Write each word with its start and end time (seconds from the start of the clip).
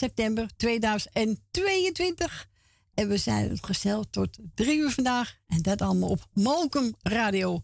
september 0.00 0.48
2022. 0.56 2.48
En 2.94 3.08
we 3.08 3.16
zijn 3.16 3.50
het 3.50 3.64
gesteld 3.64 4.12
tot 4.12 4.38
drie 4.54 4.78
uur 4.78 4.90
vandaag. 4.90 5.36
En 5.46 5.62
dat 5.62 5.82
allemaal 5.82 6.08
op 6.08 6.26
Mokum 6.32 6.94
Radio. 7.02 7.62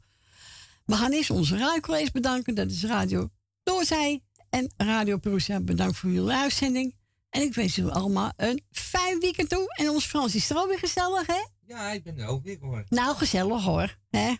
We 0.85 0.95
gaan 0.95 1.13
eerst 1.13 1.31
onze 1.31 1.57
radiocollega's 1.57 2.11
bedanken. 2.11 2.55
Dat 2.55 2.71
is 2.71 2.85
Radio 2.85 3.31
Doorzij 3.63 4.23
en 4.51 4.73
Radio 4.77 5.17
Perusia. 5.17 5.61
Bedankt 5.61 5.97
voor 5.97 6.11
jullie 6.11 6.35
uitzending. 6.35 6.95
En 7.31 7.43
ik 7.43 7.55
wens 7.55 7.75
jullie 7.75 7.93
allemaal 7.93 8.33
een 8.37 8.63
fijn 8.71 9.19
weekend 9.19 9.49
toe. 9.49 9.75
En 9.77 9.91
ons 9.91 10.07
Frans 10.07 10.35
is 10.35 10.51
er 10.51 10.69
weer 10.69 10.79
gezellig, 10.79 11.27
hè? 11.27 11.45
Ja, 11.67 11.91
ik 11.91 12.03
ben 12.03 12.19
er 12.19 12.27
ook 12.27 12.43
weer 12.43 12.59
hoor. 12.61 12.85
Nou, 12.89 13.17
gezellig 13.17 13.63
hoor. 13.63 13.97
Hè? 14.11 14.35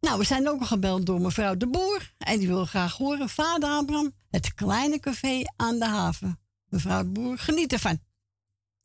Nou, 0.00 0.18
we 0.18 0.24
zijn 0.24 0.48
ook 0.48 0.58
nog 0.58 0.68
gebeld 0.68 1.06
door 1.06 1.20
mevrouw 1.20 1.56
De 1.56 1.68
Boer. 1.68 2.14
En 2.18 2.38
die 2.38 2.48
wil 2.48 2.64
graag 2.64 2.96
horen, 2.96 3.28
vader 3.28 3.70
Abraham, 3.70 4.12
het 4.30 4.54
kleine 4.54 5.00
café 5.00 5.42
aan 5.56 5.78
de 5.78 5.86
haven. 5.86 6.41
Mevrouw 6.72 7.04
Boer, 7.04 7.38
geniet 7.38 7.72
ervan. 7.72 7.98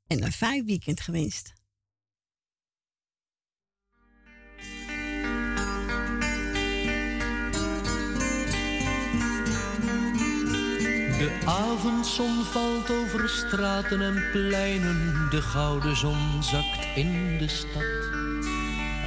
En 0.07 0.23
een 0.23 0.31
fijn 0.31 0.65
weekend 0.65 1.01
gewenst. 1.01 1.53
De 11.17 11.41
avondzon 11.45 12.43
valt 12.43 12.89
over 12.89 13.29
straten 13.29 14.01
en 14.01 14.31
pleinen, 14.31 15.27
de 15.29 15.41
gouden 15.41 15.95
zon 15.95 16.43
zakt 16.43 16.95
in 16.95 17.37
de 17.37 17.47
stad. 17.47 18.09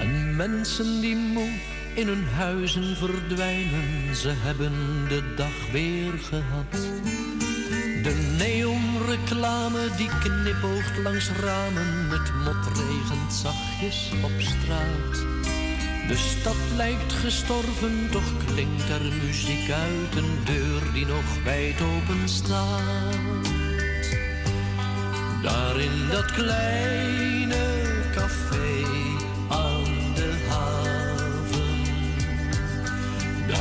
En 0.01 0.37
mensen 0.37 1.01
die 1.01 1.17
moe 1.17 1.61
in 1.95 2.07
hun 2.07 2.25
huizen 2.25 2.97
verdwijnen. 2.97 4.17
Ze 4.17 4.29
hebben 4.29 4.73
de 5.09 5.35
dag 5.37 5.71
weer 5.71 6.19
gehad. 6.19 6.89
De 8.03 8.15
neonreclame 8.39 9.89
die 9.97 10.11
knipoogt 10.21 10.99
langs 11.03 11.31
ramen. 11.31 12.11
Het 12.11 12.33
mot 12.45 12.67
regent 12.67 13.33
zachtjes 13.33 14.11
op 14.23 14.31
straat. 14.39 15.15
De 16.09 16.17
stad 16.17 16.57
lijkt 16.77 17.13
gestorven, 17.13 18.09
toch 18.11 18.45
klinkt 18.47 18.89
er 18.89 19.13
muziek 19.23 19.71
uit 19.71 20.17
een 20.17 20.39
deur 20.45 20.93
die 20.93 21.07
nog 21.07 21.43
wijd 21.45 21.81
open 21.81 22.29
staat. 22.29 23.49
Daar 25.43 25.81
in 25.81 26.09
dat 26.11 26.33
kleine 26.33 27.65
café 28.15 28.81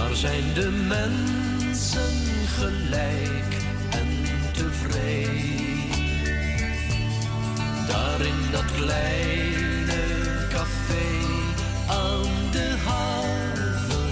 Daar 0.10 0.16
zijn 0.16 0.54
de 0.54 0.70
mensen 0.88 2.14
gelijk 2.48 3.59
tevreden. 4.82 5.90
Daar 7.88 8.22
in 8.22 8.52
dat 8.52 8.72
kleine 8.76 10.02
café 10.50 11.08
aan 11.88 12.52
de 12.52 12.76
haven. 12.86 14.10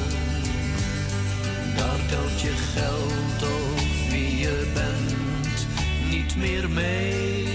Daar 1.76 2.00
telt 2.10 2.42
je 2.42 2.54
geld 2.76 3.44
of 3.44 4.10
wie 4.10 4.38
je 4.38 4.72
bent 4.74 5.68
niet 6.10 6.36
meer 6.36 6.70
mee. 6.70 7.46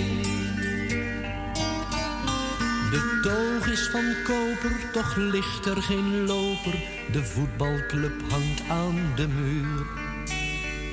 De 2.90 3.20
toog 3.22 3.66
is 3.66 3.88
van 3.88 4.14
koper, 4.24 4.90
toch 4.92 5.16
ligt 5.16 5.66
er 5.66 5.82
geen 5.82 6.26
loper 6.26 6.74
de 7.12 7.24
voetbalclub 7.24 8.30
hangt 8.30 8.62
aan 8.68 9.12
de 9.16 9.28
muur. 9.28 10.01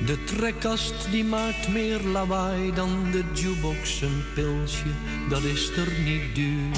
De 0.06 0.24
trekkast 0.24 0.94
die 1.10 1.24
maakt 1.24 1.68
meer 1.68 2.00
lawaai 2.00 2.72
dan 2.74 3.10
de 3.10 3.24
jukebox. 3.32 4.00
Een 4.00 4.24
pilsje, 4.34 4.92
dat 5.28 5.42
is 5.42 5.70
er 5.76 5.92
niet 6.04 6.34
duur. 6.34 6.76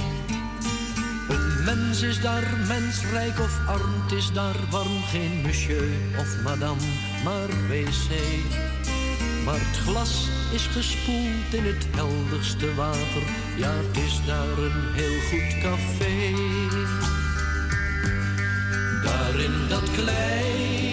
Een 1.28 1.64
mens 1.64 2.02
is 2.02 2.20
daar 2.20 2.56
mensrijk 2.68 3.38
of 3.38 3.58
arm, 3.66 4.02
het 4.02 4.12
is 4.12 4.32
daar 4.32 4.56
warm. 4.70 5.02
Geen 5.02 5.40
monsieur 5.42 5.88
of 6.18 6.42
madame, 6.44 6.80
maar 7.24 7.48
wc. 7.68 8.10
Maar 9.44 9.60
het 9.60 9.78
glas 9.78 10.28
is 10.52 10.66
gespoeld 10.66 11.52
in 11.52 11.64
het 11.64 11.86
helderste 11.90 12.74
water. 12.74 13.22
Ja, 13.56 13.70
het 13.70 14.02
is 14.04 14.20
daar 14.26 14.58
een 14.58 14.92
heel 14.92 15.20
goed 15.30 15.60
café. 15.62 16.34
Daar 19.04 19.40
in 19.40 19.68
dat 19.68 19.90
kleine 19.90 20.91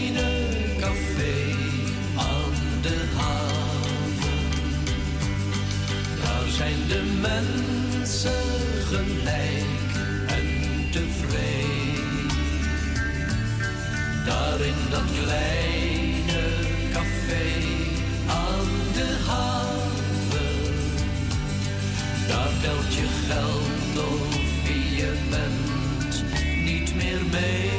zijn 6.59 6.87
de 6.87 7.03
mensen 7.21 8.43
gelijk 8.91 9.91
en 10.27 10.47
tevreden. 10.91 12.27
Daar 14.25 14.61
in 14.61 14.81
dat 14.89 15.09
kleine 15.23 16.43
café 16.93 17.47
aan 18.27 18.69
de 18.93 19.09
haven. 19.27 20.73
Daar 22.27 22.51
telt 22.61 22.93
je 22.93 23.07
geld 23.27 24.05
of 24.07 24.37
wie 24.63 24.95
je 24.95 25.13
bent 25.29 26.23
niet 26.65 26.95
meer 26.95 27.21
mee. 27.31 27.69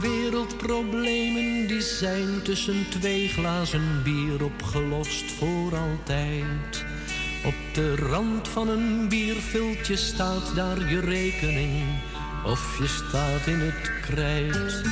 wereldproblemen 0.00 1.59
zijn 1.82 2.42
tussen 2.42 2.88
twee 2.88 3.28
glazen 3.28 4.02
bier 4.02 4.44
opgelost 4.44 5.32
voor 5.32 5.76
altijd. 5.76 6.84
Op 7.44 7.54
de 7.72 7.96
rand 7.96 8.48
van 8.48 8.68
een 8.68 9.08
bierviltje 9.08 9.96
staat 9.96 10.54
daar 10.54 10.90
je 10.90 11.00
rekening 11.00 11.84
of 12.44 12.78
je 12.78 12.86
staat 12.86 13.46
in 13.46 13.60
het 13.60 13.90
krijt. 14.00 14.82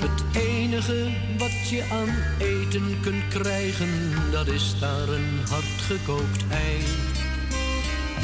Het 0.00 0.36
enige 0.36 1.10
wat 1.38 1.68
je 1.68 1.84
aan 1.90 2.14
eten 2.38 3.00
kunt 3.02 3.28
krijgen, 3.28 4.12
dat 4.30 4.46
is 4.46 4.78
daar 4.80 5.08
een 5.08 5.40
hardgekookt 5.48 6.44
ei. 6.50 6.84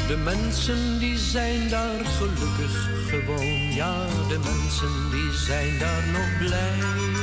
De 0.07 0.17
mensen 0.17 0.99
die 0.99 1.17
zijn 1.17 1.69
daar 1.69 2.05
gelukkig 2.05 2.89
gewoon, 3.07 3.73
ja, 3.73 4.07
de 4.27 4.39
mensen 4.43 5.09
die 5.11 5.31
zijn 5.31 5.79
daar 5.79 6.03
nog 6.11 6.37
blij. 6.37 7.22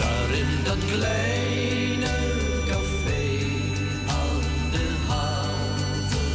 Daar 0.00 0.30
in 0.30 0.64
dat 0.64 0.78
kleine 0.92 2.14
café 2.66 3.24
aan 4.06 4.40
de 4.70 4.86
haven, 5.08 6.30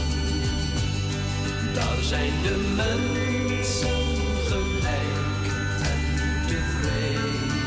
daar 1.74 2.02
zijn 2.02 2.34
de 2.44 2.74
mensen 2.76 4.06
gelijk 4.48 5.46
en 5.82 6.02
tevreden. 6.48 7.64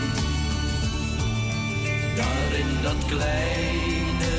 Daar 2.17 2.59
in 2.59 2.83
dat 2.83 3.05
kleine 3.07 4.37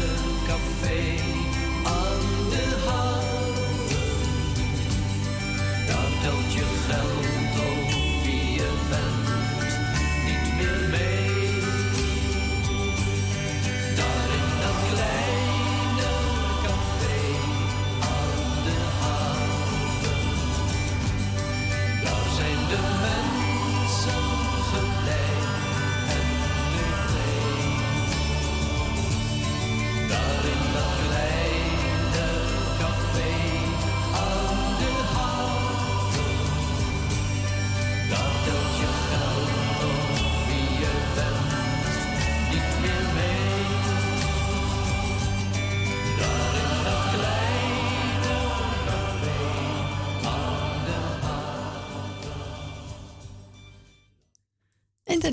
café 0.47 1.28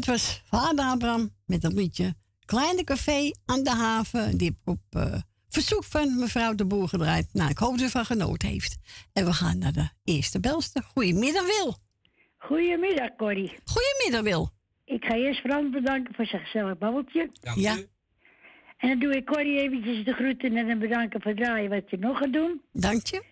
dat 0.07 0.15
was 0.15 0.43
vader 0.45 0.85
Abraham 0.85 1.31
met 1.47 1.65
een 1.65 1.75
liedje 1.75 2.15
Kleine 2.45 2.85
Café 2.85 3.31
aan 3.45 3.63
de 3.63 3.71
Haven. 3.71 4.39
Die 4.39 4.49
heb 4.49 4.57
ik 4.57 4.69
op 4.69 5.03
uh, 5.03 5.15
verzoek 5.49 5.85
van 5.85 6.19
mevrouw 6.19 6.55
de 6.55 6.67
Boer 6.67 6.89
gedraaid. 6.89 7.29
Nou, 7.33 7.51
ik 7.51 7.59
hoop 7.59 7.71
dat 7.71 7.81
ze 7.81 7.91
van 7.91 8.05
genoten 8.05 8.49
heeft. 8.49 8.77
En 9.13 9.25
we 9.25 9.33
gaan 9.33 9.59
naar 9.59 9.73
de 9.73 9.89
eerste 10.05 10.41
belster. 10.41 10.83
Goedemiddag, 10.83 11.47
Wil. 11.47 11.77
Goedemiddag, 12.37 13.17
Corrie. 13.17 13.53
Goedemiddag, 13.65 14.23
Wil. 14.33 14.51
Ik 14.85 15.05
ga 15.05 15.15
eerst 15.15 15.41
Frans 15.41 15.71
bedanken 15.71 16.15
voor 16.15 16.27
zijn 16.27 16.43
gezellig 16.43 16.79
babbeltje. 16.79 17.31
Dank 17.41 17.57
ja. 17.59 17.77
En 18.77 18.89
dan 18.89 18.99
doe 18.99 19.17
ik 19.17 19.27
Corrie 19.27 19.59
eventjes 19.61 20.05
de 20.05 20.13
groeten 20.13 20.57
en 20.57 20.67
dan 20.67 20.79
bedanken 20.79 21.23
voor 21.23 21.31
het 21.31 21.41
draaien 21.41 21.71
wat 21.71 21.91
je 21.91 21.99
nog 21.99 22.19
gaat 22.19 22.33
doen. 22.33 22.63
Dank 22.73 23.07
je. 23.07 23.23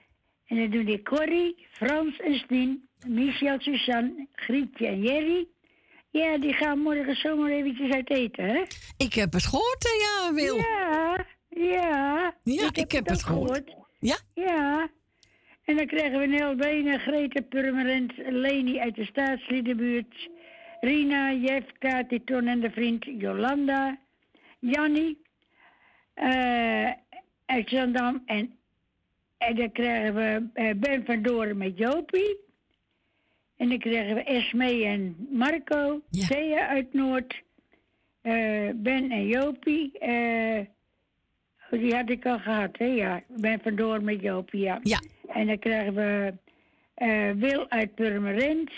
En 0.47 0.57
dan 0.57 0.71
doe 0.71 0.85
ik 0.85 1.05
Corrie, 1.05 1.67
Frans 1.71 2.21
en 2.21 2.39
Stien, 2.39 2.89
Michel, 3.07 3.61
Suzanne, 3.61 4.27
Grietje 4.33 4.87
en 4.87 5.03
Jerry. 5.03 5.47
Ja, 6.21 6.39
die 6.39 6.53
gaan 6.53 6.79
morgen 6.79 7.17
zomaar 7.17 7.51
eventjes 7.51 7.91
uit 7.91 8.11
eten, 8.11 8.45
hè? 8.45 8.63
Ik 8.97 9.15
heb 9.15 9.33
het 9.33 9.47
gehoord, 9.47 9.87
ja, 10.01 10.35
Wil. 10.35 10.57
Ja, 10.57 11.27
ja. 11.49 12.35
Ja, 12.43 12.69
ik, 12.73 12.93
heb, 12.93 13.09
het, 13.09 13.23
gehoord. 13.23 13.75
Ja? 13.99 14.17
Ja. 14.35 14.89
En 15.65 15.77
dan 15.77 15.87
krijgen 15.87 16.19
we 16.19 16.27
Nel 16.27 16.55
Benen, 16.55 17.01
Greta 17.01 17.41
Purmerend, 17.41 18.13
Leni 18.17 18.81
uit 18.81 18.95
de 18.95 19.05
staatsliedenbuurt, 19.05 20.29
Rina, 20.81 21.33
Jeff, 21.33 21.73
Kati, 21.79 22.25
Ton 22.25 22.47
en 22.47 22.61
de 22.61 22.71
vriend 22.71 23.05
Jolanda, 23.05 23.99
Jannie, 24.59 25.23
uh, 26.15 26.91
uit 27.47 27.69
Zandam 27.69 28.23
en, 28.27 28.59
en 29.39 29.57
dan 29.57 29.73
krijgen 29.73 30.15
we 30.15 30.63
uh, 30.63 30.71
Ben 30.77 31.05
van 31.05 31.23
Doren 31.23 31.57
met 31.57 31.79
Jopie. 31.79 32.44
En 33.57 33.69
dan 33.69 33.79
krijgen 33.79 34.15
we 34.15 34.23
Esme 34.23 34.85
en 34.85 35.29
Marco, 35.31 36.01
ja. 36.11 36.27
Thea 36.27 36.69
uit 36.69 36.93
Noord, 36.95 37.43
uh, 38.23 38.71
Ben 38.75 39.11
en 39.11 39.27
Jopie. 39.27 39.93
die 41.71 41.95
had 41.95 42.11
ik 42.11 42.27
al 42.27 42.39
gehad, 42.39 42.79
hè? 42.79 42.85
Ja, 42.85 43.23
Ben 43.29 43.61
van 43.61 43.75
Doorn 43.75 44.05
met 44.05 44.21
Jopie, 44.21 44.61
ja. 44.61 44.81
ja. 44.83 45.01
En 45.29 45.47
dan 45.47 45.59
krijgen 45.59 45.95
we 45.95 46.35
Wil 47.37 47.71
uit 47.71 47.95
Purmerend, 47.95 48.71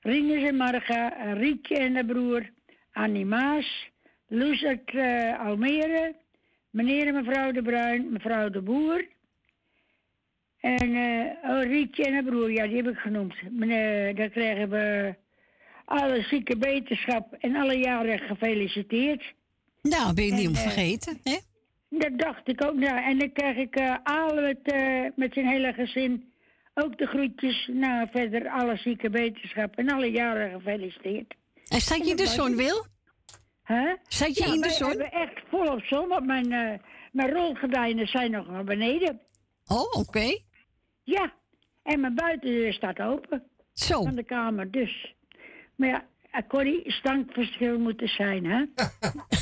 Rinus 0.00 0.42
en 0.42 0.56
Marga, 0.56 1.08
Rietje 1.32 1.76
en 1.76 1.94
de 1.94 2.04
broer, 2.04 2.50
Annie 2.92 3.26
Maas, 3.26 3.90
Loes 4.28 4.64
uit 4.64 4.94
Almere, 5.38 6.14
meneer 6.70 7.06
en 7.06 7.14
mevrouw 7.14 7.52
de 7.52 7.62
Bruin, 7.62 8.12
mevrouw 8.12 8.48
de 8.48 8.60
Boer. 8.60 9.04
En 10.60 10.88
uh, 10.88 11.50
oh, 11.50 11.62
Rietje 11.62 12.04
en 12.04 12.12
haar 12.12 12.22
broer, 12.22 12.50
ja, 12.50 12.66
die 12.66 12.76
heb 12.76 12.88
ik 12.88 12.98
genoemd. 12.98 13.34
Meneer, 13.50 14.14
daar 14.14 14.28
krijgen 14.28 14.70
we 14.70 15.14
alle 15.84 16.22
zieke 16.22 16.56
beterschap 16.56 17.32
en 17.38 17.56
alle 17.56 17.78
jaren 17.78 18.18
gefeliciteerd. 18.18 19.34
Nou, 19.82 20.14
ben 20.14 20.24
je 20.24 20.32
niet 20.32 20.48
om 20.48 20.54
uh, 20.54 20.60
vergeten, 20.60 21.20
hè? 21.22 21.36
Dat 21.88 22.18
dacht 22.18 22.48
ik 22.48 22.64
ook, 22.64 22.74
nou. 22.74 23.02
En 23.02 23.18
dan 23.18 23.32
krijg 23.32 23.56
ik 23.56 23.80
uh, 23.80 23.96
alle 24.02 24.40
met, 24.40 24.74
met 25.16 25.32
zijn 25.32 25.46
hele 25.46 25.72
gezin 25.72 26.32
ook 26.74 26.98
de 26.98 27.06
groetjes. 27.06 27.68
Nou, 27.72 28.08
verder 28.10 28.48
alle 28.48 28.76
zieke 28.76 29.10
beterschap 29.10 29.76
en 29.76 29.90
alle 29.90 30.10
jaren 30.10 30.50
gefeliciteerd. 30.50 31.34
En 31.68 31.80
staat 31.80 32.06
je 32.06 32.14
de 32.14 32.26
zon, 32.26 32.56
Wil? 32.56 32.86
Huh? 33.66 33.92
Zat 34.08 34.36
je 34.36 34.46
ja, 34.46 34.54
in 34.54 34.60
de 34.60 34.70
zon? 34.70 34.96
We 34.96 35.08
echt 35.08 35.40
volop 35.48 35.82
zon, 35.82 36.08
want 36.08 36.26
mijn, 36.26 36.52
uh, 36.52 36.72
mijn 37.12 37.30
rolgordijnen 37.30 38.06
zijn 38.06 38.30
nog 38.30 38.48
naar 38.48 38.64
beneden. 38.64 39.20
Oh, 39.66 39.80
oké. 39.80 39.98
Okay. 39.98 40.42
Ja, 41.10 41.32
en 41.82 42.00
mijn 42.00 42.14
buitendeur 42.14 42.72
staat 42.72 43.00
open. 43.00 43.42
Zo. 43.72 44.02
Van 44.02 44.14
de 44.14 44.24
kamer, 44.24 44.70
dus. 44.70 45.14
Maar 45.76 45.88
ja, 45.88 46.42
Corrie, 46.48 46.92
stankverschil 46.92 47.78
moet 47.78 48.00
er 48.00 48.08
zijn, 48.08 48.44
hè? 48.44 48.64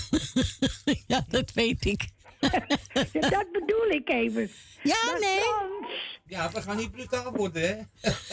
ja, 1.14 1.24
dat 1.28 1.52
weet 1.52 1.84
ik. 1.84 2.08
dat 3.34 3.52
bedoel 3.52 3.88
ik 3.88 4.08
even. 4.08 4.50
Ja, 4.82 5.18
nee. 5.20 5.40
Frans. 5.40 6.20
Ja, 6.24 6.50
we 6.50 6.62
gaan 6.62 6.76
niet 6.76 6.90
brutaal 6.90 7.32
worden, 7.32 7.62
hè? 7.62 7.76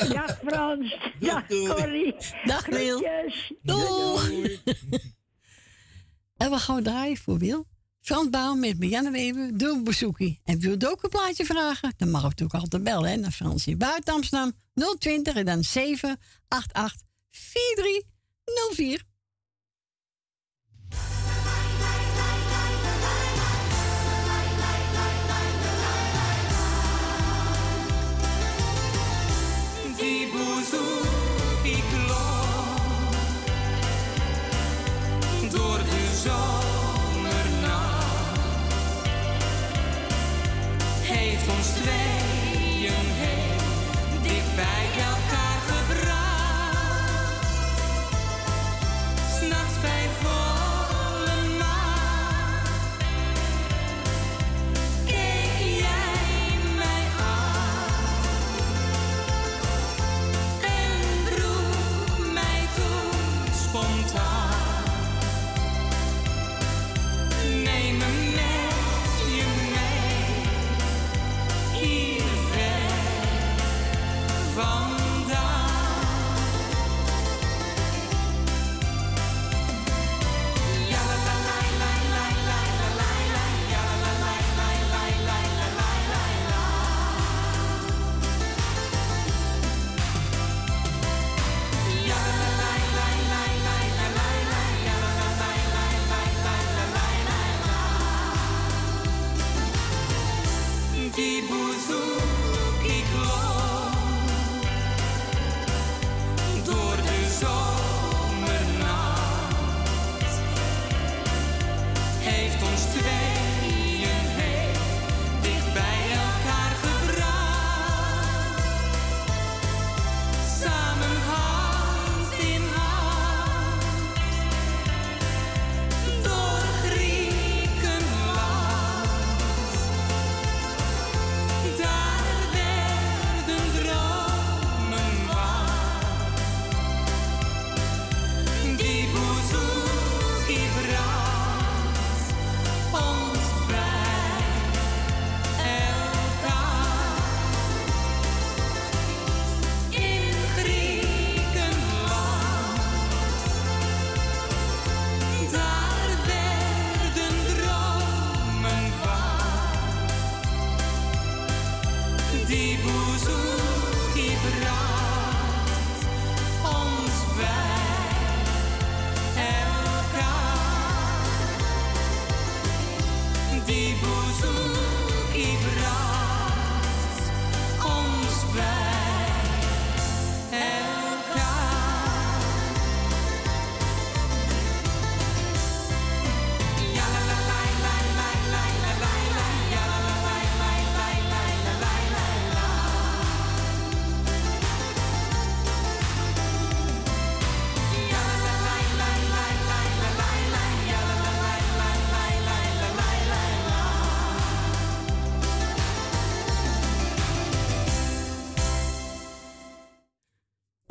Dag 0.08 0.40
Frans. 0.46 0.98
Dag 1.20 1.48
Corrie. 1.48 2.16
Dag 2.44 2.66
Wil. 2.66 3.00
Doeg. 3.62 4.30
Doeg. 4.30 4.30
En 6.38 6.50
we 6.50 6.58
gaan 6.58 6.84
draaien 6.84 7.18
voor 7.18 7.38
Wil. 7.38 7.66
Frans 8.06 8.30
Bouw 8.30 8.56
met 8.56 8.80
Marianne 8.80 9.12
Weber, 9.12 9.58
doe 9.58 9.76
een 9.76 9.84
bezoekje. 9.84 10.38
En 10.44 10.60
wil 10.60 10.78
ook 10.86 11.04
een 11.04 11.10
plaatje 11.10 11.46
vragen? 11.46 11.94
Dan 11.98 12.10
mag 12.10 12.22
u 12.22 12.26
natuurlijk 12.26 12.60
altijd 12.60 12.84
bellen 12.84 13.10
hè, 13.10 13.16
naar 13.16 13.32
Frans 13.32 13.68
in 13.68 13.78
buiten 13.78 14.14
Amsterdam 14.14 14.54
020 15.00 15.36
en 15.36 15.46
dan 15.46 15.64
788 15.64 17.02
4304. 17.30 19.04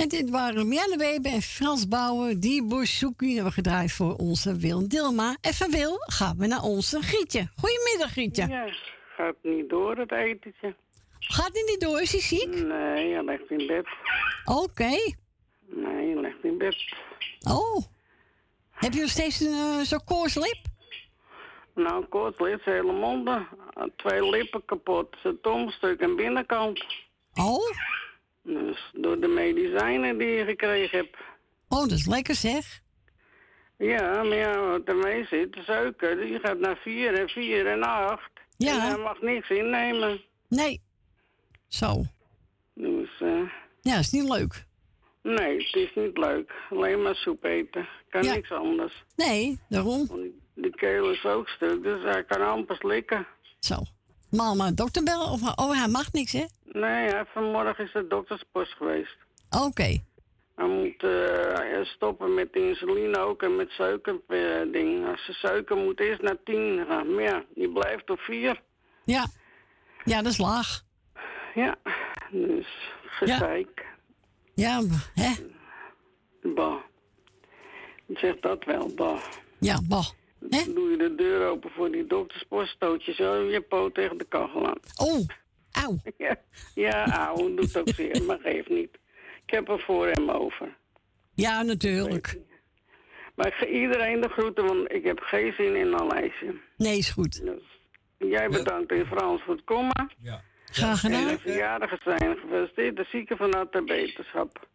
En 0.05 0.11
dit 0.11 0.31
waren 0.31 0.69
Mianne 0.69 0.97
Weber 0.97 1.33
en 1.33 1.43
Frans 1.43 1.89
Bouwen, 1.89 2.41
die 2.41 2.65
Bouzouki 2.65 3.27
hebben 3.27 3.45
we 3.45 3.51
gedraaid 3.51 3.93
voor 3.93 4.15
onze 4.17 4.57
Wil 4.57 4.89
Dilma. 4.89 5.37
En 5.41 5.55
van 5.55 5.71
Wil 5.71 5.97
gaan 5.99 6.37
we 6.39 6.47
naar 6.47 6.63
onze 6.63 7.03
Gietje. 7.03 7.49
Goedemiddag 7.57 8.13
Gietje. 8.13 8.47
Ja, 8.49 8.67
gaat 9.17 9.35
niet 9.43 9.69
door 9.69 9.97
het 9.97 10.13
etentje. 10.13 10.75
Gaat 11.19 11.51
hij 11.53 11.63
niet 11.67 11.81
door? 11.81 12.01
Is 12.01 12.13
hij 12.13 12.21
ziek? 12.21 12.49
Nee, 12.49 13.13
hij 13.13 13.25
ligt 13.25 13.51
in 13.51 13.67
bed. 13.67 13.87
Oké. 14.45 15.15
Nee, 15.67 16.13
hij 16.13 16.21
ligt 16.21 16.45
in 16.45 16.59
bed. 16.59 16.95
Oh. 17.49 17.83
Heb 18.71 18.93
je 18.93 19.01
nog 19.01 19.11
steeds 19.11 19.41
een 19.41 19.53
eh, 19.53 19.81
zo'n 19.81 20.05
koortslip? 20.05 20.59
Nou, 21.75 22.05
kort 22.05 22.41
ligt 22.41 22.63
zijn 22.63 22.77
hele 22.77 22.93
monden. 22.93 23.49
Twee 23.97 24.31
lippen 24.31 24.65
kapot. 24.65 25.17
Zijn 25.23 25.41
tongstuk 25.41 26.01
en 26.01 26.17
binnenkant. 26.17 26.85
Oh. 27.35 27.71
Dus 28.45 28.91
door 28.93 29.21
de 29.21 29.29
medicijnen 29.29 30.19
die 30.19 30.29
je 30.29 30.45
gekregen 30.45 30.99
hebt. 30.99 31.17
Oh, 31.69 31.81
dat 31.81 31.91
is 31.91 32.07
lekker 32.07 32.35
zeg. 32.35 32.81
Ja, 33.79 34.23
maar 34.23 34.37
ja, 34.37 34.61
wat 34.61 34.83
ermee 34.85 35.25
zit, 35.27 35.53
de 35.53 35.63
suiker, 35.63 36.17
die 36.17 36.39
gaat 36.39 36.59
naar 36.59 36.77
4 36.77 37.19
en 37.21 37.29
4 37.29 37.67
en 37.67 37.83
8. 37.83 38.31
Ja. 38.57 38.73
En 38.75 38.81
hij 38.81 38.99
mag 38.99 39.21
niks 39.21 39.49
innemen. 39.51 40.21
Nee. 40.49 40.81
Zo. 41.69 42.03
Dus, 42.75 43.11
eh, 43.21 43.51
Ja, 43.81 43.99
is 43.99 44.11
niet 44.11 44.29
leuk. 44.29 44.65
nee, 45.23 45.57
het 45.65 45.75
is 45.75 45.95
niet 45.95 46.19
leuk. 46.19 46.53
Alleen 46.71 47.03
maar 47.03 47.15
soep 47.15 47.45
eten. 47.45 47.89
Kan 48.09 48.23
Ja. 48.23 48.35
niks 48.35 48.51
anders. 48.51 49.05
Nee, 49.17 49.59
daarom. 49.69 50.07
Want 50.07 50.23
de 50.55 50.71
keel 50.71 51.11
is 51.11 51.25
ook 51.25 51.49
stuk, 51.49 51.83
dus 51.83 52.03
hij 52.03 52.25
kan 52.25 52.47
amper 52.47 52.77
slikken. 52.77 53.27
Zo. 53.59 53.75
Mama, 54.37 54.71
dokter 54.71 55.03
bellen? 55.03 55.31
Of, 55.31 55.41
oh, 55.57 55.79
hij 55.79 55.89
mag 55.89 56.13
niks, 56.13 56.33
hè? 56.33 56.45
Nee, 56.65 57.09
hij, 57.09 57.25
vanmorgen 57.33 57.85
is 57.85 57.93
de 57.93 58.07
dokterspost 58.07 58.73
geweest. 58.73 59.17
Oké. 59.67 60.03
Hij 60.55 60.67
moet 60.67 61.03
eh, 61.03 61.85
stoppen 61.85 62.35
met 62.35 62.49
insuline 62.53 63.19
ook 63.19 63.43
en 63.43 63.57
met 63.57 63.71
suikerding. 63.71 65.09
Als 65.09 65.27
de 65.27 65.33
suiker 65.33 65.77
moet 65.77 66.01
eerst 66.01 66.23
naar 66.23 66.37
10 66.45 66.85
gaan. 66.89 67.15
Maar 67.15 67.23
ja, 67.23 67.45
die 67.55 67.73
blijft 67.73 68.11
op 68.11 68.19
4. 68.19 68.61
Ja. 69.05 69.27
Ja, 70.05 70.23
dat 70.23 70.33
is 70.33 70.39
laag. 70.39 70.83
Ja, 71.55 71.77
dus 72.31 72.67
gezeik. 73.07 73.87
Ja, 74.55 74.83
hè? 75.15 75.33
Bah. 76.55 76.77
Zeg 78.09 78.41
dat 78.41 78.65
wel, 78.65 78.95
bah. 78.95 79.23
Ja, 79.59 79.81
bah. 79.89 80.07
Hè? 80.51 80.73
Doe 80.73 80.91
je 80.91 80.97
de 80.97 81.15
deur 81.15 81.49
open 81.49 81.71
voor 81.71 81.91
die 81.91 82.07
dokterspost, 82.07 82.69
stoot 82.75 83.05
je 83.05 83.13
zo 83.15 83.43
je 83.51 83.61
poot 83.61 83.95
tegen 83.95 84.19
de 84.19 84.25
kachel 84.29 84.67
aan. 84.67 84.79
Oh, 84.97 85.27
auw. 85.73 85.99
Ja, 86.19 86.37
ja 86.75 87.07
auw, 87.27 87.55
doet 87.55 87.77
ook 87.79 87.89
zeer, 87.89 88.23
maar 88.23 88.39
geeft 88.39 88.69
niet. 88.69 88.91
Ik 89.47 89.51
heb 89.55 89.69
er 89.69 89.81
voor 89.81 90.07
hem 90.07 90.31
over. 90.31 90.77
Ja, 91.35 91.63
natuurlijk. 91.63 92.39
Maar 93.35 93.47
ik 93.47 93.53
ga 93.55 93.67
iedereen 93.67 94.21
de 94.21 94.29
groeten, 94.29 94.65
want 94.67 94.93
ik 94.93 95.05
heb 95.05 95.19
geen 95.21 95.53
zin 95.53 95.77
in 95.77 95.93
een 95.93 96.07
lijstje. 96.07 96.61
Nee, 96.77 96.99
is 96.99 97.11
goed. 97.11 97.45
Dus 97.45 97.63
jij 98.19 98.49
bedankt 98.49 98.93
in 98.93 99.05
Frans 99.07 99.43
voor 99.43 99.55
het 99.55 99.65
komen. 99.65 100.13
Ja. 100.23 100.43
Graag 100.65 101.05
En 101.05 101.11
gedaan. 101.11 101.27
de 101.35 101.39
verjaardagen 101.41 101.99
zijn 102.05 102.37
gefeliciteerd. 102.37 102.97
De 102.97 103.05
zieken 103.11 103.37
van 103.37 103.55
harte 103.55 103.83
beterschap. 103.83 104.69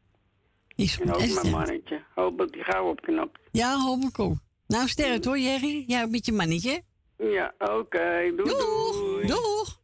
Is 0.76 1.00
En 1.00 1.08
goed. 1.08 1.16
ook 1.16 1.22
En 1.22 1.28
mijn 1.28 1.32
sterk. 1.46 1.52
mannetje. 1.56 2.02
Hoop 2.16 2.38
dat 2.38 2.52
die 2.52 2.64
gauw 2.64 2.90
opknapt. 2.90 3.40
Ja, 3.52 3.76
hoop 3.78 4.02
ik 4.04 4.20
ook. 4.20 4.38
Nou, 4.70 4.88
sterk 4.88 5.26
hoor, 5.26 5.40
Jerry. 5.40 5.84
Jij 5.88 6.08
met 6.08 6.26
je 6.26 6.32
mannetje. 6.32 6.84
Ja, 7.18 7.54
oké. 7.58 8.34
Doei, 8.36 8.50
Doeg. 8.50 8.94
doei. 8.94 9.28
Doeg. 9.28 9.82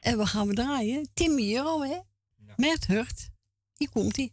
En 0.00 0.18
we 0.18 0.26
gaan 0.26 0.46
we 0.46 0.54
draaien. 0.54 1.08
Timmy 1.14 1.56
Euro, 1.56 1.80
hè? 1.82 1.98
Met 2.56 2.86
Hurt. 2.86 3.30
Hier 3.74 3.90
komt 3.90 4.16
hij. 4.16 4.32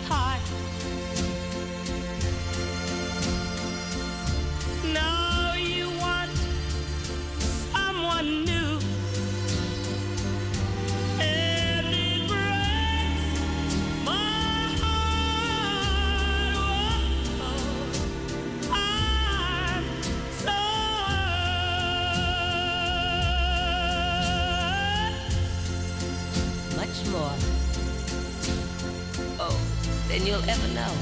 you'll 30.31 30.49
ever 30.49 30.67
know. 30.69 30.93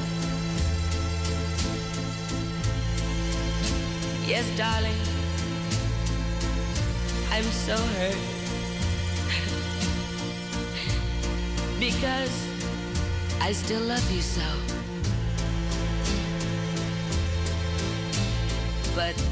Yes, 4.25 4.45
darling. 4.57 4.99
I'm 7.29 7.43
so 7.43 7.77
hurt. 7.97 8.17
because 11.79 12.47
I 13.39 13.51
still 13.51 13.81
love 13.81 14.11
you 14.11 14.21
so. 14.21 14.41
But, 18.95 19.15
but, 19.15 19.28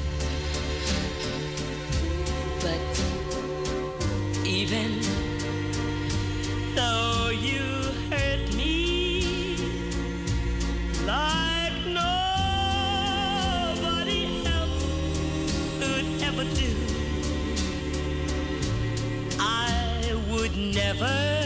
never, 20.74 21.37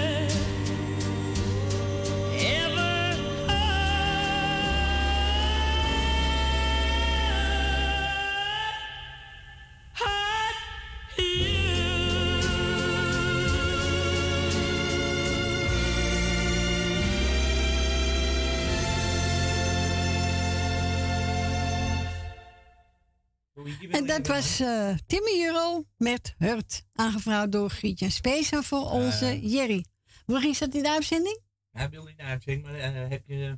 dat 24.18 24.28
was 24.28 24.60
eh, 24.60 24.98
Timmy 25.06 25.44
Euro 25.46 25.86
met 25.98 26.36
Hurt. 26.38 26.86
Aangevraagd 26.94 27.52
door 27.52 27.70
Grietje. 27.70 28.10
Speciaal 28.10 28.64
voor 28.64 28.90
onze 28.92 29.48
Jerry. 29.50 29.86
Hoe 30.26 30.54
zat 30.54 30.74
in 30.76 30.84
de 30.84 30.90
uitzending? 30.90 31.42
Hij 31.72 31.90
wil 31.90 32.08
in 32.08 32.16
de 32.16 32.24
uitzending, 32.24 32.66
maar 32.66 32.76
eh, 32.76 33.10
heb 33.10 33.28
je 33.28 33.46
eh, 33.48 33.54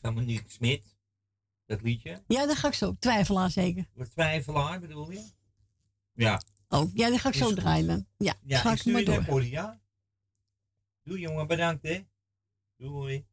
van 0.00 0.14
Monique 0.14 0.50
Smit, 0.50 0.96
dat 1.66 1.82
liedje? 1.82 2.22
Ja, 2.26 2.46
dat 2.46 2.56
ga 2.56 2.68
ik 2.68 2.74
zo. 2.74 2.96
Twijfelaar 2.98 3.50
zeker. 3.50 3.88
Voor 3.94 4.08
twijfelaar 4.08 4.80
bedoel 4.80 5.10
je? 5.10 5.24
Ja. 6.12 6.42
Oh, 6.68 6.90
ja, 6.94 7.08
die 7.08 7.18
ga 7.18 7.28
ik 7.28 7.34
Is 7.34 7.40
zo 7.40 7.46
goed. 7.46 7.56
draaien. 7.56 8.08
Ja, 8.16 8.34
Ja, 8.42 8.58
ga 8.58 8.72
ik 8.72 8.84
maar 8.84 9.04
dat 9.04 9.14
door. 9.14 9.24
voor 9.24 9.42
je, 9.42 9.50
ja? 9.50 9.80
Doei 11.02 11.20
jongen, 11.20 11.46
bedankt 11.46 11.82
hè. 11.82 12.06
Doei. 12.76 13.26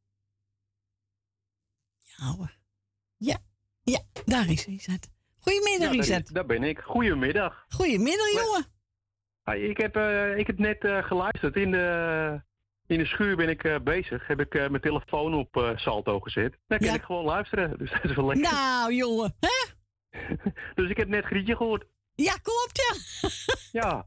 Ja 2.00 2.26
hoor. 2.36 2.58
Ja, 3.18 3.38
ja, 3.84 4.02
daar 4.26 4.50
is 4.50 4.66
hij. 4.66 5.00
Goedemiddag, 5.44 5.80
Ja, 5.80 5.86
daar, 5.88 6.06
Richard. 6.06 6.34
daar 6.34 6.46
ben 6.46 6.64
ik. 6.64 6.80
Goedemiddag. 6.80 7.66
Goedemiddag, 7.70 8.32
jongen. 8.32 8.66
Ik, 9.70 9.78
heb, 9.78 9.96
eh, 9.96 10.38
ik 10.38 10.48
heb 10.48 10.58
net 10.60 10.84
eh, 10.84 11.04
geluisterd. 11.04 11.56
In 11.56 11.72
de, 11.72 12.42
in 12.88 12.98
de 12.98 13.06
schuur 13.06 13.36
ben 13.36 13.50
ik 13.50 13.64
eh, 13.64 13.76
bezig. 13.84 14.28
Heb 14.28 14.40
ik 14.40 14.54
mijn 14.54 14.82
telefoon 14.82 15.34
op 15.34 15.74
salto 15.76 16.20
gezet. 16.20 16.58
Dan 16.68 16.78
kan 16.78 16.88
Ja. 16.88 16.94
ik 16.94 17.02
gewoon 17.02 17.26
luisteren. 17.26 17.78
Dus 17.80 17.92
dat 17.92 18.04
is 18.04 18.16
wel 18.16 18.26
lekker. 18.26 18.52
Nou, 18.52 18.94
jongen. 18.94 19.36
Hè? 19.40 19.72
Dus 20.76 20.90
ik 20.90 20.98
heb 20.98 21.08
net 21.08 21.26
Grietje 21.26 21.56
gehoord. 21.56 21.86
Ja, 22.16 22.34
klopt, 22.42 22.82
ja. 22.88 23.30
Ja. 23.82 24.04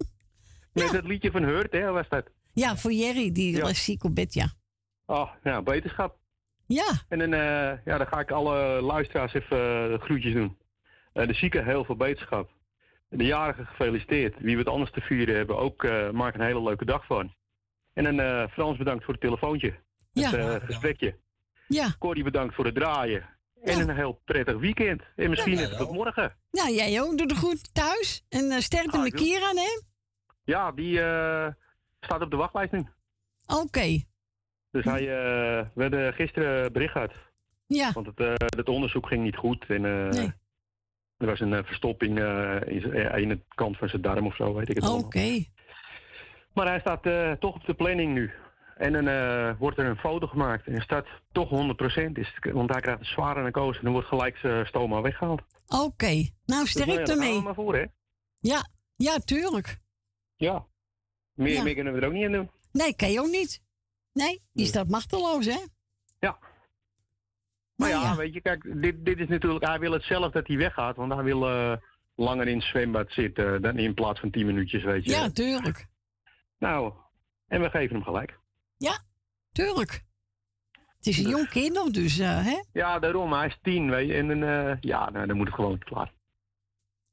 Met 0.73 0.93
dat 0.93 1.05
liedje 1.05 1.31
van 1.31 1.43
Hurt, 1.43 1.73
hè, 1.73 1.91
was 1.91 2.09
dat. 2.09 2.31
Ja, 2.53 2.77
voor 2.77 2.93
Jerry, 2.93 3.33
die 3.33 3.61
was 3.61 3.85
ziek 3.85 4.05
op 4.05 4.15
bed, 4.15 4.35
ja. 4.35 4.47
Oh, 5.07 5.31
ja, 5.43 5.63
beterschap. 5.63 6.19
Ja, 6.67 6.93
En 7.09 7.19
dan, 7.19 7.31
ja, 7.85 7.99
dan 7.99 8.07
ga 8.07 8.21
ik 8.21 8.31
alle 8.31 8.81
luisteraars 8.83 9.35
even 9.35 10.01
groetjes 10.01 10.33
doen. 10.33 10.57
Eh, 11.17 11.27
de 11.27 11.35
zieken 11.35 11.65
heel 11.65 11.85
veel 11.85 11.97
beterschap. 11.97 12.51
De 13.09 13.25
jarigen 13.25 13.67
gefeliciteerd. 13.67 14.35
Wie 14.39 14.57
wat 14.57 14.69
anders 14.69 14.91
te 14.91 15.01
vieren 15.01 15.37
hebben, 15.37 15.59
ook 15.59 15.85
eh, 15.85 16.11
maak 16.11 16.35
een 16.35 16.41
hele 16.41 16.63
leuke 16.63 16.85
dag 16.85 17.07
van. 17.07 17.35
En 17.93 18.05
dan 18.05 18.21
eh, 18.21 18.49
Frans 18.51 18.79
bedankt 18.79 19.05
voor 19.05 19.13
het 19.15 19.23
telefoontje. 19.23 19.75
Ja. 20.13 20.31
Het 20.31 20.63
gesprekje. 20.63 21.17
ja. 21.69 21.95
Corrie 21.99 22.25
bedankt 22.25 22.55
voor 22.55 22.65
het 22.65 22.75
draaien. 22.75 23.29
En 23.63 23.77
Ja. 23.77 23.83
een 23.83 23.97
heel 23.97 24.21
prettig 24.25 24.57
weekend. 24.59 25.03
En 25.17 25.31
misschien 25.31 25.59
Ja, 25.59 25.69
tot 25.77 25.93
morgen. 25.93 26.37
Nou, 26.51 26.71
jij 26.73 27.03
ook. 27.03 27.19
Doe 27.19 27.27
de 27.27 27.35
goed 27.37 27.75
thuis. 27.75 28.25
En 28.29 28.51
eh 28.51 28.59
sterkte 28.59 28.97
Ah, 28.97 29.03
met. 29.03 29.15
Kira, 29.15 29.51
hè? 29.55 29.81
Ja, 30.45 30.73
die 30.73 30.97
staat 32.01 32.21
op 32.23 32.31
de 32.31 32.37
wachtlijst 32.37 32.73
nu. 32.73 32.87
Oké. 33.47 34.03
Dus 34.71 34.85
hij, 34.85 35.05
we 35.75 35.83
hadden 35.83 36.13
gisteren 36.15 36.73
bericht 36.73 36.93
gehad. 36.93 37.13
Ja, 37.67 37.93
Want 37.93 38.07
het, 38.07 38.19
het 38.57 38.69
onderzoek 38.69 39.07
ging 39.07 39.23
niet 39.23 39.37
goed. 39.37 39.65
En, 39.69 39.81
Nee. 40.09 40.33
Er 41.19 41.27
was 41.27 41.41
een 41.41 41.53
eh, 41.53 41.65
verstopping 41.65 42.19
eh, 42.19 42.57
in, 42.67 42.81
z'n- 42.81 42.91
eh, 42.91 43.29
het 43.29 43.43
kant 43.55 43.77
van 43.79 43.89
zijn 43.89 44.03
darm 44.03 44.27
of 44.27 44.37
zo, 44.37 44.55
weet 44.55 44.69
ik 44.69 44.75
het 44.77 44.89
oké. 44.89 45.45
Maar 46.53 46.67
hij 46.67 46.81
staat 46.81 47.03
toch 47.41 47.55
op 47.55 47.65
de 47.65 47.75
planning 47.75 48.13
nu. 48.15 48.31
En 48.77 48.93
dan 48.93 49.05
wordt 49.59 49.79
er 49.79 49.87
een 49.87 49.97
foto 49.97 50.27
gemaakt. 50.27 50.67
En 50.67 50.73
hij 50.73 50.81
staat 50.83 51.07
toch 51.33 51.51
100%. 51.51 52.19
Is, 52.19 52.39
want 52.53 52.71
hij 52.73 52.81
krijgt 52.81 53.01
een 53.01 53.07
zware 53.07 53.43
narcose. 53.43 53.79
En 53.79 53.85
dan 53.85 53.93
wordt 53.93 54.09
gelijk 54.09 54.37
zijn 54.37 54.67
stoma 54.67 55.01
weggehaald. 55.01 55.43
Oké. 55.67 56.07
Nou, 56.07 56.25
Dus, 56.45 56.45
nou 56.47 56.63
ja, 56.63 56.65
sterkte 56.67 57.13
we 57.13 57.19
mee. 57.19 57.43
maar 57.43 57.55
voor, 57.55 57.75
hè? 57.77 57.85
Ja, 58.39 58.67
ja, 58.97 59.19
tuurlijk. 59.19 59.79
Ja. 60.37 60.67
Meer, 61.35 61.53
Ja. 61.53 61.63
meer 61.63 61.75
kunnen 61.75 61.93
we 61.93 62.01
er 62.01 62.07
ook 62.07 62.13
niet 62.13 62.25
aan 62.27 62.33
doen. 62.33 62.51
Nee, 62.73 62.95
kan 62.97 63.11
je 63.13 63.21
ook 63.21 63.31
niet. 63.31 63.63
Nee, 64.13 64.43
die 64.53 64.67
staat 64.67 64.89
machteloos, 64.89 65.47
hè? 65.47 65.59
Ja. 67.77 67.85
Maar 67.85 67.89
Nou 67.89 68.03
ja, 68.03 68.11
ja. 68.11 68.17
weet 68.17 68.33
je, 68.35 68.41
kijk, 68.41 68.83
dit, 68.83 69.05
dit 69.05 69.19
is 69.19 69.29
natuurlijk, 69.29 69.67
hij 69.67 69.79
wil 69.79 69.93
het 69.93 70.03
zelf 70.03 70.33
dat 70.33 70.47
hij 70.47 70.57
weggaat, 70.57 70.97
want 70.97 71.13
hij 71.13 71.23
wil 71.23 71.49
eh, 71.49 71.73
langer 72.15 72.49
in 72.49 72.57
het 72.57 72.67
zwembad 72.67 73.11
zitten 73.13 73.63
dan 73.63 73.79
in 73.79 73.95
plaats 73.95 74.21
van 74.21 74.31
10 74.31 74.47
minuutjes, 74.47 74.83
weet 74.85 75.05
je. 75.05 75.11
Ja, 75.11 75.31
tuurlijk. 75.31 75.87
Nou, 76.59 76.93
en 77.49 77.61
we 77.61 77.71
geven 77.71 77.95
hem 77.97 78.05
gelijk. 78.05 78.39
Tuurlijk. 79.53 80.05
Het 80.97 81.07
is 81.07 81.19
een 81.19 81.29
jong 81.31 81.49
kind 81.49 81.73
nog, 81.75 81.91
dus, 81.91 82.19
eh, 82.19 82.45
hè? 82.45 82.63
Ja, 82.73 82.99
daarom, 82.99 83.33
hij 83.33 83.47
is 83.47 83.59
10, 83.63 83.91
weet 83.91 84.09
je, 84.09 84.15
en 84.15 84.29
dan, 84.29 84.43
eh, 84.43 84.77
ja, 84.81 85.11
nou, 85.11 85.27
dan 85.27 85.37
moet 85.37 85.47
het 85.47 85.55
gewoon 85.55 85.79
klaar. 85.79 86.13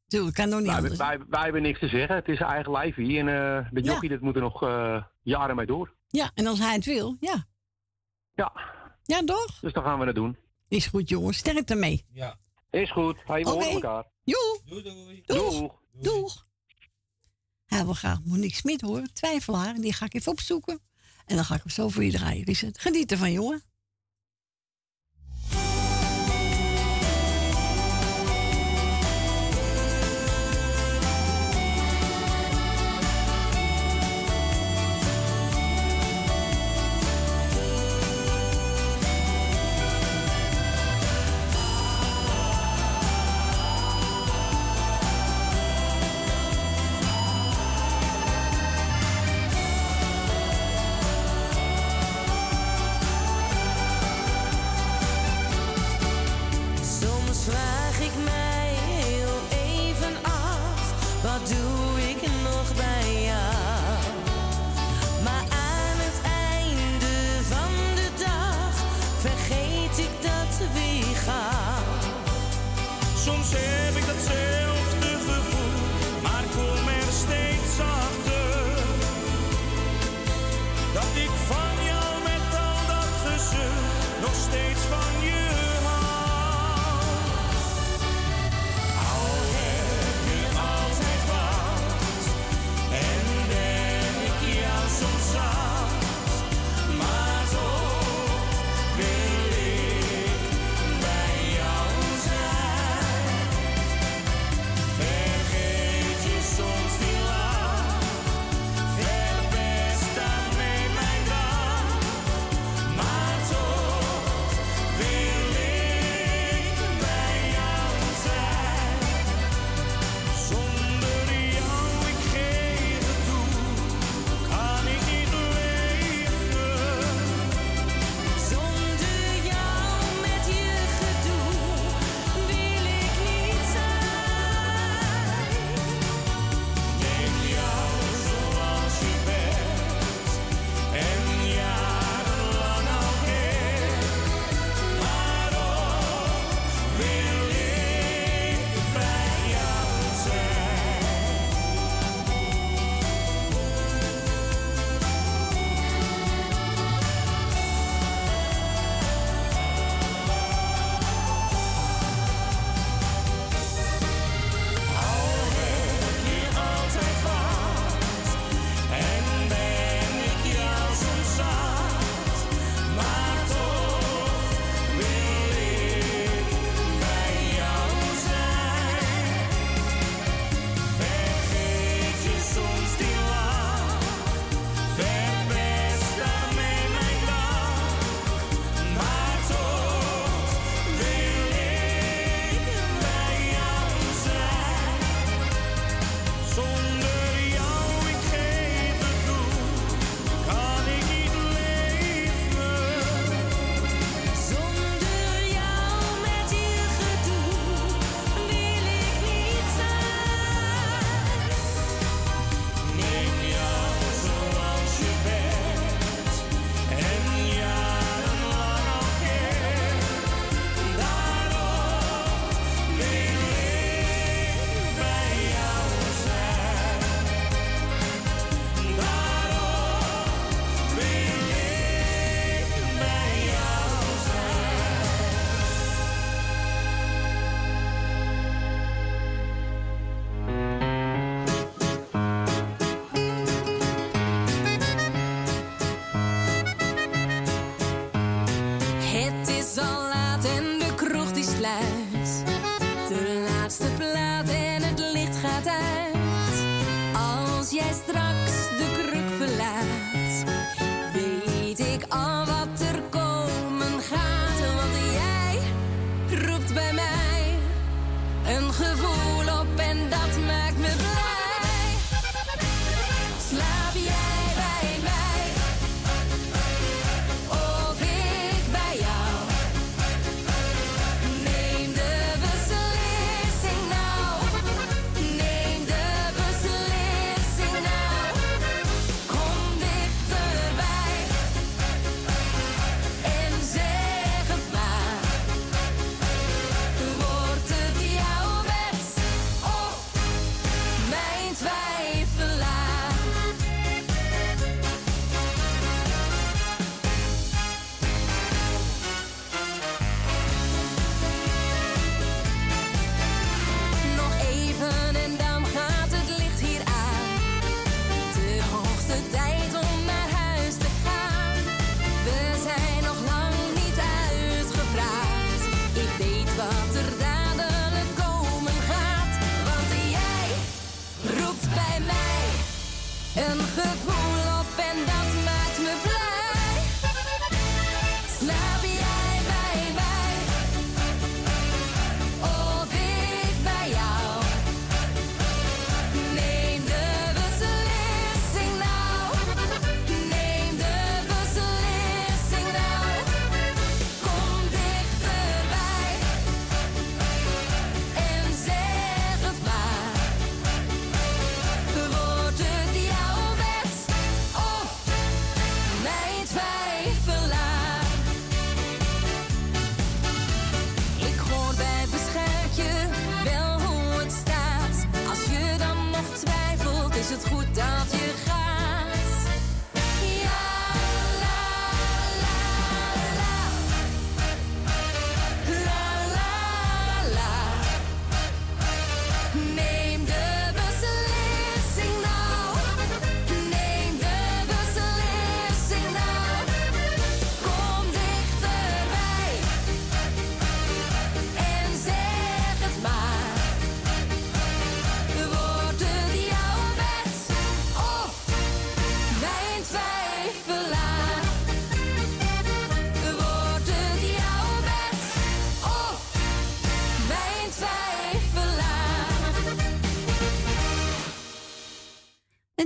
Tuurlijk, 0.08 0.36
kan 0.36 0.50
nog 0.50 0.60
niet 0.60 0.68
Wij, 0.68 0.78
anders. 0.78 0.98
wij, 0.98 1.20
wij 1.30 1.44
hebben 1.44 1.62
niks 1.62 1.80
te 1.80 1.88
zeggen, 1.88 2.16
het 2.16 2.28
is 2.28 2.38
zijn 2.38 2.50
eigen 2.50 2.72
lijf 2.72 2.96
hier 2.96 3.20
en 3.20 3.26
de 3.72 3.82
Ja. 3.84 3.92
jochie, 3.94 4.10
dat 4.10 4.20
moet 4.20 4.36
er 4.36 4.42
nog 4.42 4.60
jaren 5.22 5.56
mee 5.56 5.66
door. 5.66 5.94
Ja, 6.08 6.32
en 6.34 6.48
als 6.48 6.60
hij 6.60 6.74
het 6.74 6.86
wil, 6.86 7.18
ja. 7.20 7.46
Ja, 8.34 8.52
Ja, 9.04 9.24
toch? 9.24 9.60
dus 9.60 9.74
dan 9.74 9.84
gaan 9.84 10.00
we 10.00 10.06
dat 10.06 10.16
doen. 10.16 10.38
Is 10.74 10.86
goed, 10.86 11.10
jongens. 11.10 11.38
Sterkte 11.38 11.76
mee. 11.76 12.06
Ja. 12.14 12.38
Is 12.70 12.92
goed, 12.92 13.18
hij 13.26 13.44
we 13.44 13.50
Oké. 13.50 13.64
horen 13.64 13.72
elkaar. 13.74 14.06
Joe, 14.24 14.60
Doei 14.66 14.84
doei. 14.84 15.24
doeg. 15.26 15.50
Doeg. 15.52 15.72
Doeg. 15.92 16.48
Hij 17.66 17.86
wil 17.86 17.94
graag 17.94 18.24
Monique 18.24 18.56
Smit 18.56 18.82
horen, 18.82 19.14
twijfelaar. 19.14 19.76
Die 19.76 19.94
ga 19.94 20.06
ik 20.06 20.14
even 20.14 20.32
opzoeken. 20.32 20.80
En 21.26 21.36
dan 21.36 21.46
ga 21.46 21.56
ik 21.56 21.62
hem 21.62 21.72
zo 21.72 21.90
voor 21.90 22.04
je 22.04 22.12
draaien, 22.12 22.44
Richard. 22.46 22.80
Geniet 22.80 23.12
ervan, 23.12 23.32
jongen. 23.32 23.64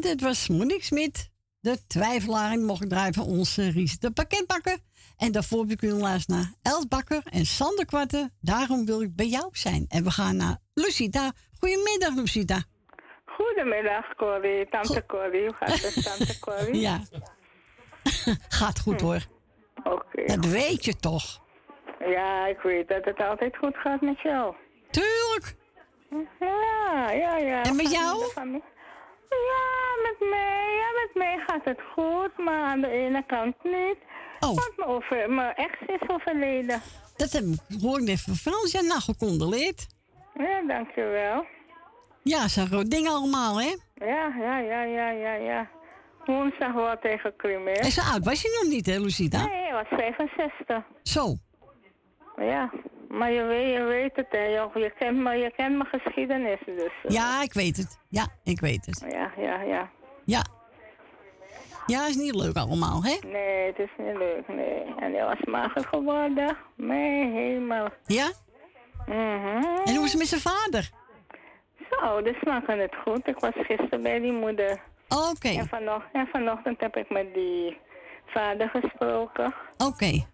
Dit 0.08 0.22
was 0.22 0.48
Monique 0.48 0.84
Smit, 0.84 1.30
de 1.60 1.88
twijfelaar. 1.88 2.58
Mocht 2.58 2.90
draaien 2.90 3.14
van 3.14 3.26
onze 3.26 3.70
Ries, 3.70 4.00
de 4.00 4.12
pakketbakker. 4.12 4.78
En 5.18 5.32
daarvoor 5.32 5.62
heb 5.62 5.70
ik 5.72 5.78
kunnen 5.78 5.98
luisteren 5.98 6.42
naar 6.42 6.74
Els 6.74 6.88
Bakker 6.88 7.22
en 7.32 7.46
Sander 7.46 7.86
Kwarten. 7.86 8.34
Daarom 8.42 8.86
wil 8.86 9.02
ik 9.02 9.16
bij 9.16 9.26
jou 9.26 9.50
zijn. 9.52 9.86
En 9.90 10.04
we 10.04 10.12
gaan 10.12 10.36
naar 10.36 10.58
Lucita. 10.74 11.32
Goedemiddag, 11.60 12.16
Lucita. 12.16 12.64
Goedemiddag, 13.26 14.16
Corrie. 14.16 14.70
Tante 14.70 15.06
Corrie. 15.06 15.46
Hoe 15.46 15.56
gaat 15.56 15.82
het, 15.82 16.04
Tante 16.04 16.40
Corrie? 16.46 16.82
Ja. 16.82 17.00
Gaat 18.60 18.80
goed 18.80 19.02
hoor. 19.02 19.22
Oké. 19.84 20.26
Dat 20.26 20.46
weet 20.46 20.86
je 20.86 20.96
toch? 20.96 21.42
Ja, 22.00 22.48
ik 22.48 22.60
weet 22.60 22.88
dat 22.88 23.06
het 23.06 23.20
altijd 23.20 23.58
goed 23.58 23.76
gaat 23.78 24.02
met 24.02 24.22
jou. 24.22 24.56
Tuurlijk. 24.92 25.56
Ja, 26.40 27.12
ja, 27.12 27.38
ja. 27.38 27.64
En 27.64 27.76
met 27.76 27.92
jou? 27.92 28.24
Ja, 29.30 30.02
met 30.04 30.30
mij. 30.30 30.76
Ja, 30.82 30.88
met 31.06 31.16
mij 31.16 31.44
gaat 31.48 31.66
het 31.66 31.80
goed, 31.94 32.38
maar 32.46 32.64
aan 32.64 32.82
de 32.82 32.90
ene 32.90 33.24
kant 33.28 33.56
niet. 33.64 33.98
Oh. 34.40 34.56
Want 34.56 34.74
mijn, 34.78 34.90
over, 34.90 35.30
mijn 35.32 35.56
ex 35.56 35.72
is 35.88 36.10
overleden. 36.10 36.82
Dat 37.16 37.32
heb 37.32 37.44
ik 37.44 37.82
hoor 37.82 38.02
net 38.04 38.22
van 38.22 38.36
Frans. 38.36 38.72
Ja, 38.72 38.82
nou, 38.82 39.02
gecondoleerd. 39.02 39.88
Ja, 40.38 40.62
dankjewel. 40.68 41.46
Ja, 42.24 42.48
zo'n 42.48 42.68
groot 42.68 42.90
ding 42.90 43.08
allemaal, 43.08 43.62
hè? 43.62 43.76
Ja, 43.94 44.34
ja, 44.40 44.60
ja, 44.60 44.84
ja, 44.84 45.10
ja, 45.10 45.34
ja. 45.34 45.70
Woensdag 46.26 46.74
wat 46.74 47.02
tegen 47.02 47.36
cremair. 47.36 47.78
En 47.78 47.92
zo 47.92 48.02
oud 48.02 48.26
was 48.26 48.42
je 48.42 48.60
nog 48.62 48.74
niet, 48.74 48.86
hè, 48.86 48.98
Lucita? 48.98 49.46
Nee, 49.46 49.64
hij 49.64 49.74
was 49.74 49.88
65. 49.88 50.84
Zo. 51.04 51.36
Ja, 52.36 52.72
maar 53.08 53.32
je 53.32 53.44
weet, 53.44 53.74
je 53.74 53.84
weet 53.84 54.16
het, 54.16 54.28
hè. 54.30 54.44
Je 54.46 54.92
kent, 55.00 55.18
me, 55.18 55.34
je 55.36 55.52
kent 55.52 55.78
mijn 55.78 55.90
geschiedenis, 56.02 56.60
dus. 56.66 56.92
eh, 57.04 57.10
Ja, 57.12 57.42
ik 57.42 57.54
weet 57.54 57.78
het. 57.78 58.00
Ja, 58.10 58.28
ik 58.44 58.60
weet 58.60 58.86
het. 58.86 59.06
Ja, 59.12 59.32
ja, 59.38 59.62
ja. 59.62 59.90
Ja. 60.26 60.42
Ja, 61.86 62.08
is 62.08 62.16
niet 62.16 62.36
leuk 62.36 62.56
allemaal, 62.56 63.04
hè? 63.04 63.18
Nee, 63.28 63.66
het 63.68 63.80
is 63.80 63.90
niet 63.98 64.18
leuk, 64.18 64.48
nee. 64.48 64.84
En 65.00 65.14
hij 65.14 65.24
was 65.24 65.40
mager 65.46 65.86
geworden. 65.86 66.58
Nee, 66.76 67.32
helemaal. 67.32 67.88
Ja? 68.06 68.32
Mhm. 69.06 69.64
En 69.86 69.96
hoe 69.96 70.06
is 70.06 70.12
het 70.12 70.18
met 70.18 70.28
zijn 70.28 70.42
vader? 70.42 70.90
Zo, 71.90 72.22
dus 72.22 72.44
maken 72.44 72.80
het 72.80 72.96
goed. 73.04 73.28
Ik 73.28 73.40
was 73.40 73.54
gisteren 73.56 74.02
bij 74.02 74.20
die 74.20 74.32
moeder. 74.32 74.80
Oké. 75.32 75.48
En, 75.48 75.68
vanoch 75.68 76.04
en 76.12 76.28
vanochtend 76.32 76.80
heb 76.82 76.96
ik 76.98 77.10
met 77.10 77.34
die 77.34 77.78
vader 78.26 78.70
gesproken. 78.70 79.54
Oké. 79.78 80.26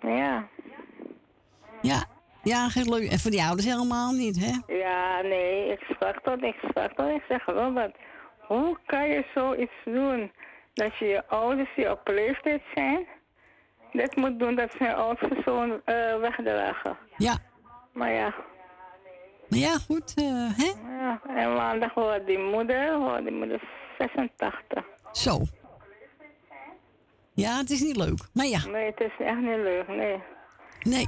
Ja. 0.00 0.46
Ja. 1.86 2.04
Ja, 2.42 2.68
geen 2.68 2.88
leuk. 2.88 3.10
En 3.10 3.18
voor 3.18 3.30
die 3.30 3.42
ouders 3.42 3.66
helemaal 3.66 4.12
niet, 4.12 4.36
hè? 4.44 4.74
Ja, 4.74 5.20
nee, 5.22 5.72
ik 5.72 5.80
sprak 5.90 6.20
tot, 6.22 6.42
ik 6.42 6.56
sprak 6.68 6.92
tot. 6.92 7.08
Ik 7.08 7.22
zeg, 7.28 7.44
Robert, 7.46 7.96
hoe 8.40 8.78
kan 8.86 9.08
je 9.08 9.24
zoiets 9.34 9.72
doen? 9.84 10.32
Dat 10.74 10.96
je 10.98 11.04
je 11.04 11.26
ouders 11.28 11.68
die 11.76 11.90
op 11.90 12.00
leeftijd 12.08 12.62
zijn, 12.74 13.06
dit 13.92 14.16
moet 14.16 14.38
doen 14.38 14.54
dat 14.54 14.72
ze 14.72 14.84
hun 14.84 14.94
oudste 14.94 15.42
zoon 15.44 15.80
eh, 15.84 16.18
wegdragen. 16.18 16.96
Ja. 17.16 17.36
Maar 17.92 18.12
ja, 18.12 18.34
Maar 19.48 19.58
ja, 19.58 19.78
goed, 19.78 20.14
eh, 20.14 20.24
hè? 20.56 20.72
ja. 20.98 21.20
En 21.36 21.54
maandag 21.54 21.94
hoort 21.94 22.26
die 22.26 22.38
moeder, 22.38 22.92
hoort 22.92 23.22
die 23.22 23.32
moeder 23.32 23.60
86. 23.98 24.84
Zo. 25.12 25.40
Ja, 27.34 27.56
het 27.56 27.70
is 27.70 27.80
niet 27.80 27.96
leuk. 27.96 28.18
Maar 28.32 28.46
ja. 28.46 28.66
Nee, 28.66 28.86
het 28.86 29.00
is 29.00 29.26
echt 29.26 29.40
niet 29.40 29.56
leuk, 29.56 29.88
nee. 29.88 30.22
Nee. 30.82 31.06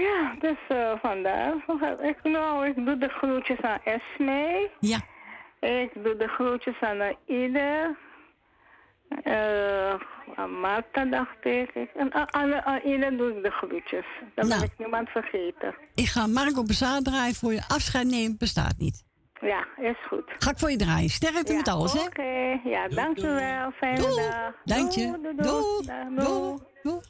Ja, 0.00 0.34
dus 0.38 0.56
eh, 0.68 0.92
vandaar. 1.00 1.54
Ik, 2.02 2.16
nou, 2.22 2.66
ik 2.66 2.74
doe 2.86 2.98
de 2.98 3.08
groetjes 3.08 3.60
aan 3.60 3.78
Esme. 3.84 4.70
Ja. 4.80 5.00
Ik 5.60 5.90
doe 5.94 6.16
de 6.16 6.28
groetjes 6.28 6.80
aan 6.80 7.00
eh, 7.00 7.14
ieder. 7.26 7.96
Eh, 9.22 9.94
aan 10.34 10.50
Marta 10.60 11.04
dacht 11.04 11.44
ik. 11.44 11.70
En 11.94 12.14
aan, 12.14 12.54
aan, 12.64 12.80
iedereen 12.84 13.16
doe 13.16 13.36
ik 13.36 13.42
de 13.42 13.50
groetjes. 13.50 14.04
Dan 14.34 14.48
Nou. 14.48 14.60
ben 14.60 14.68
ik 14.70 14.78
niemand 14.78 15.08
vergeten. 15.08 15.74
Ik 15.94 16.06
ga 16.06 16.26
Marco 16.26 16.62
Bazaar 16.62 17.00
draaien 17.02 17.34
voor 17.34 17.52
je. 17.52 17.62
Afscheid 17.68 18.06
nemen 18.06 18.36
bestaat 18.38 18.74
niet. 18.78 19.04
Ja, 19.40 19.66
is 19.76 19.96
goed. 20.08 20.24
Ga 20.38 20.50
ik 20.50 20.58
voor 20.58 20.70
je 20.70 20.76
draaien. 20.76 21.08
Sterkte 21.10 21.52
Ja, 21.52 21.58
met 21.58 21.68
alles, 21.68 21.92
hè? 21.92 22.00
Oké, 22.00 22.60
ja, 22.68 22.88
dankjewel. 22.88 23.70
Fijne 23.70 23.96
Doei. 24.00 24.14
dag. 24.16 24.52
Dank 24.64 24.90
je. 24.92 25.04
Doei, 25.06 25.20
doei, 25.22 25.36
Doei. 25.36 25.86
Dag, 25.86 26.26
doei. 26.26 26.58
Doei. 26.82 27.00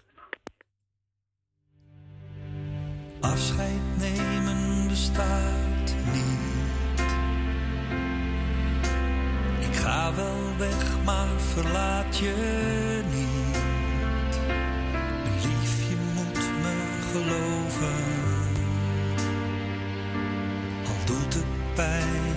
Afscheid 3.22 3.80
nemen 3.98 4.88
bestaat 4.88 5.94
niet. 6.12 7.00
Ik 9.58 9.74
ga 9.76 10.14
wel 10.14 10.56
weg, 10.58 11.04
maar 11.04 11.40
verlaat 11.52 12.18
je 12.18 12.34
niet. 13.10 14.40
Lief, 15.42 15.88
je 15.88 15.96
moet 16.14 16.50
me 16.62 17.00
geloven. 17.12 18.04
Al 20.86 21.04
doet 21.04 21.34
het 21.34 21.74
pijn. 21.74 22.31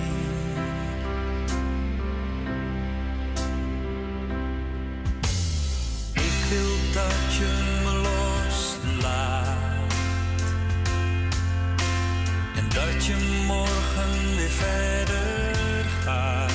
Morgen 14.06 14.36
weer 14.36 14.50
verder 14.50 15.86
gaat. 16.04 16.52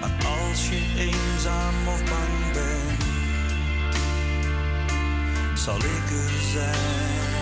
Maar 0.00 0.26
als 0.26 0.68
je 0.68 0.80
eenzaam 0.96 1.88
of 1.88 2.04
bang 2.04 2.52
bent, 2.52 3.04
zal 5.58 5.76
ik 5.76 6.10
er 6.10 6.40
zijn. 6.52 7.36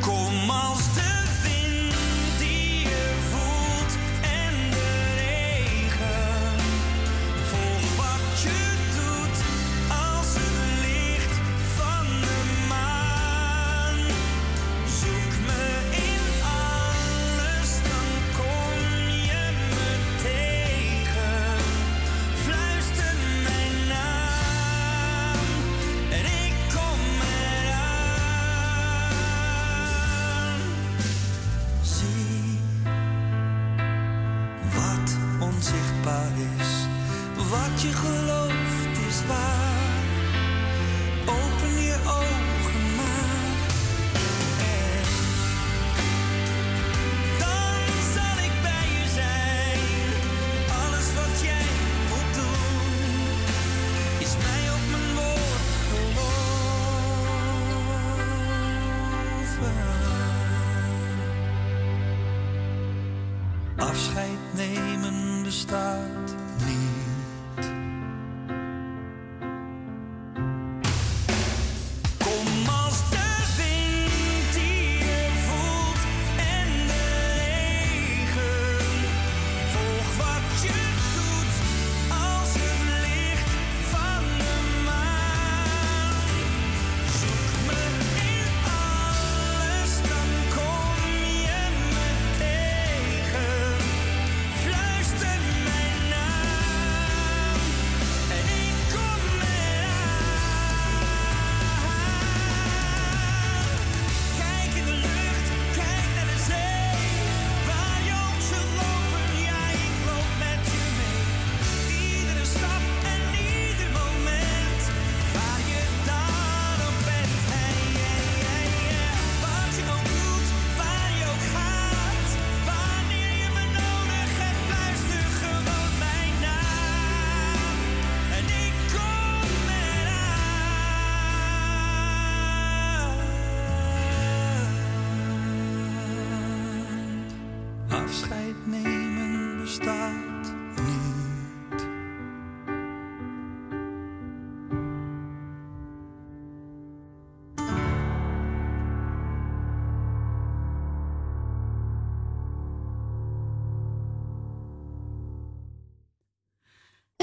Kom 0.00 0.50
als 0.50 0.94
de 0.94 1.17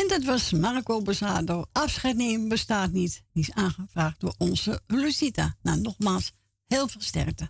Dat 0.08 0.24
was 0.24 0.52
Marco 0.52 1.02
Bezado. 1.02 1.66
Afscheid 1.72 2.16
nemen 2.16 2.48
bestaat 2.48 2.92
niet. 2.92 3.24
Die 3.32 3.44
is 3.44 3.52
aangevraagd 3.52 4.20
door 4.20 4.36
onze 4.38 4.82
Lucita. 4.88 5.56
Nou, 5.62 5.82
nogmaals, 5.82 6.32
heel 6.68 6.88
veel 6.88 7.02
sterkte. 7.02 7.50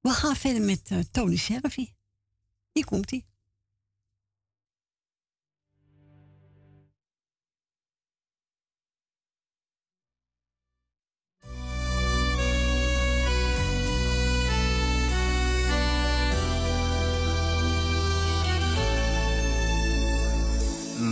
We 0.00 0.10
gaan 0.10 0.36
verder 0.36 0.62
met 0.62 0.80
eh, 0.84 0.98
Tony 1.10 1.36
Servi. 1.36 1.94
Hier 2.72 2.84
komt 2.84 3.10
hij. 3.10 3.27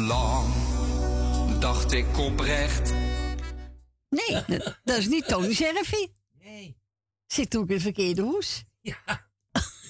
Lang 0.07 0.55
dacht 1.61 1.93
ik 1.93 2.17
oprecht. 2.19 2.93
Nee, 4.09 4.45
dat, 4.47 4.79
dat 4.85 4.99
is 4.99 5.07
niet 5.09 5.29
Tony 5.29 5.53
Servi. 5.55 6.13
Nee. 6.39 6.77
Zit 7.27 7.57
ook 7.57 7.69
in 7.69 7.75
de 7.77 7.81
verkeerde 7.81 8.23
hoes. 8.23 8.65
Ja. 8.81 9.29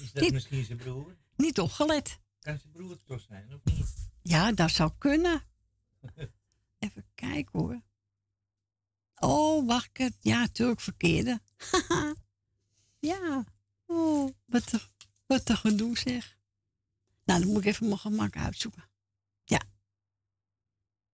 Is 0.01 0.11
dat 0.13 0.31
misschien 0.31 0.65
zijn 0.65 0.77
broer? 0.77 1.17
Niet 1.35 1.59
opgelet. 1.59 2.19
Kan 2.39 2.57
zijn 2.59 2.71
broer 2.73 2.89
het 2.89 3.05
toch 3.05 3.21
zijn, 3.27 3.53
of 3.53 3.59
niet? 3.63 3.93
Ja, 4.21 4.51
dat 4.51 4.71
zou 4.71 4.91
kunnen. 4.97 5.43
Even 6.79 7.05
kijken 7.15 7.59
hoor. 7.59 7.81
Oh, 9.15 9.67
wacht. 9.67 9.89
ik 9.89 9.97
het- 9.97 10.17
Ja, 10.19 10.39
natuurlijk 10.39 10.79
verkeerde. 10.81 11.41
ja. 12.99 13.43
Oh, 13.85 14.29
wat 14.45 14.71
een, 14.73 14.81
wat 15.25 15.49
een 15.49 15.57
gedoe 15.57 15.97
zeg. 15.97 16.37
Nou, 17.25 17.39
dan 17.41 17.49
moet 17.49 17.59
ik 17.61 17.65
even 17.65 17.85
mijn 17.87 17.99
gemak 17.99 18.35
uitzoeken. 18.35 18.86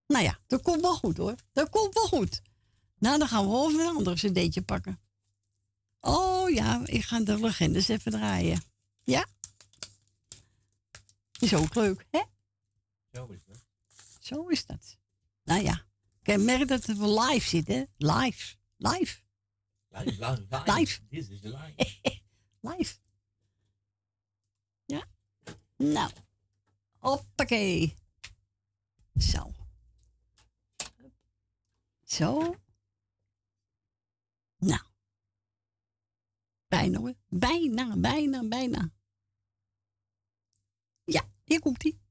Nou 0.08 0.24
ja, 0.24 0.40
dat 0.48 0.62
komt 0.62 0.82
wel 0.82 0.96
goed 0.96 1.18
hoor. 1.18 1.36
Dat 1.54 1.70
komt 1.70 1.94
wel 1.94 2.08
goed. 2.08 2.42
Nou, 2.98 3.18
dan 3.20 3.28
gaan 3.28 3.48
we 3.50 3.56
over 3.56 3.80
een 3.80 3.96
ander 3.96 4.16
cd'tje 4.16 4.62
pakken. 4.62 5.00
Oh 6.00 6.50
ja, 6.50 6.82
ik 6.86 7.04
ga 7.04 7.20
de 7.20 7.40
legendes 7.40 7.88
even 7.88 8.12
draaien. 8.12 8.64
Ja? 9.04 9.26
Is 11.40 11.54
ook 11.54 11.76
leuk, 11.76 12.06
hè? 12.10 12.22
Zo 13.12 13.26
is 13.26 13.44
dat. 13.46 13.66
Zo 14.20 14.48
is 14.48 14.66
dat. 14.66 14.98
Nou 15.44 15.62
ja, 15.64 15.86
ik 16.22 16.40
merk 16.40 16.68
dat 16.68 16.86
we 16.86 17.22
live 17.22 17.48
zitten. 17.48 17.90
Live. 17.98 18.56
Live. 18.78 19.22
Live, 19.90 20.10
live, 20.10 20.46
live. 20.50 20.74
Live. 20.74 21.00
Dit 21.10 21.30
is 21.30 21.42
live. 21.42 22.00
Live. 22.70 22.98
Ja. 24.86 25.04
Nou. 25.78 26.12
Hoppakee. 26.98 27.96
Zo. 29.16 29.52
Zo. 32.14 32.56
Nou. 34.58 34.82
Bijna 36.68 37.00
hoor. 37.00 37.14
Bijna, 37.28 37.98
bijna, 37.98 38.48
bijna. 38.48 38.92
Ja, 41.04 41.30
hier 41.44 41.60
komt 41.60 41.84
ie. 41.84 42.03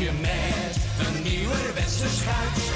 Je 0.00 0.12
met 0.20 1.06
een 1.06 1.22
schuit, 1.22 2.08
schuit. 2.08 2.69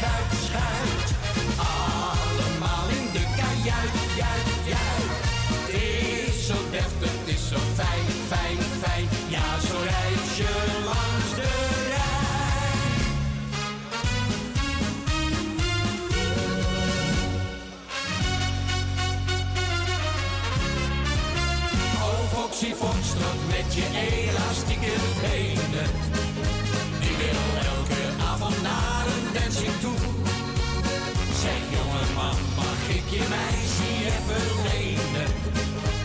Je 33.18 33.27
meisje 33.37 33.90
even 34.12 34.46
lenen? 34.68 35.31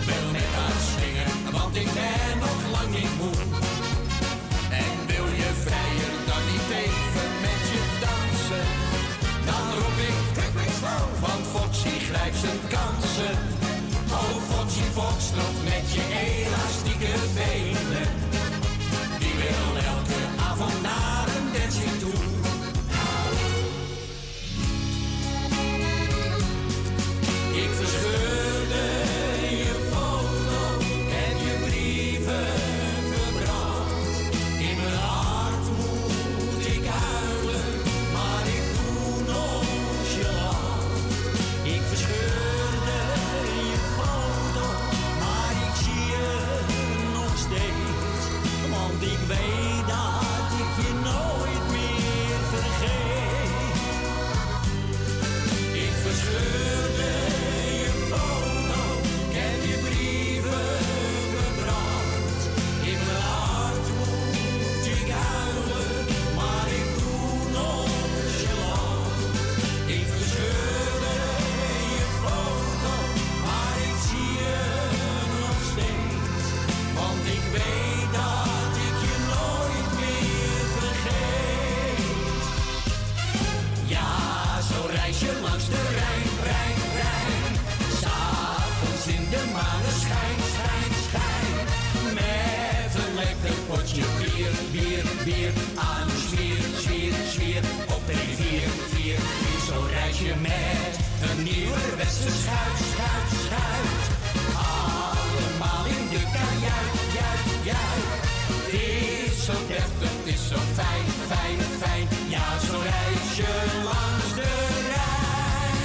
Wil 0.08 0.28
met 0.38 0.52
haar 0.58 0.80
swingen, 0.90 1.32
want 1.58 1.76
ik 1.84 1.90
ben 2.00 2.34
nog 2.46 2.60
lang 2.76 2.90
niet 2.98 3.14
moe. 3.20 3.38
En 4.84 4.96
wil 5.12 5.28
je 5.42 5.50
vrijer 5.66 6.14
dan 6.30 6.44
niet 6.52 6.70
even 6.86 7.30
met 7.46 7.62
je 7.72 7.82
dansen? 8.04 8.66
Dan 9.50 9.66
roep 9.80 10.00
ik 10.10 10.18
want 11.20 11.46
Foxy 11.54 11.96
grijpt 12.10 12.38
zijn 12.38 12.62
kansen. 12.76 13.36
Oh 14.12 14.36
Foxy 14.50 14.86
Foxtrot 14.96 15.58
met 15.64 15.86
je 15.96 16.04
elastieke 16.28 17.14
benen. 17.38 18.08
Die 19.20 19.36
wil 19.42 19.72
elke 19.94 20.22
avond 20.50 20.82
naar 20.82 21.28
een 21.38 21.48
dancing 21.54 22.00
toe. 22.00 22.39
Nieuwerwetse 102.10 102.32
schuit, 102.42 102.78
schuit, 102.78 103.30
schuit. 103.46 104.04
Allemaal 104.56 105.86
in 105.86 106.10
de 106.10 106.22
kajuit, 106.34 106.94
juit, 107.14 107.66
juit. 107.66 108.28
Het 108.52 108.74
is 108.74 109.46
zo 109.46 109.54
deftig, 109.68 110.12
het 110.18 110.26
is 110.26 110.48
zo 110.48 110.56
fijn, 110.58 111.06
fijn, 111.06 111.60
fijn. 111.60 112.08
Ja, 112.30 112.60
zo 112.60 112.80
reis 112.80 113.36
je 113.38 113.82
langs 113.84 114.36
de 114.36 114.68
Rijn. 114.88 115.78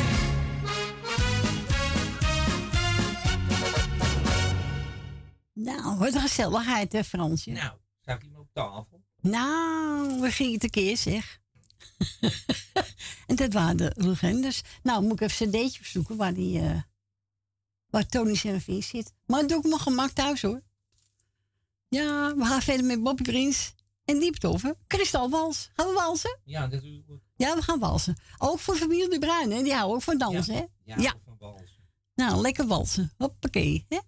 Nou, 5.52 5.98
wat 5.98 6.14
een 6.14 6.20
gezelligheid, 6.20 6.92
hè, 6.92 7.04
Fransje? 7.04 7.50
Nou, 7.50 7.72
zag 8.00 8.22
je 8.22 8.28
hem 8.28 8.36
op 8.38 8.48
tafel? 8.52 9.02
Nou, 9.20 10.20
we 10.20 10.30
gingen 10.30 10.58
tekeer, 10.58 10.96
zeg. 10.96 11.42
en 13.26 13.36
dat 13.36 13.52
waren 13.52 13.76
de 13.76 13.92
legendes. 13.94 14.62
Nou, 14.82 15.02
moet 15.02 15.20
ik 15.20 15.30
even 15.30 15.46
een 15.46 15.68
cd'tje 15.68 15.84
zoeken 15.84 16.16
waar, 16.16 16.34
die, 16.34 16.60
eh 16.60 16.80
waar 17.90 18.06
Tony 18.06 18.34
Serafin 18.34 18.82
zit. 18.82 19.12
Maar 19.26 19.40
dat 19.40 19.48
doe 19.48 19.58
ik 19.58 19.64
mijn 19.64 19.80
gemak 19.80 20.10
thuis, 20.10 20.42
hoor. 20.42 20.62
Ja, 21.88 22.34
we 22.36 22.44
gaan 22.44 22.62
verder 22.62 22.86
met 22.86 23.02
Bobby 23.02 23.22
Prins 23.22 23.74
en 24.04 24.18
Dieptoffen. 24.18 24.76
Kristal 24.86 25.30
Wals. 25.30 25.70
Gaan 25.74 25.86
we 25.86 25.92
walsen? 25.92 26.38
Ja, 26.44 26.70
ik. 26.70 26.82
Ja, 27.36 27.54
we 27.54 27.62
gaan 27.62 27.78
walsen. 27.78 28.16
Ook 28.38 28.58
voor 28.58 28.76
familie 28.76 29.08
De 29.08 29.18
Bruin, 29.18 29.50
hè? 29.50 29.62
Die 29.62 29.72
houden 29.72 29.96
ook 29.96 30.02
van 30.02 30.18
dansen, 30.18 30.54
hè? 30.54 30.64
Ja, 30.84 31.14
van 31.24 31.36
Bals. 31.38 31.80
Nou, 32.14 32.40
lekker 32.40 32.66
walsen. 32.66 33.12
Hoppakee, 33.16 33.86
hè? 33.88 33.98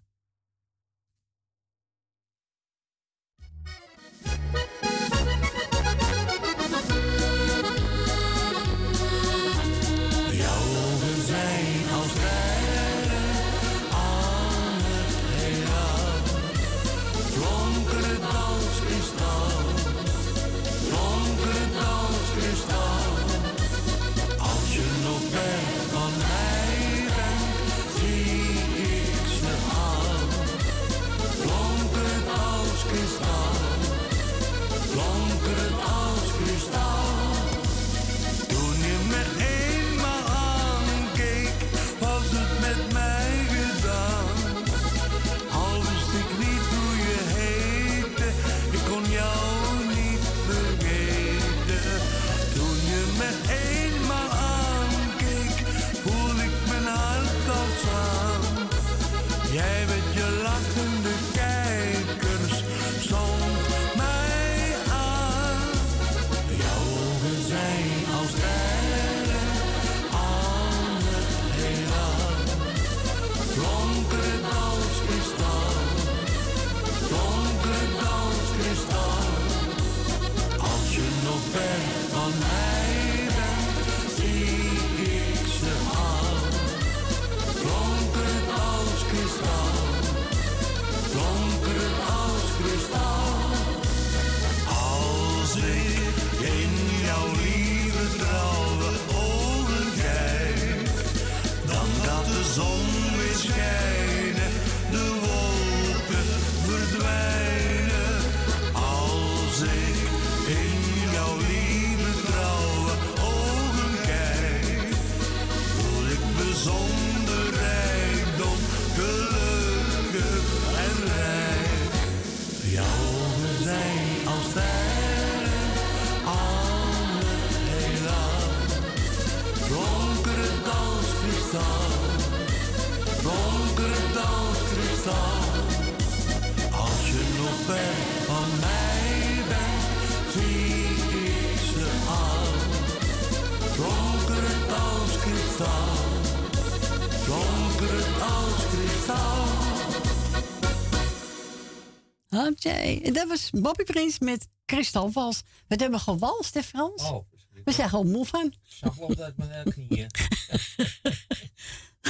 Nee, 152.66 153.12
dat 153.12 153.28
was 153.28 153.50
Bobby 153.50 153.84
Prins 153.84 154.18
met 154.18 154.48
Kristal 154.64 155.12
Wals. 155.12 155.42
We 155.68 155.74
hebben 155.76 156.00
gewalst, 156.00 156.54
hè 156.54 156.62
Frans? 156.62 157.02
Oh, 157.02 157.26
we 157.64 157.72
zijn 157.72 157.88
gewoon 157.88 158.10
moe 158.10 158.26
van. 158.26 158.46
Ik 158.46 158.58
zag 158.62 158.94
wel 158.94 159.16
uit 159.16 159.36
mijn 159.36 159.72
knieën. 159.72 160.10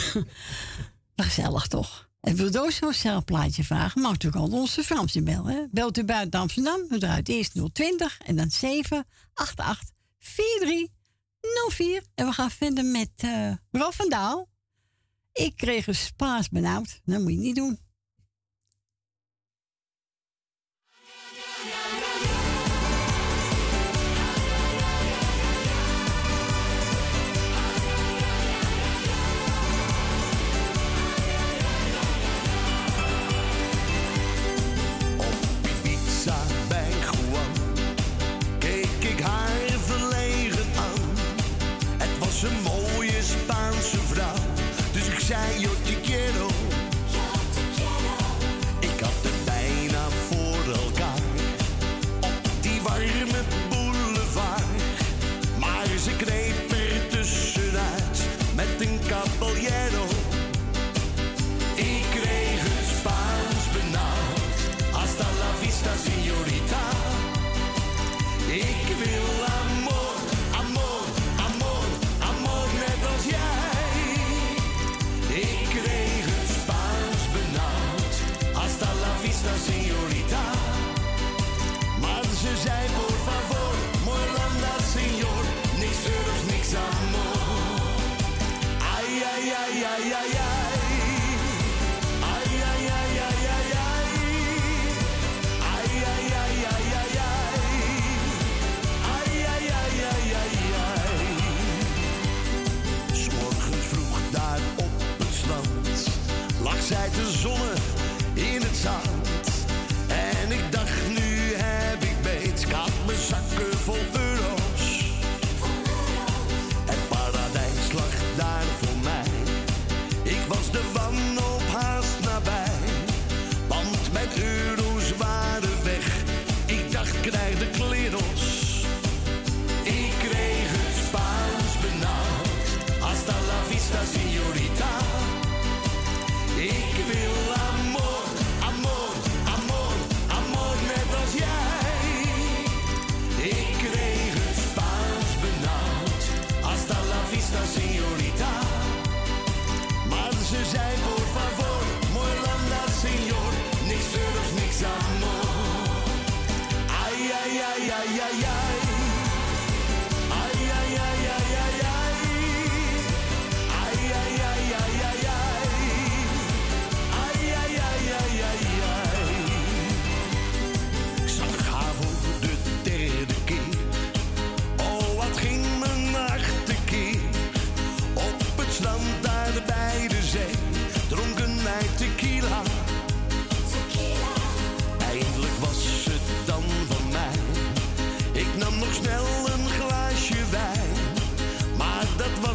maar 0.04 0.24
eh. 1.14 1.24
gezellig 1.26 1.66
toch? 1.66 2.08
En 2.20 2.36
wil 2.36 2.62
ook 2.62 2.70
zo'n 2.70 2.92
celplaatje 2.92 3.64
vragen, 3.64 4.00
mag 4.00 4.12
natuurlijk 4.12 4.42
al 4.42 4.58
onze 4.58 4.82
Frans 4.82 5.16
inbellen. 5.16 5.68
Belt 5.72 5.98
u 5.98 6.04
buiten 6.04 6.40
Amsterdam, 6.40 6.86
dan 6.88 6.98
draait 6.98 7.28
eerst 7.28 7.52
020 7.72 8.18
en 8.24 8.36
dan 8.36 8.50
788 8.50 9.94
4304. 10.18 12.02
En 12.14 12.26
we 12.26 12.32
gaan 12.32 12.50
verder 12.50 12.84
met 12.84 13.10
uh, 13.24 13.52
van 13.70 14.08
Daal. 14.08 14.48
Ik 15.32 15.56
kreeg 15.56 15.86
een 15.86 15.94
spaas 15.94 16.48
benauwd. 16.48 17.00
Dat 17.04 17.20
moet 17.20 17.30
je 17.30 17.38
niet 17.38 17.56
doen. 17.56 17.78
zij 45.26 45.55
zij 106.86 107.10
de 107.10 107.30
zonne 107.30 107.72
in 108.34 108.62
het 108.62 108.76
zaal. 108.76 109.15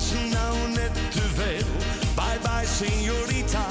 was 0.02 0.14
nou 0.30 0.70
net 0.70 0.93
te 1.12 1.22
veel. 1.36 1.66
Bye 2.16 2.39
bye, 2.41 2.66
signorita. 2.66 3.70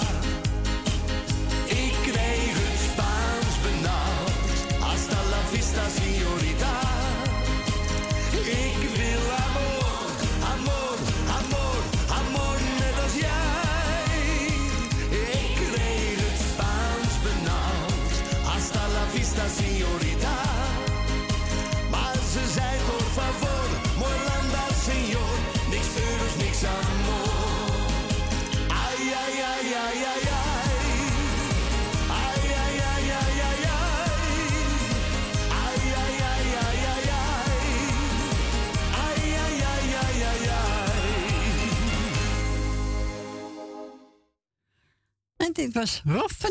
Dit 45.60 45.74
was 45.74 46.02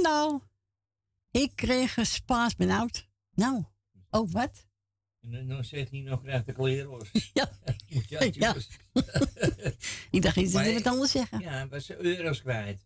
Daal. 0.04 0.44
Ik 1.32 1.52
kreeg 1.56 1.98
een 1.98 2.06
spaas 2.06 2.56
benauwd. 2.56 3.08
Nou, 3.34 3.64
oh 4.10 4.32
wat? 4.32 4.68
En 5.22 5.48
dan- 5.48 5.64
zegt 5.64 5.92
hij 5.92 6.00
nog 6.00 6.22
krijgt 6.22 6.46
de 6.46 6.54
kleren. 6.54 7.02
Ja. 7.34 7.52
ja, 8.08 8.20
Ja. 8.32 8.56
Ik 10.12 10.22
dacht 10.22 10.36
iets 10.36 10.54
hij 10.54 10.74
wat 10.74 10.88
anders 10.88 11.12
zeggen. 11.12 11.40
Ja, 11.40 11.68
was 11.68 11.90
euro's 11.90 12.42
kwijt. 12.42 12.86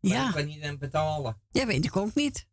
Maar 0.00 0.12
Ja. 0.12 0.30
kan 0.30 0.48
hij 0.50 0.60
dan 0.60 0.78
betalen. 0.78 1.40
Ja, 1.50 1.66
weet 1.66 1.84
ik 1.84 1.96
ook 1.96 2.14
niet. 2.14 2.46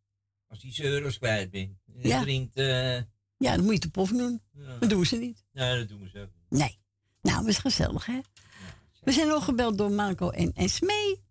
Als 0.47 0.61
hij 0.61 0.73
zijn 0.73 0.87
euro's 0.87 1.17
kwijt 1.17 1.49
bent. 1.51 1.77
En 1.95 2.07
Ja. 2.09 2.21
drinkt... 2.21 2.55
eh, 2.55 2.95
Ja, 3.37 3.55
dan 3.55 3.63
moet 3.63 3.73
je 3.73 3.79
de 3.79 3.89
pof 3.89 4.09
doen. 4.09 4.41
Ja. 4.53 4.77
Dat 4.77 4.89
doen 4.89 5.05
ze 5.05 5.15
niet. 5.17 5.43
nee, 5.51 5.77
dat 5.77 5.87
doen 5.87 6.09
ze 6.09 6.19
ook. 6.19 6.29
Nee. 6.49 6.79
Nou, 7.21 7.37
dat 7.39 7.47
is 7.47 7.57
gezellig, 7.57 8.05
hè? 8.05 8.19
We 9.03 9.11
zijn 9.11 9.31
ook 9.31 9.41
gebeld 9.43 9.77
door 9.77 9.91
Marco 9.91 10.29
en, 10.29 10.53
en 10.53 10.69
Smee. 10.69 11.23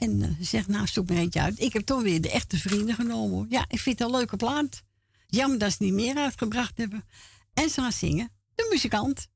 En 0.00 0.22
eh, 0.22 0.28
ze 0.38 0.44
zegt, 0.44 0.68
nou, 0.68 0.86
zoek 0.86 1.08
maar 1.08 1.18
eentje 1.18 1.40
uit. 1.40 1.60
Ik 1.60 1.72
heb 1.72 1.82
toch 1.82 2.02
weer 2.02 2.20
de 2.20 2.30
echte 2.30 2.58
vrienden 2.58 2.94
genomen. 2.94 3.46
Ja, 3.48 3.64
ik 3.68 3.80
vind 3.80 3.98
het 3.98 4.08
een 4.08 4.14
leuke 4.16 4.36
plaat. 4.36 4.82
Jammer 5.26 5.58
dat 5.58 5.72
ze 5.72 5.82
niet 5.82 5.92
meer 5.92 6.16
uitgebracht 6.16 6.78
hebben. 6.78 7.04
En 7.54 7.70
ze 7.70 7.80
gaan 7.80 7.92
zingen. 7.92 8.30
De 8.54 8.66
muzikant. 8.70 9.28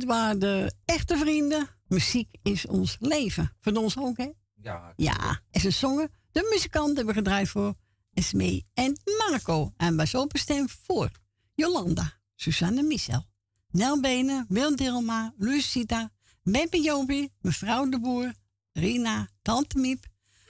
Dit 0.00 0.08
waren 0.08 0.38
de 0.38 0.72
echte 0.84 1.16
vrienden. 1.16 1.68
Muziek 1.88 2.28
is 2.42 2.66
ons 2.66 2.96
leven. 3.00 3.52
Van 3.60 3.76
ons 3.76 3.98
ook, 3.98 4.16
hè? 4.16 4.30
Ja. 4.62 4.92
Ja, 4.96 5.40
en 5.50 5.60
ze 5.60 5.70
zongen. 5.70 6.10
De 6.32 6.48
muzikanten 6.52 6.96
hebben 6.96 7.14
gedraaid 7.14 7.48
voor 7.48 7.74
Esmee 8.12 8.64
en 8.74 9.00
Marco. 9.18 9.72
En 9.76 9.96
was 9.96 10.14
openstemd 10.14 10.72
voor 10.86 11.10
Jolanda, 11.54 12.12
Susanne 12.34 12.82
Michel, 12.82 13.26
Nel 13.70 14.00
Benen, 14.00 14.46
Wil 14.48 14.76
Dilma, 14.76 15.34
Lucita, 15.36 16.10
Beppe 16.42 16.80
Jopie, 16.80 17.32
mevrouw 17.40 17.88
de 17.88 18.00
Boer, 18.00 18.32
Rina, 18.72 19.28
Tante 19.42 19.78
Miep, 19.78 20.06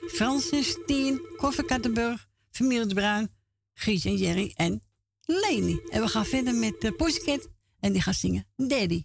Francis, 0.07 0.79
Tien, 0.87 1.21
Koffer 1.37 1.65
Kattenburg, 1.65 2.29
familie 2.51 2.87
de 2.87 2.95
Bruin, 2.95 3.31
Gies 3.75 4.05
en 4.05 4.17
Jerry 4.17 4.53
en 4.55 4.83
Leni. 5.21 5.81
En 5.89 6.01
we 6.01 6.09
gaan 6.09 6.27
verder 6.27 6.55
met 6.55 6.81
de 6.81 6.93
Pussycat 6.93 7.49
en 7.81 7.93
die 7.93 8.03
gaat 8.03 8.17
zingen 8.17 8.47
Daddy. 8.57 9.03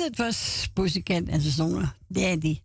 Dat 0.00 0.16
was 0.16 0.70
Pussycat 0.74 1.22
en 1.28 1.40
ze 1.40 1.50
zongen 1.50 1.94
Daddy. 2.08 2.60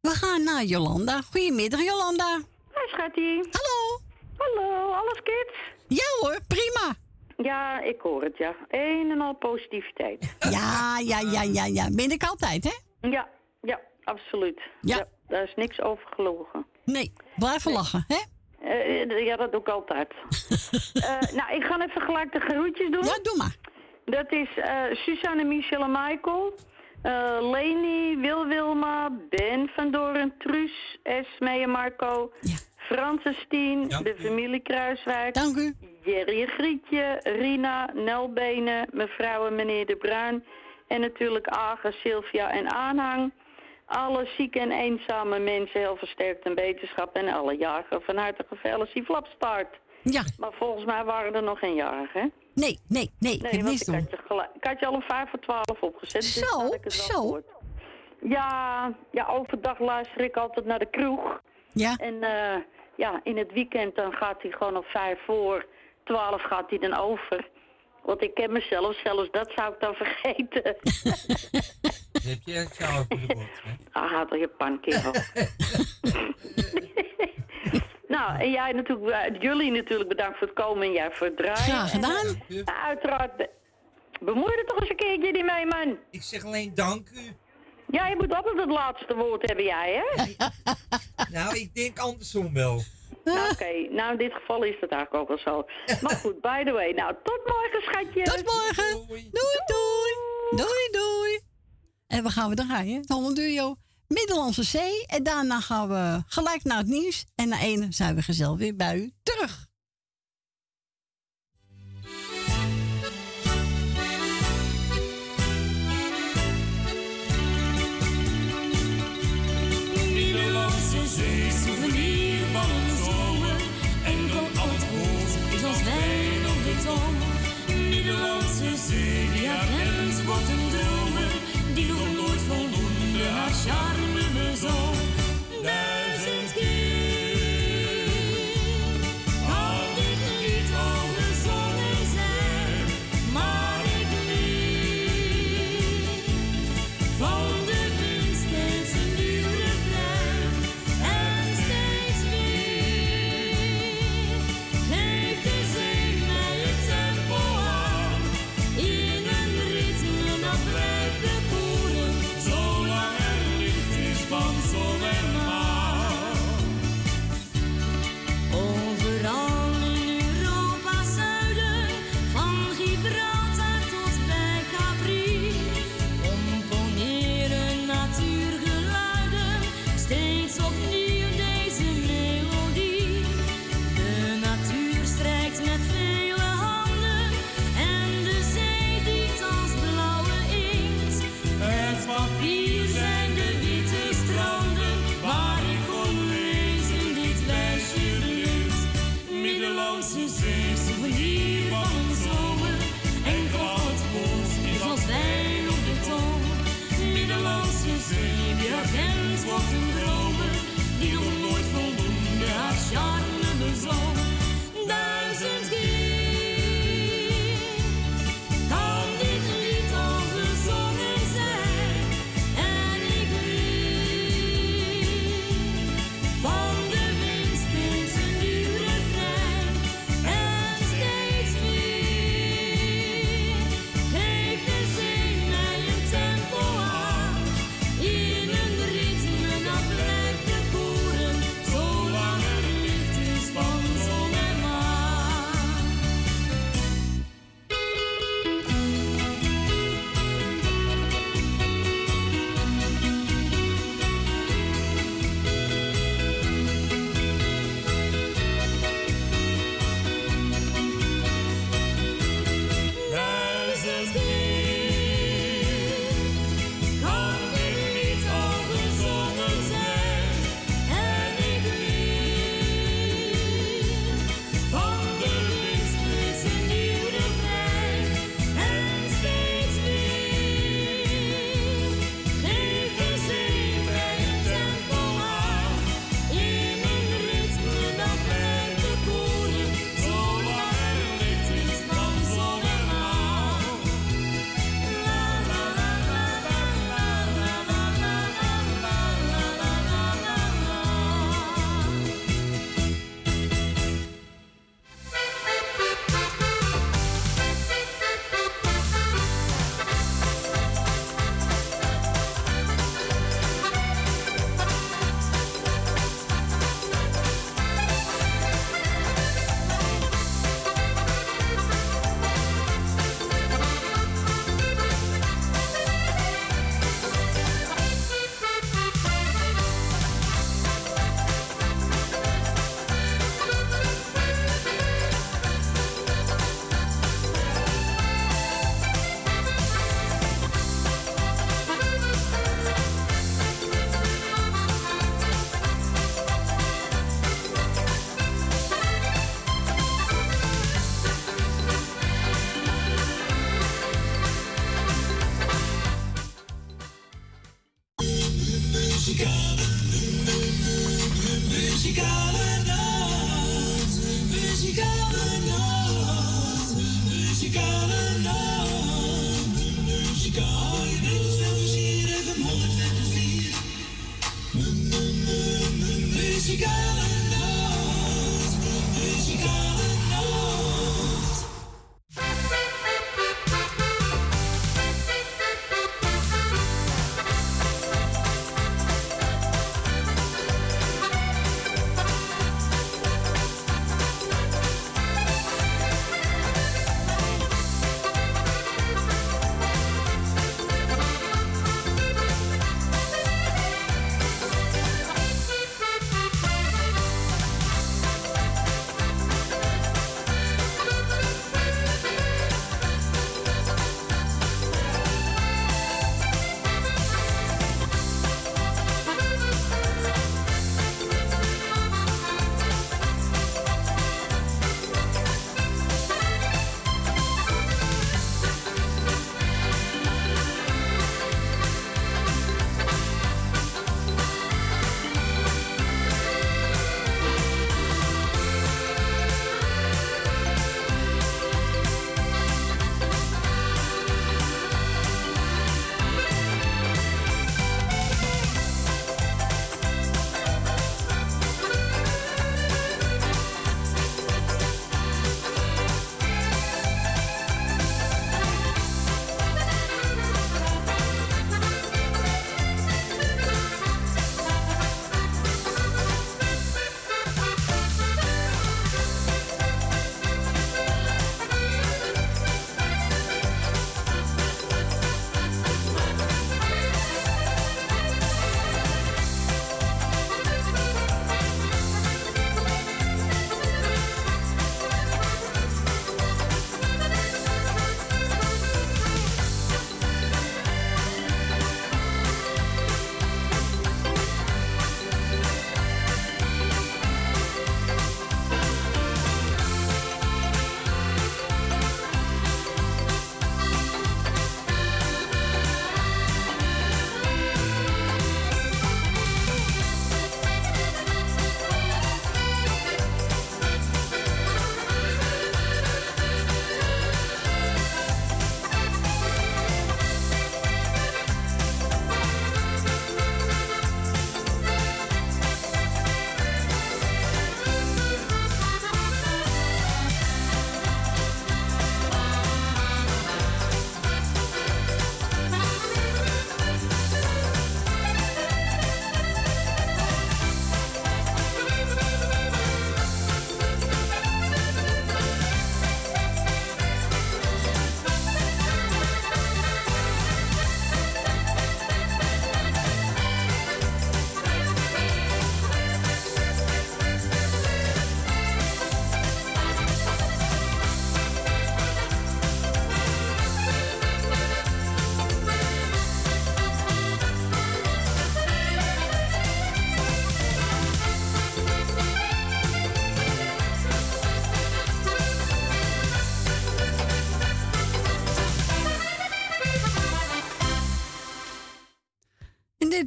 We 0.00 0.08
gaan 0.08 0.42
naar 0.42 0.64
Jolanda. 0.64 1.20
Goedemiddag, 1.20 1.84
Jolanda. 1.84 2.36
Hi, 2.74 2.88
schatje. 2.88 3.44
Hallo. 3.50 4.00
Hallo, 4.36 4.92
alles 4.92 5.22
kids? 5.22 5.58
Ja 5.88 6.04
hoor, 6.20 6.38
prima. 6.48 6.94
Ja, 7.36 7.80
ik 7.80 8.00
hoor 8.00 8.22
het, 8.22 8.36
ja. 8.38 8.56
Een 8.68 9.10
en 9.10 9.20
al 9.20 9.34
positiviteit. 9.34 10.36
Ja, 10.50 10.98
ja, 10.98 11.20
ja, 11.20 11.42
ja, 11.42 11.64
ja. 11.64 11.88
Ben 11.92 12.10
ik 12.10 12.22
altijd, 12.24 12.64
hè? 12.64 13.08
Ja, 13.08 13.28
ja, 13.62 13.80
absoluut. 14.04 14.60
Ja. 14.80 15.06
daar 15.28 15.42
is 15.42 15.54
niks 15.56 15.80
over 15.80 16.06
gelogen. 16.16 16.66
Nee, 16.84 17.12
blijven 17.36 17.72
lachen, 17.72 18.04
hè? 18.08 18.18
Eh, 18.68 19.26
ja, 19.26 19.36
dat 19.36 19.52
doe 19.52 19.60
ik 19.60 19.68
altijd. 19.68 20.12
Eh, 20.94 21.20
nou, 21.32 21.54
ik 21.54 21.64
ga 21.64 21.86
even 21.86 22.02
gelijk 22.02 22.32
de 22.32 22.40
groetjes 22.40 22.90
doen. 22.90 23.04
Ja, 23.04 23.18
doe 23.22 23.36
maar. 23.36 23.56
Dat 24.04 24.32
is 24.32 24.48
eh 24.56 24.82
Suzanne, 24.92 25.44
Michel 25.44 25.82
en 25.82 25.90
Michael. 25.90 26.54
Eh, 27.02 27.50
Leni, 27.50 28.16
Wil 28.16 28.46
Wilma, 28.46 29.10
Ben 29.28 29.70
van 29.76 29.90
Doren, 29.90 30.34
Truus, 30.38 30.98
Esme 31.02 31.50
en 31.50 31.70
Marco. 31.70 32.32
Francis 32.76 33.46
Tien, 33.48 33.88
de 33.88 34.14
familie 34.18 34.60
Kruiswijk. 34.60 35.34
Dank 35.34 35.56
u. 35.56 35.74
Jerry 36.04 36.42
en 36.42 36.48
Grietje, 36.48 37.20
Rina, 37.22 37.90
Nelbenen, 37.94 38.86
mevrouw 38.92 39.46
en 39.46 39.54
meneer 39.54 39.86
De 39.86 39.96
Bruin. 39.96 40.44
En 40.86 41.00
natuurlijk 41.00 41.46
Aga, 41.46 41.90
Sylvia 41.90 42.50
en 42.50 42.70
Aanhang. 42.70 43.32
Alle 43.86 44.28
zieke 44.36 44.60
en 44.60 44.70
eenzame 44.70 45.38
mensen 45.38 45.80
heel 45.80 45.96
versterkt 45.96 46.44
en 46.44 46.54
beterschap. 46.54 47.16
En 47.16 47.28
alle 47.28 47.56
jarigen 47.56 48.02
van 48.02 48.16
harte 48.16 48.44
gefeliciteerd. 48.48 49.06
Flapstart. 49.06 49.78
Ja. 50.02 50.22
Maar 50.38 50.52
volgens 50.52 50.84
mij 50.84 51.04
waren 51.04 51.34
er 51.34 51.42
nog 51.42 51.58
geen 51.58 51.74
jarigen, 51.74 52.20
hè? 52.20 52.26
Nee, 52.58 52.78
nee, 52.88 53.10
nee. 53.18 53.34
ik 53.34 53.42
heb 53.42 53.52
want 53.52 53.64
niks 53.64 53.80
ik 53.80 53.86
had, 53.94 54.10
je 54.10 54.48
ik 54.54 54.64
had 54.64 54.80
je 54.80 54.86
al 54.86 54.92
om 54.92 55.02
vijf 55.02 55.30
voor 55.30 55.40
twaalf 55.40 55.80
opgezet. 55.80 56.22
dus 56.22 56.34
Zo, 56.38 56.58
had 56.58 56.74
ik 56.74 56.84
het 56.84 56.96
wel 56.96 57.06
zo. 57.06 57.20
gehoord. 57.20 57.46
Ja, 58.20 58.92
ja, 59.12 59.26
overdag 59.26 59.78
luister 59.78 60.20
ik 60.20 60.36
altijd 60.36 60.66
naar 60.66 60.78
de 60.78 60.90
kroeg. 60.90 61.40
Ja. 61.72 61.96
En 61.96 62.22
eh, 62.22 62.62
ja, 62.96 63.20
in 63.22 63.36
het 63.36 63.52
weekend 63.52 63.96
dan 63.96 64.12
gaat 64.12 64.42
hij 64.42 64.50
gewoon 64.50 64.76
op 64.76 64.84
vijf 64.84 65.18
voor 65.24 65.66
twaalf 66.04 66.42
gaat 66.42 66.70
hij 66.70 66.78
dan 66.78 66.94
over. 66.94 67.48
Want 68.02 68.22
ik 68.22 68.34
ken 68.34 68.52
mezelf, 68.52 68.96
zelfs 69.04 69.30
dat 69.30 69.52
zou 69.54 69.72
ik 69.72 69.80
dan 69.80 69.94
vergeten. 69.94 70.62
heb 72.28 72.38
je 72.44 72.52
het 72.52 72.76
gehoord, 72.78 73.08
hè? 73.62 73.72
Ah, 73.92 74.20
toch 74.28 74.38
je 74.38 74.48
pankerel. 74.48 75.12
nou, 78.08 78.38
en 78.40 78.50
jij 78.50 78.72
natuurlijk, 78.72 79.10
eh, 79.34 79.40
jullie 79.40 79.70
natuurlijk 79.70 80.08
bedankt 80.08 80.38
voor 80.38 80.46
het 80.46 80.56
komen 80.56 80.82
en 80.86 80.92
jij 80.92 81.10
voor 81.12 81.26
het 81.26 81.36
draaien. 81.36 81.56
Graag 81.56 81.90
gedaan. 81.90 82.26
En, 82.26 82.42
eh, 82.64 82.84
uiteraard, 82.84 83.36
be- 83.36 83.50
bemoei 84.20 84.50
je 84.52 84.58
er 84.58 84.66
toch 84.66 84.80
eens 84.80 84.90
een 84.90 84.96
keertje 84.96 85.32
niet 85.32 85.44
mee, 85.44 85.66
man. 85.66 85.98
Ik 86.10 86.22
zeg 86.22 86.44
alleen 86.44 86.74
dank 86.74 87.08
u. 87.08 87.36
Ja, 87.90 88.06
je 88.06 88.16
moet 88.16 88.34
altijd 88.34 88.56
het 88.56 88.70
laatste 88.70 89.14
woord 89.16 89.46
hebben, 89.46 89.64
jij, 89.64 90.02
hè? 90.02 90.24
Nou, 91.38 91.56
ik 91.56 91.74
denk 91.74 91.98
andersom 91.98 92.54
wel. 92.54 92.80
Nou, 93.24 93.50
Oké, 93.50 93.88
nou 93.90 94.12
in 94.12 94.18
dit 94.18 94.32
geval 94.32 94.62
is 94.62 94.76
het 94.80 94.90
eigenlijk 94.90 95.22
ook 95.22 95.28
wel 95.28 95.38
zo. 95.38 95.66
Maar 96.02 96.16
goed, 96.16 96.40
by 96.40 96.64
the 96.64 96.72
way. 96.72 96.90
Nou, 96.90 97.14
tot 97.22 97.40
morgen, 97.46 97.82
schatje. 97.82 98.22
Tot 98.22 98.44
morgen. 98.44 99.06
Doei, 99.06 99.30
doei. 99.66 100.12
Doei, 100.50 100.88
doei. 100.90 101.40
En 102.06 102.22
we 102.22 102.30
gaan 102.30 102.48
we 102.48 102.54
draaien. 102.54 102.96
Het 103.00 103.08
Holland 103.08 103.36
Duo. 103.36 103.76
Middellandse 104.08 104.62
Zee. 104.62 105.06
En 105.06 105.22
daarna 105.22 105.60
gaan 105.60 105.88
we 105.88 106.22
gelijk 106.26 106.64
naar 106.64 106.78
het 106.78 106.86
nieuws. 106.86 107.24
En 107.34 107.48
na 107.48 107.60
ene 107.60 107.86
zijn 107.90 108.14
we 108.14 108.22
gezellig 108.22 108.58
weer 108.58 108.76
bij 108.76 108.96
u 108.96 109.12
terug. 109.22 109.67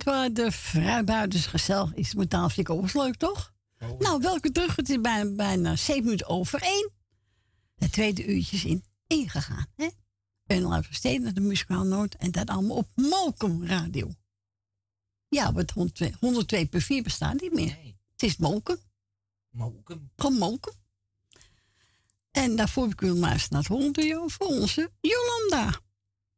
Waren 0.03 0.33
de 0.33 0.51
vrijbuiters 0.51 1.45
gezellig. 1.45 1.93
Is 1.93 2.13
tafel 2.27 2.67
ook 2.67 2.93
leuk, 2.93 3.15
toch? 3.15 3.53
Nou, 3.99 4.21
welke 4.21 4.51
terug? 4.51 4.75
Het 4.75 4.89
is 4.89 5.01
bijna, 5.01 5.35
bijna 5.35 5.75
7 5.75 6.03
minuten 6.03 6.27
over 6.27 6.61
1. 6.61 6.91
Het 7.75 7.91
tweede 7.91 8.25
uurtje 8.25 8.55
is 8.55 8.65
in 8.65 8.83
ingegaan. 9.07 9.65
Hè? 9.75 9.87
En 10.45 10.67
live 10.67 10.83
versteden 10.83 11.21
naar 11.21 11.33
de 11.33 11.41
muzikaal 11.41 11.83
Noord. 11.83 12.15
En 12.15 12.31
dat 12.31 12.49
allemaal 12.49 12.77
op 12.77 12.89
Mokum 12.95 13.65
Radio. 13.65 14.11
Ja, 15.27 15.53
wat 15.53 15.71
102, 15.71 16.13
102 16.19 16.65
per 16.65 16.81
4 16.81 17.03
bestaat 17.03 17.41
niet 17.41 17.53
meer. 17.53 17.77
Het 18.11 18.23
is 18.23 18.37
Mokum. 18.37 18.77
Mokum. 19.49 20.11
Gewoon 20.15 20.37
Mokum. 20.37 20.73
En 22.31 22.55
daarvoor 22.55 22.83
heb 22.83 22.91
ik 22.91 23.01
u 23.01 23.13
maar 23.13 23.31
eens 23.31 23.49
naar 23.49 23.59
het 23.59 23.69
honderdje 23.69 24.23
voor 24.27 24.47
onze 24.47 24.91
Jolanda. 25.01 25.79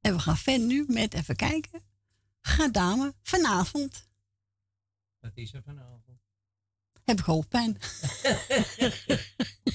En 0.01 0.13
we 0.13 0.19
gaan 0.19 0.37
verder 0.37 0.67
nu 0.67 0.85
met, 0.87 1.13
even 1.13 1.35
kijken. 1.35 1.81
Ga 2.45 2.67
dame, 2.67 3.13
vanavond 3.21 4.07
Wat 5.19 5.31
is 5.33 5.53
er 5.53 5.63
vanavond? 5.63 6.21
heb 7.03 7.19
ik 7.19 7.25
hoofdpijn. 7.25 7.77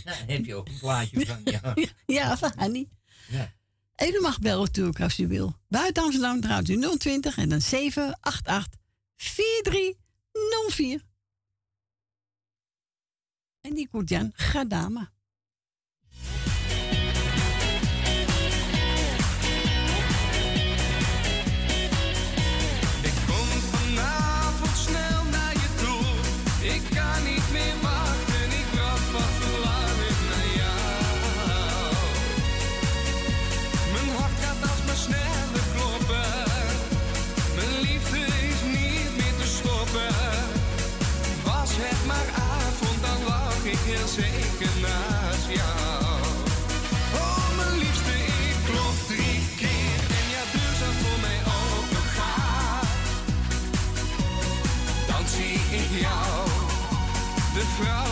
Nou, 0.05 0.19
heb 0.27 0.45
je 0.45 0.55
ook 0.55 0.69
een 0.69 0.79
plaatje 0.79 1.27
van, 1.27 1.41
ja. 1.45 1.75
ja, 2.19 2.37
van 2.37 2.53
Hanny. 2.57 2.89
Ja. 3.29 3.55
En 3.95 4.15
u 4.15 4.21
mag 4.21 4.39
bellen 4.39 4.65
natuurlijk 4.65 5.01
als 5.01 5.19
u 5.19 5.27
wil. 5.29 5.59
Buiten 5.69 6.03
Amsterdam 6.03 6.41
draait 6.41 6.69
u 6.69 6.97
020 6.97 7.37
en 7.37 7.49
dan 7.49 7.61
788 7.61 8.81
4304. 9.17 11.05
En 13.61 13.75
die 13.75 13.89
komt 13.89 14.09
Jan 14.09 14.33
Gadama. 14.35 15.13
Zeker 44.15 44.75
naast 44.81 45.49
jou. 45.49 46.05
Oh, 47.15 47.57
mijn 47.57 47.79
liefste, 47.79 48.15
ik 48.49 48.57
klop 48.65 48.97
drie 49.07 49.41
keer 49.57 50.01
en 50.19 50.25
ja, 50.35 50.43
deur 50.53 50.75
zou 50.81 50.93
voor 51.03 51.21
mij 51.21 51.39
open 51.61 52.05
gaat. 52.17 52.89
Dan 55.07 55.29
zie 55.37 55.79
ik 55.79 56.01
jou, 56.01 56.49
de 57.55 57.65
vrouw 57.77 58.08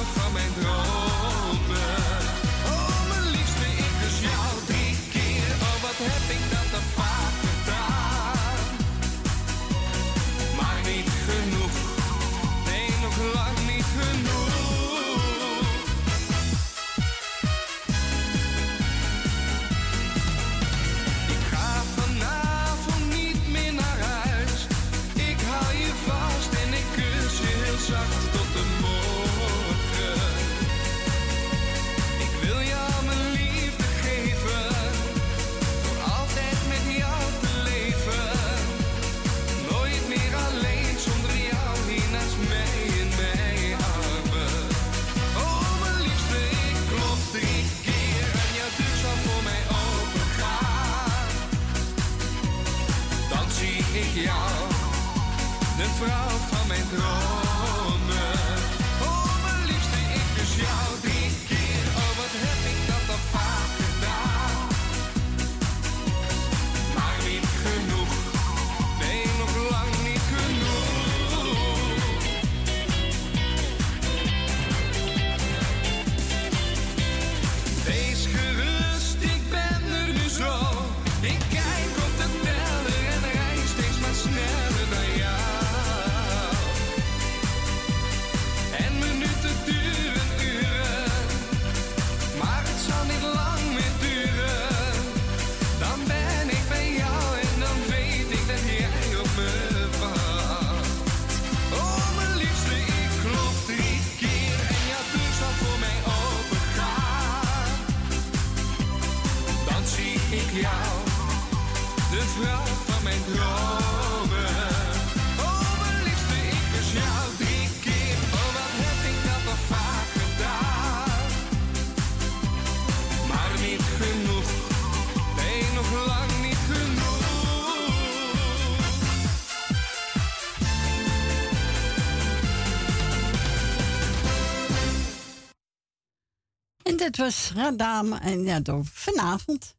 dit 137.07 137.17
was 137.17 137.53
Radame 137.55 138.19
en 138.19 138.43
ja, 138.43 138.61
door 138.61 138.85
vanavond. 138.85 139.77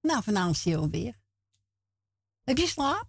Nou, 0.00 0.22
vanavond 0.22 0.56
zie 0.56 0.70
je 0.70 0.78
alweer. 0.78 1.18
Heb 2.44 2.58
je 2.58 2.66
slaap? 2.66 3.06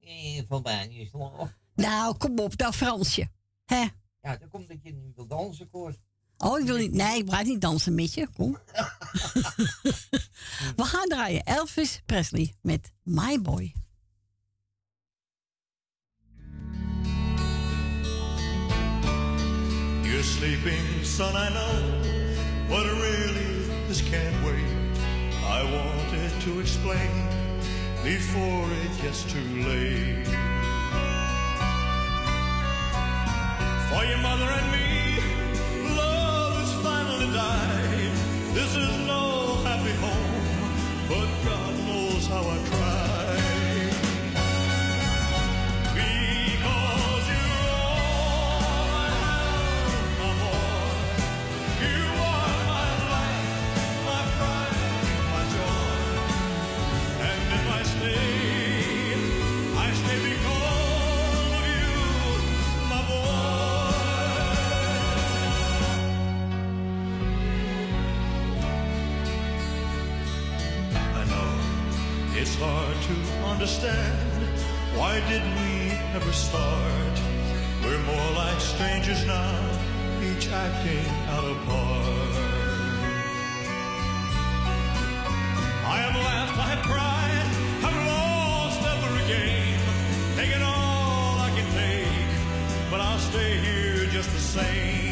Eh, 0.00 0.42
voorbij 0.48 0.88
je 0.90 1.06
slaap. 1.06 1.54
Nou, 1.74 2.16
kom 2.16 2.38
op, 2.38 2.56
dat 2.56 2.76
Fransje. 2.76 3.28
Hè? 3.64 3.86
Ja, 4.20 4.36
dan 4.36 4.48
komt 4.48 4.68
dat 4.68 4.82
je 4.82 4.92
nu 4.92 5.12
wil 5.14 5.26
dansen, 5.26 5.70
Cor. 5.70 5.94
Oh, 6.36 6.58
ik 6.58 6.66
wil 6.66 6.76
niet. 6.76 6.92
Nee, 6.92 7.18
ik 7.18 7.24
blijf 7.24 7.46
niet 7.46 7.60
dansen 7.60 7.94
met 7.94 8.14
je. 8.14 8.28
Kom. 8.36 8.52
We 10.76 10.84
gaan 10.84 11.08
draaien. 11.08 11.44
Elvis 11.44 12.02
Presley 12.06 12.54
met 12.60 12.92
My 13.02 13.40
Boy. 13.40 13.74
You're 20.02 20.22
sleeping, 20.22 21.04
son, 21.04 21.34
I 21.36 21.48
know, 21.48 22.19
but 22.70 22.86
really 22.86 23.66
this 23.88 24.00
can't 24.00 24.44
wait. 24.44 24.64
I 25.44 25.64
wanted 25.64 26.30
to 26.42 26.60
explain 26.60 27.10
before 28.04 28.66
it 28.84 29.02
gets 29.02 29.24
too 29.24 29.48
late. 29.68 30.24
For 33.90 34.04
your 34.04 34.18
mother 34.18 34.48
and 34.58 34.68
me, 34.70 35.96
love 35.96 36.54
has 36.60 36.72
finally 36.84 37.26
died. 37.34 38.12
This 38.54 38.76
is 38.76 39.09
understand 73.60 74.18
why 74.96 75.20
did 75.28 75.42
we 75.60 75.92
ever 76.16 76.32
start? 76.32 77.14
We're 77.84 78.02
more 78.04 78.30
like 78.34 78.58
strangers 78.58 79.26
now, 79.26 79.52
each 80.22 80.48
acting 80.48 81.06
out 81.28 81.44
of 81.44 81.58
part. 81.66 82.34
I 85.92 85.96
have 86.04 86.16
laughed, 86.28 86.58
I 86.58 86.68
have 86.72 86.84
cried, 86.86 87.48
I've 87.86 88.00
lost 88.14 88.80
every 88.94 89.26
game, 89.28 89.80
taken 90.36 90.62
all 90.62 91.38
I 91.38 91.50
can 91.54 91.68
take, 91.82 92.90
but 92.90 93.02
I'll 93.02 93.18
stay 93.18 93.58
here 93.58 94.06
just 94.06 94.30
the 94.32 94.38
same. 94.38 95.09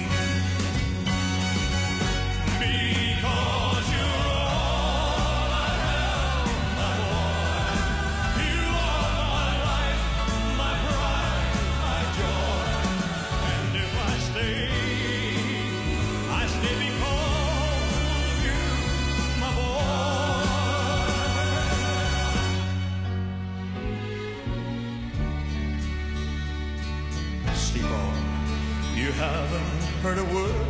A 30.17 30.25
world. 30.35 30.67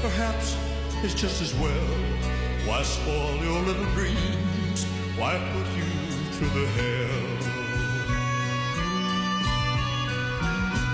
Perhaps 0.00 0.56
it's 1.02 1.12
just 1.12 1.42
as 1.42 1.54
well. 1.56 1.88
Why 2.64 2.82
spoil 2.82 3.36
your 3.36 3.60
little 3.60 3.84
dreams? 3.92 4.84
Why 5.18 5.36
put 5.52 5.66
you 5.76 5.84
through 6.32 6.48
the 6.60 6.66
hell? 6.78 7.26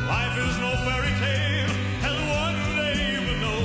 Life 0.08 0.36
is 0.38 0.58
no 0.58 0.74
fairy 0.84 1.14
tale, 1.22 1.70
and 2.02 2.16
one 2.30 2.76
day 2.76 3.12
you 3.12 3.20
will 3.28 3.40
know. 3.46 3.64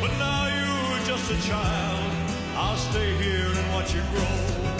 But 0.00 0.12
now 0.16 0.46
you're 0.48 1.04
just 1.04 1.30
a 1.30 1.38
child. 1.46 2.12
I'll 2.56 2.78
stay 2.78 3.12
here 3.22 3.46
and 3.46 3.74
watch 3.74 3.94
you 3.94 4.00
grow. 4.10 4.71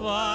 was. 0.00 0.27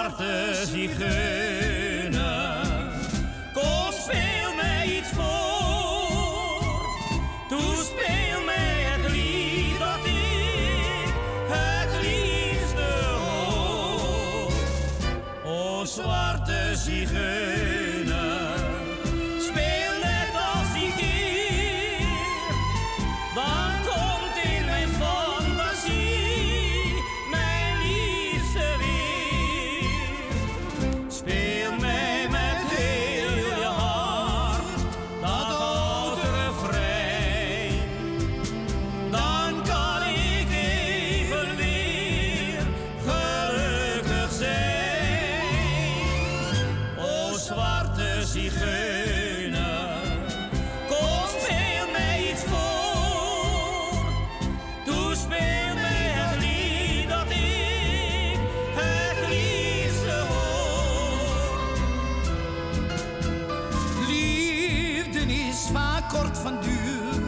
kort 66.07 66.37
van 66.37 66.57
duur 66.61 67.21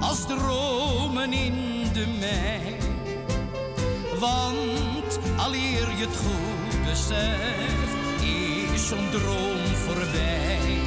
als 0.00 0.26
dromen 0.26 1.32
in 1.32 1.84
de 1.92 2.06
mei. 2.20 2.76
Want 4.18 5.18
aleer 5.36 5.88
je 5.96 6.06
het 6.06 6.16
goed 6.16 6.84
beseft, 6.84 8.22
is 8.74 8.88
zo'n 8.88 9.10
droom 9.10 9.74
voorbij. 9.84 10.81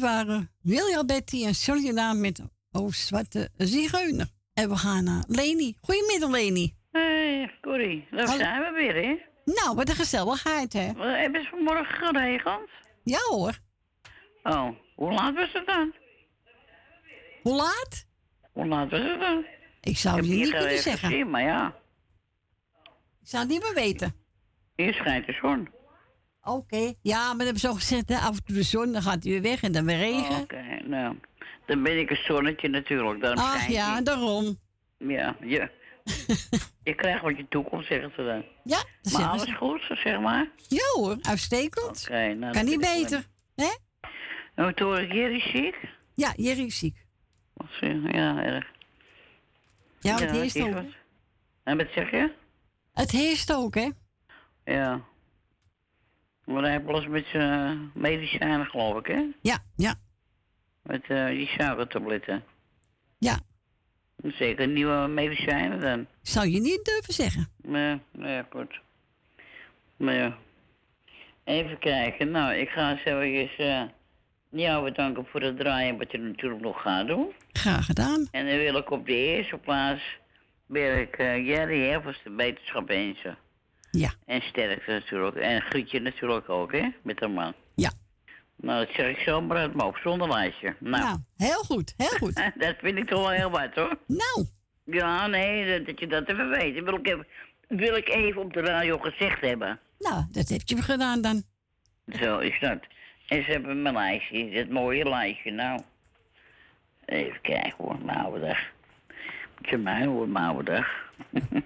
Waren 0.00 0.50
William 0.62 1.06
Betty 1.06 1.44
en 1.44 1.54
Soljana 1.54 2.12
met 2.12 2.42
O 2.72 2.90
Zwarte 2.90 3.48
Zigeuner. 3.56 4.28
En 4.54 4.68
we 4.68 4.76
gaan 4.76 5.04
naar 5.04 5.24
Leni. 5.26 5.76
Goedemiddag, 5.80 6.30
Leni. 6.30 6.74
Hé, 6.92 7.46
Corrie, 7.60 8.06
daar 8.10 8.28
zijn 8.28 8.60
we 8.62 8.70
weer, 8.74 8.94
hè? 8.94 9.18
Nou, 9.44 9.76
wat 9.76 9.88
een 9.88 9.94
gezelligheid, 9.94 10.72
hè? 10.72 10.92
Wat, 10.92 11.06
Hebben 11.06 11.42
ze 11.42 11.48
vanmorgen 11.50 11.86
geregend? 11.86 12.68
Ja 13.04 13.18
hoor. 13.28 13.58
Oh, 14.42 14.68
hoe 14.94 15.12
laat 15.12 15.34
was 15.34 15.52
het 15.52 15.66
dan? 15.66 15.94
Hoe 17.42 17.54
laat? 17.56 18.06
Hoe 18.52 18.66
laat 18.66 18.90
was 18.90 19.00
het 19.00 19.20
dan? 19.20 19.44
Ik 19.80 19.96
zou 19.98 20.16
het 20.16 20.26
je 20.26 20.32
niet 20.34 20.50
kunnen 20.50 20.78
zeggen. 20.78 21.08
gezien, 21.08 21.30
maar 21.30 21.42
ja, 21.42 21.74
Ik 23.22 23.28
zou 23.28 23.42
het 23.42 23.52
niet 23.52 23.62
meer 23.62 23.74
weten. 23.74 24.14
hier 24.76 24.94
schijnt 24.94 25.26
de 25.26 25.32
zon. 25.32 25.68
Oké. 26.42 26.92
Ja, 27.02 27.18
maar 27.18 27.36
dat 27.36 27.44
hebben 27.44 27.60
ze 27.60 27.66
zo 27.66 27.74
gezegd, 27.74 28.08
hè, 28.08 28.16
af 28.16 28.36
en 28.36 28.44
toe 28.44 28.54
de 28.54 28.62
zon, 28.62 28.92
dan 28.92 29.02
gaat 29.02 29.22
hij 29.22 29.32
weer 29.32 29.42
weg 29.42 29.62
en 29.62 29.72
dan 29.72 29.84
weer 29.84 29.96
regen. 29.96 30.40
Oké, 30.40 30.80
nou, 30.84 31.16
dan 31.66 31.82
ben 31.82 31.98
ik 31.98 32.10
een 32.10 32.16
zonnetje 32.24 32.68
natuurlijk. 32.68 33.20
Daarom 33.20 33.44
Ach 33.44 33.68
ja, 33.68 34.00
daarom. 34.00 34.58
Ja, 34.98 35.36
je, 35.40 35.70
je 36.84 36.94
krijgt 36.94 37.22
wat 37.22 37.36
je 37.36 37.46
toekomt, 37.48 37.84
zeggen 37.86 38.12
ze 38.16 38.24
dan. 38.24 38.44
Ja, 38.64 38.76
dat 38.76 39.12
Maar 39.12 39.12
zeggen 39.12 39.28
alles 39.30 39.44
ze. 39.44 39.54
goed, 39.54 39.98
zeg 39.98 40.20
maar? 40.20 40.48
Ja 40.68 40.84
hoor, 40.94 41.16
uitstekend. 41.20 42.06
Oké, 42.08 42.34
nou, 42.34 42.52
kan 42.52 42.64
niet 42.64 42.80
beter. 42.80 43.26
Hè? 43.56 43.68
En 44.54 44.74
toen 44.74 44.98
ik 44.98 45.12
Jerry 45.12 45.40
ziek. 45.40 45.76
Ja, 46.14 46.32
Jerry 46.36 46.64
is 46.64 46.78
ziek. 46.78 47.04
Wat 47.52 47.66
zeg 47.80 47.90
je? 47.90 48.08
Ja, 48.12 48.42
erg. 48.42 48.66
Ja, 50.00 50.10
het 50.12 50.20
het 50.20 50.30
heerst 50.30 50.56
is 50.56 50.62
ook. 50.62 50.82
En 51.64 51.76
wat 51.76 51.86
zeg 51.94 52.10
je? 52.10 52.32
Het 52.92 53.10
heerst 53.10 53.52
ook, 53.52 53.74
hè? 53.74 53.88
Ja. 54.64 55.00
Maar 56.50 56.62
hij 56.62 56.82
los 56.86 57.06
met 57.06 57.26
zijn 57.26 57.90
medicijnen, 57.94 58.66
geloof 58.66 58.98
ik, 58.98 59.06
hè? 59.06 59.24
Ja, 59.42 59.58
ja. 59.76 59.94
Met 60.82 61.02
eh, 61.08 61.26
die 61.26 61.46
suikertabletten. 61.46 62.44
Ja. 63.18 63.38
Zeker 64.22 64.68
nieuwe 64.68 65.06
medicijnen 65.08 65.80
dan. 65.80 66.06
Zou 66.22 66.48
je 66.48 66.60
niet 66.60 66.84
durven 66.84 67.14
zeggen. 67.14 67.48
Nee, 67.62 68.00
nee, 68.12 68.42
goed. 68.50 68.80
Maar 69.96 70.14
ja. 70.14 70.36
Even 71.44 71.78
kijken. 71.78 72.30
Nou, 72.30 72.54
ik 72.54 72.68
ga 72.68 72.90
eens 72.90 73.04
eventjes 73.04 73.56
eh 73.66 73.82
jou 74.50 74.84
bedanken 74.84 75.26
voor 75.26 75.40
het 75.40 75.58
draaien 75.58 75.98
wat 75.98 76.12
je 76.12 76.18
natuurlijk 76.18 76.62
nog 76.62 76.82
gaat 76.82 77.06
doen. 77.06 77.32
Graag 77.52 77.84
gedaan. 77.84 78.28
En 78.30 78.46
dan 78.46 78.56
wil 78.56 78.76
ik 78.76 78.90
op 78.90 79.06
de 79.06 79.14
eerste 79.14 79.56
plaats 79.56 80.02
wil 80.66 80.96
ik 80.96 81.16
eh, 81.16 81.46
Jerry 81.46 82.00
voor 82.02 82.20
de 82.24 82.30
wetenschap 82.30 82.88
wensen. 82.88 83.38
Ja. 83.90 84.10
En 84.26 84.40
sterkte 84.42 84.90
natuurlijk. 84.90 85.36
En 85.36 85.60
Grietje 85.60 86.00
natuurlijk 86.00 86.48
ook, 86.48 86.72
hè? 86.72 86.88
Met 87.02 87.20
haar 87.20 87.30
man. 87.30 87.54
Ja. 87.74 87.92
Nou, 88.56 88.86
dat 88.86 88.94
zeg 88.94 89.08
ik 89.08 89.18
zomaar 89.18 89.56
uit 89.56 89.74
mijn 89.74 89.92
zonder 90.02 90.28
lijstje. 90.28 90.76
Nou, 90.78 91.02
Nou, 91.02 91.18
heel 91.36 91.62
goed, 91.62 91.94
heel 91.96 92.18
goed. 92.18 92.34
dat 92.66 92.74
vind 92.78 92.98
ik 92.98 93.08
toch 93.08 93.20
wel 93.20 93.30
heel 93.30 93.50
wat, 93.50 93.74
hoor. 93.74 93.96
Nou. 94.06 94.46
Ja, 94.84 95.26
nee, 95.26 95.78
dat, 95.78 95.86
dat 95.86 96.00
je 96.00 96.06
dat 96.06 96.28
even 96.28 96.48
weet. 96.48 96.82
Wil 96.84 96.94
ik 96.94 97.06
even, 97.06 97.26
wil 97.68 97.96
ik 97.96 98.08
even 98.08 98.42
op 98.42 98.52
de 98.52 98.60
radio 98.60 98.98
gezegd 98.98 99.40
hebben. 99.40 99.78
Nou, 99.98 100.24
dat 100.30 100.48
heb 100.48 100.60
je 100.64 100.82
gedaan 100.82 101.20
dan. 101.20 101.42
Zo 102.06 102.38
is 102.38 102.60
dat. 102.60 102.78
En 103.26 103.44
ze 103.44 103.50
hebben 103.50 103.82
mijn 103.82 103.94
lijstje, 103.94 104.50
dat 104.50 104.68
mooie 104.68 105.08
lijstje. 105.08 105.50
Nou, 105.50 105.80
even 107.04 107.40
kijken 107.40 107.74
hoor, 107.76 107.98
mijn 108.04 108.18
oude 108.18 108.40
dag. 108.40 108.58
Moet 109.58 109.68
je 109.68 109.76
mij 109.76 110.06
hoor, 110.06 110.28
mijn 110.28 110.44
oude 110.44 110.72
dag. 110.72 110.88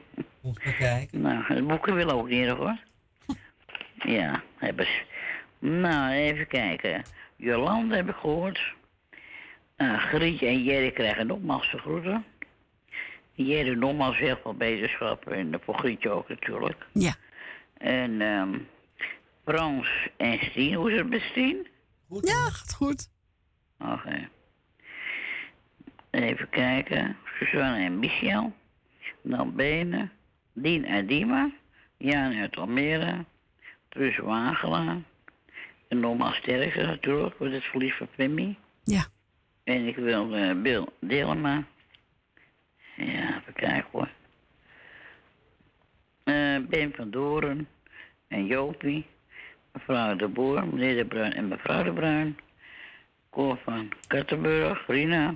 Kijken. 0.79 1.21
Nou, 1.21 1.45
het 1.45 1.66
boeken 1.66 1.95
wil 1.95 2.11
ook 2.11 2.29
niet 2.29 2.49
hoor. 2.49 2.79
Ja, 4.16 4.43
hebben 4.57 4.87
ze. 4.87 5.03
Nou, 5.59 6.12
even 6.12 6.47
kijken. 6.47 7.03
Jolande 7.37 7.97
heb 7.97 8.09
ik 8.09 8.15
gehoord. 8.15 8.75
Uh, 9.77 10.05
Grietje 10.05 10.47
en 10.47 10.62
Jerry 10.62 10.91
krijgen 10.91 11.27
nogmaals 11.27 11.71
de 11.71 11.79
groeten. 11.79 12.25
Jerry 13.33 13.75
nogmaals 13.75 14.19
heel 14.19 14.37
veel 14.43 14.55
beterschap 14.55 15.31
en 15.31 15.61
voor 15.65 15.79
Grietje 15.79 16.11
ook 16.11 16.29
natuurlijk. 16.29 16.87
Ja. 16.93 17.15
En 17.79 18.21
ehm 18.21 18.59
Frans 19.45 20.09
en 20.16 20.39
Stien, 20.39 20.75
hoe 20.75 20.93
is 20.93 20.99
het 20.99 21.09
met 21.09 21.21
Stien? 21.21 21.66
ja, 22.21 22.51
gaat 22.51 22.75
goed. 22.75 23.09
Oké. 23.79 24.29
Even 26.11 26.49
kijken. 26.49 27.16
Suzanne 27.39 27.85
en 27.85 27.99
Michel. 27.99 28.53
Dan 29.23 29.55
Benen. 29.55 30.12
Dien 30.55 30.85
en 30.85 31.07
Dima. 31.07 31.51
Jan 31.97 32.35
uit 32.35 32.57
Almere. 32.57 33.25
Truus 33.89 34.19
Wagelaar. 34.19 34.97
En 35.89 36.01
nogmaals 36.01 36.37
sterkte 36.37 36.83
natuurlijk, 36.83 37.35
voor 37.37 37.47
het 37.47 37.65
verlies 37.65 37.95
van 37.95 38.09
Pimmy. 38.17 38.57
Ja. 38.85 39.07
En 39.65 39.87
ik 39.87 39.97
wil 39.97 40.35
eh, 40.35 40.63
Bill 40.63 40.87
Dilma. 41.01 41.65
Ja, 42.97 43.39
even 43.41 43.53
kijken 43.53 43.89
hoor. 43.91 44.09
Eh, 46.25 46.59
ben 46.69 46.93
van 46.95 47.11
Doren 47.11 47.69
en 48.29 48.47
Jopie. 48.47 49.07
Mevrouw 49.73 50.17
de 50.17 50.29
Boer, 50.29 50.67
meneer 50.67 50.97
de 50.97 51.05
Bruin 51.05 51.33
en 51.33 51.49
mevrouw 51.49 51.83
de 51.83 51.93
Bruin. 51.93 52.39
Cor 53.31 53.59
van 53.65 53.93
Kattenburg, 54.07 54.87
Rina. 54.87 55.35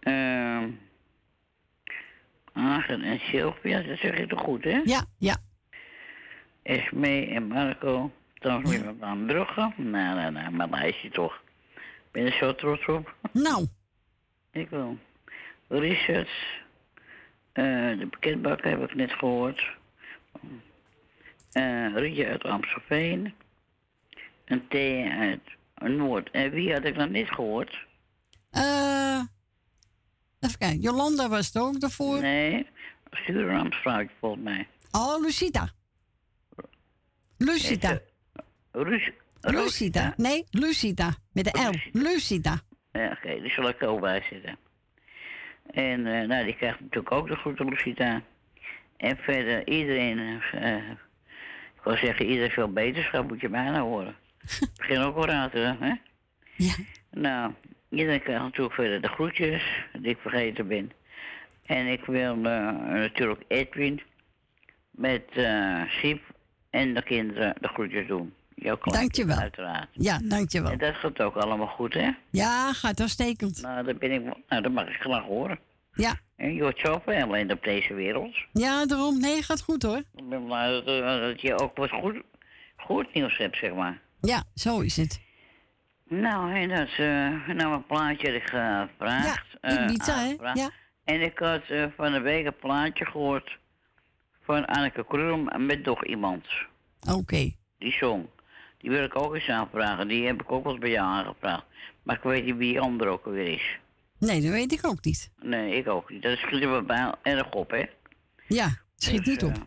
Ehm 0.00 0.68
Agen 2.62 3.02
en 3.02 3.18
Sylvia, 3.18 3.82
dat 3.82 3.98
zeg 3.98 4.18
je 4.18 4.26
toch 4.26 4.40
goed, 4.40 4.64
hè? 4.64 4.80
Ja, 4.84 5.04
ja. 5.18 5.36
Esmee 6.62 7.28
en 7.28 7.46
Marco. 7.46 8.10
Dan 8.34 8.66
weer 8.68 8.84
ja. 8.84 8.92
van 8.98 9.26
Brugge. 9.26 9.72
Nou, 9.76 10.16
nou, 10.16 10.32
nou, 10.32 10.50
mijn 10.52 10.70
lijstje 10.70 11.10
toch. 11.10 11.42
Ik 11.76 12.08
ben 12.10 12.26
er 12.26 12.32
zo 12.32 12.54
trots 12.54 12.86
op. 12.86 13.14
Nou. 13.32 13.66
Ik 14.50 14.68
wil. 14.70 14.98
Richard. 15.68 16.28
eh 17.52 17.98
de 17.98 18.06
pakketbakker 18.10 18.70
heb 18.70 18.82
ik 18.90 18.94
net 18.94 19.12
gehoord. 19.12 19.70
eh 21.52 21.94
Rietje 21.94 22.26
uit 22.26 22.44
Amstelveen. 22.44 23.34
En 24.44 24.68
Thea 24.68 25.18
uit 25.18 25.40
Noord. 25.90 26.30
En 26.30 26.50
wie 26.50 26.72
had 26.72 26.84
ik 26.84 26.94
dan 26.94 27.10
niet 27.10 27.28
gehoord? 27.30 27.86
Eh 28.50 29.20
even 30.42 30.58
kijken, 30.58 30.80
Jolanda 30.80 31.28
was 31.28 31.46
het 31.46 31.58
ook 31.58 31.80
daarvoor. 31.80 32.20
Nee, 32.20 32.66
Surinaamsvrouwtje 33.10 34.14
volgens 34.20 34.42
mij. 34.42 34.68
Oh, 34.90 35.20
Lucita. 35.20 35.70
Lucita. 37.38 38.00
Rus 38.72 39.10
Lucita. 39.40 40.14
Nee, 40.16 40.44
Lucita. 40.50 41.14
Met 41.32 41.44
de 41.44 41.70
L. 41.70 41.98
Lucita. 41.98 42.60
Ja, 42.92 43.10
oké, 43.10 43.40
die 43.40 43.50
zal 43.50 43.68
ik 43.68 43.82
er 43.82 43.88
ook 43.88 44.00
bij 44.00 44.22
zitten. 44.30 44.56
En 45.70 46.06
eh, 46.06 46.28
nou, 46.28 46.44
die 46.44 46.56
krijgt 46.56 46.80
natuurlijk 46.80 47.12
ook 47.12 47.28
de 47.28 47.36
grote 47.36 47.64
Lucita. 47.64 48.22
En 48.96 49.16
verder 49.16 49.68
iedereen, 49.68 50.42
eh, 50.52 50.90
ik 51.74 51.82
wil 51.84 51.96
zeggen, 51.96 52.26
iedereen 52.26 52.50
veel 52.50 52.72
beterschap 52.72 53.28
moet 53.28 53.40
je 53.40 53.48
bijna 53.48 53.80
horen. 53.80 54.16
Ik 54.42 54.68
begin 54.76 54.98
ook 54.98 55.24
raad, 55.24 55.52
hè? 55.52 55.72
Ja. 56.56 56.74
Nou, 57.10 57.52
iedereen 57.92 58.22
natuurlijk 58.26 58.74
verder 58.74 59.00
de 59.00 59.08
groetjes, 59.08 59.62
die 59.92 60.10
ik 60.10 60.18
vergeten 60.20 60.68
ben. 60.68 60.92
En 61.66 61.86
ik 61.86 62.04
wil 62.04 62.34
eh, 62.34 62.72
natuurlijk 62.88 63.42
Edwin 63.48 64.02
met 64.90 65.22
eh 65.32 65.82
Siep 65.88 66.22
en 66.70 66.94
de 66.94 67.02
kinderen 67.02 67.54
de 67.60 67.68
groetjes 67.68 68.06
doen. 68.06 68.34
Jouw 68.54 68.78
Dankjewel. 68.82 69.38
Uiteraard. 69.38 69.88
Ja, 69.92 70.20
dankjewel. 70.22 70.70
En 70.70 70.78
dat 70.78 70.94
gaat 70.94 71.20
ook 71.20 71.36
allemaal 71.36 71.66
goed, 71.66 71.94
hè? 71.94 72.10
Ja, 72.30 72.72
gaat 72.72 73.00
uitstekend. 73.00 73.62
Nou, 73.62 73.84
dat 73.84 73.98
ben 73.98 74.12
ik, 74.12 74.22
nou, 74.48 74.62
dat 74.62 74.72
mag 74.72 74.88
ik 74.88 75.00
graag 75.00 75.22
horen. 75.24 75.58
Ja. 75.94 76.14
En 76.36 76.54
je 76.54 76.62
hoort 76.62 76.78
zoveel 76.78 77.22
alleen 77.22 77.52
op 77.52 77.64
deze 77.64 77.94
wereld. 77.94 78.36
Ja, 78.52 78.86
daarom. 78.86 79.20
Nee, 79.20 79.42
gaat 79.42 79.62
goed 79.62 79.82
hoor. 79.82 80.02
Ik 80.14 80.28
ben 80.28 80.44
blij 80.44 80.70
dat, 80.70 80.86
eh, 80.86 81.20
dat 81.20 81.40
je 81.40 81.58
ook 81.58 81.76
wat 81.76 81.90
goed, 81.90 82.22
goed 82.76 83.14
nieuws 83.14 83.36
hebt, 83.36 83.56
zeg 83.56 83.74
maar. 83.74 84.00
Ja, 84.20 84.44
zo 84.54 84.80
is 84.80 84.96
het. 84.96 85.20
Nou, 86.20 86.54
en 86.54 86.68
dat 86.68 86.86
is 86.88 86.98
eh, 86.98 87.48
nou 87.56 87.72
een 87.74 87.86
plaatje 87.86 88.26
dat 88.26 88.34
ik 88.34 88.42
gevraagd. 88.42 89.46
Ja, 89.60 89.82
Ibiza, 89.88 90.14
hè? 90.14 90.22
aangevraagd. 90.24 90.58
Ja. 90.58 90.70
En 91.04 91.20
ik 91.22 91.38
had 91.38 91.62
eh, 91.68 91.84
van 91.96 92.12
de 92.12 92.20
week 92.20 92.46
een 92.46 92.56
plaatje 92.56 93.04
gehoord 93.04 93.58
van 94.42 94.64
Anneke 94.66 95.04
Krum 95.08 95.66
met 95.66 95.84
nog 95.84 96.04
iemand. 96.04 96.46
Oké. 97.10 97.52
Die 97.78 97.92
song. 97.92 98.26
Die 98.78 98.90
wil 98.90 99.04
ik 99.04 99.16
ook 99.16 99.34
eens 99.34 99.48
aanvragen. 99.48 100.08
Die 100.08 100.26
heb 100.26 100.42
ik 100.42 100.52
ook 100.52 100.62
wel 100.64 100.72
eens 100.72 100.80
bij 100.80 100.90
jou 100.90 101.06
aangevraagd. 101.06 101.64
Maar 102.02 102.16
ik 102.16 102.22
weet 102.22 102.44
niet 102.44 102.56
wie 102.56 102.72
die 102.72 102.80
andere 102.80 103.10
ook 103.10 103.26
alweer 103.26 103.48
is. 103.48 103.78
Nee, 104.18 104.40
dat 104.40 104.50
weet 104.50 104.72
ik 104.72 104.86
ook 104.86 105.04
niet. 105.04 105.30
Nee, 105.40 105.74
ik 105.76 105.88
ook 105.88 106.10
niet. 106.10 106.22
Dat 106.22 106.38
schiet 106.38 106.62
er 106.62 106.84
bij 106.84 107.12
erg 107.22 107.50
op, 107.50 107.70
hè? 107.70 107.84
Ja, 108.46 108.68
schiet 108.96 109.26
niet 109.26 109.42
op. 109.44 109.50
eh, 109.50 109.60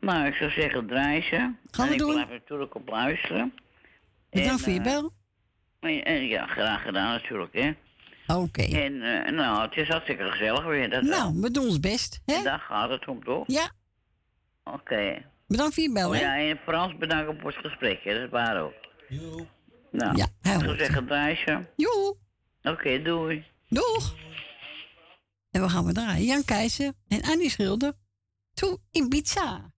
nou, 0.00 0.26
ik 0.26 0.34
zou 0.34 0.50
zeggen, 0.50 0.86
draai 0.86 1.22
ze. 1.22 1.36
Gaan 1.36 1.54
en 1.74 1.86
we 1.86 1.92
ik 1.92 1.98
doen. 1.98 2.12
blijf 2.12 2.28
natuurlijk 2.28 2.74
op 2.74 2.88
luisteren. 2.88 3.52
Bedankt 4.34 4.62
voor 4.62 4.72
je 4.72 4.78
eh, 4.78 4.84
bel. 4.84 5.12
En, 5.80 6.04
en 6.04 6.26
ja, 6.26 6.46
graag 6.46 6.82
gedaan 6.82 7.12
natuurlijk, 7.12 7.52
hè. 7.52 7.72
Oké. 8.34 8.62
En 8.62 9.02
eh, 9.02 9.32
nou, 9.32 9.62
het 9.62 9.76
is 9.76 9.88
hartstikke 9.88 10.24
gezellig 10.30 10.64
weer. 10.64 10.90
Dat. 10.90 11.02
Nou, 11.02 11.40
we 11.40 11.50
doen 11.50 11.64
ons 11.66 11.80
best. 11.80 12.20
Hè? 12.24 12.42
Daar 12.42 12.58
gaat 12.58 12.90
het 12.90 13.06
om, 13.08 13.24
toch? 13.24 13.44
Ja. 13.46 13.70
Oké. 14.64 15.22
Bedankt 15.46 15.74
voor 15.74 15.82
je 15.82 15.92
bel, 15.92 16.08
Oh, 16.08 16.14
hè? 16.14 16.20
ja, 16.20 16.36
en 16.50 16.58
Frans 16.64 16.96
bedankt 16.96 17.40
voor 17.40 17.50
het 17.50 17.66
gesprek, 17.66 18.04
hè. 18.04 18.14
dat 18.14 18.22
is 18.22 18.30
waar 18.30 18.62
ook. 18.62 18.72
Nou, 19.90 20.16
Ja, 20.16 20.24
ik 20.24 20.30
zou 20.42 20.64
hoort 20.66 20.78
zeggen 20.78 21.06
Thijsje. 21.06 21.66
Joe. 21.76 22.16
Oké, 22.62 23.02
doei. 23.02 23.44
Doeg. 23.68 24.14
En 25.50 25.60
we 25.62 25.68
gaan 25.68 25.84
we 25.84 25.92
draaien. 25.92 26.24
Jan 26.24 26.44
Keizer 26.44 26.92
en 27.08 27.22
Annie 27.22 27.50
Schilder. 27.50 27.92
To 28.54 28.78
Ibiza. 28.90 29.42
Take 29.46 29.73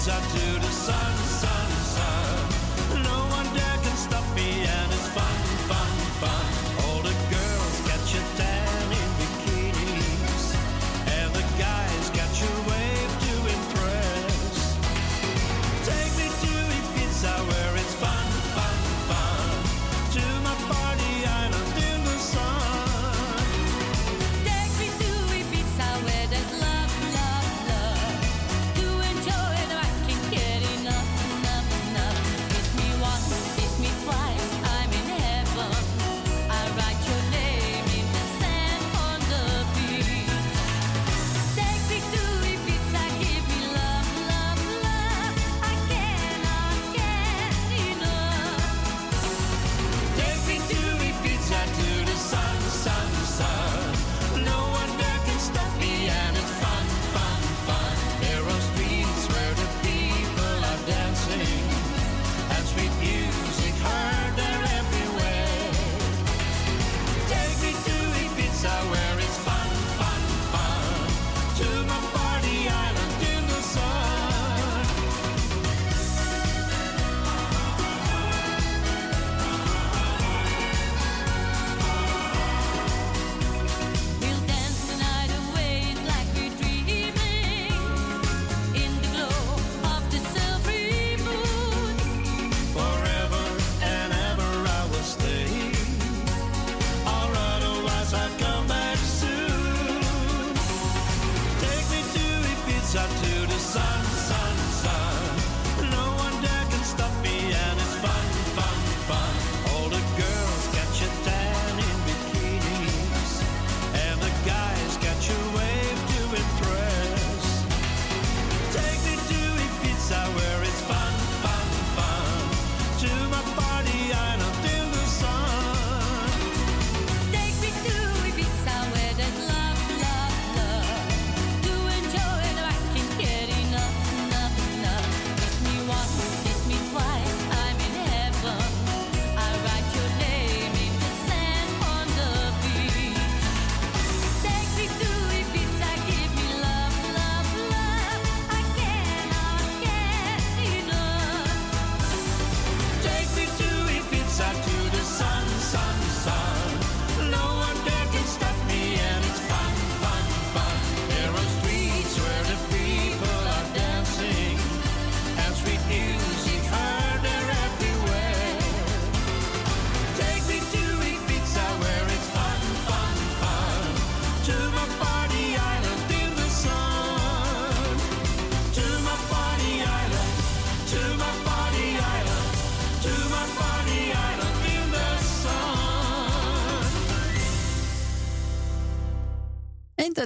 Ibiza 0.00 0.18
to 0.29 0.29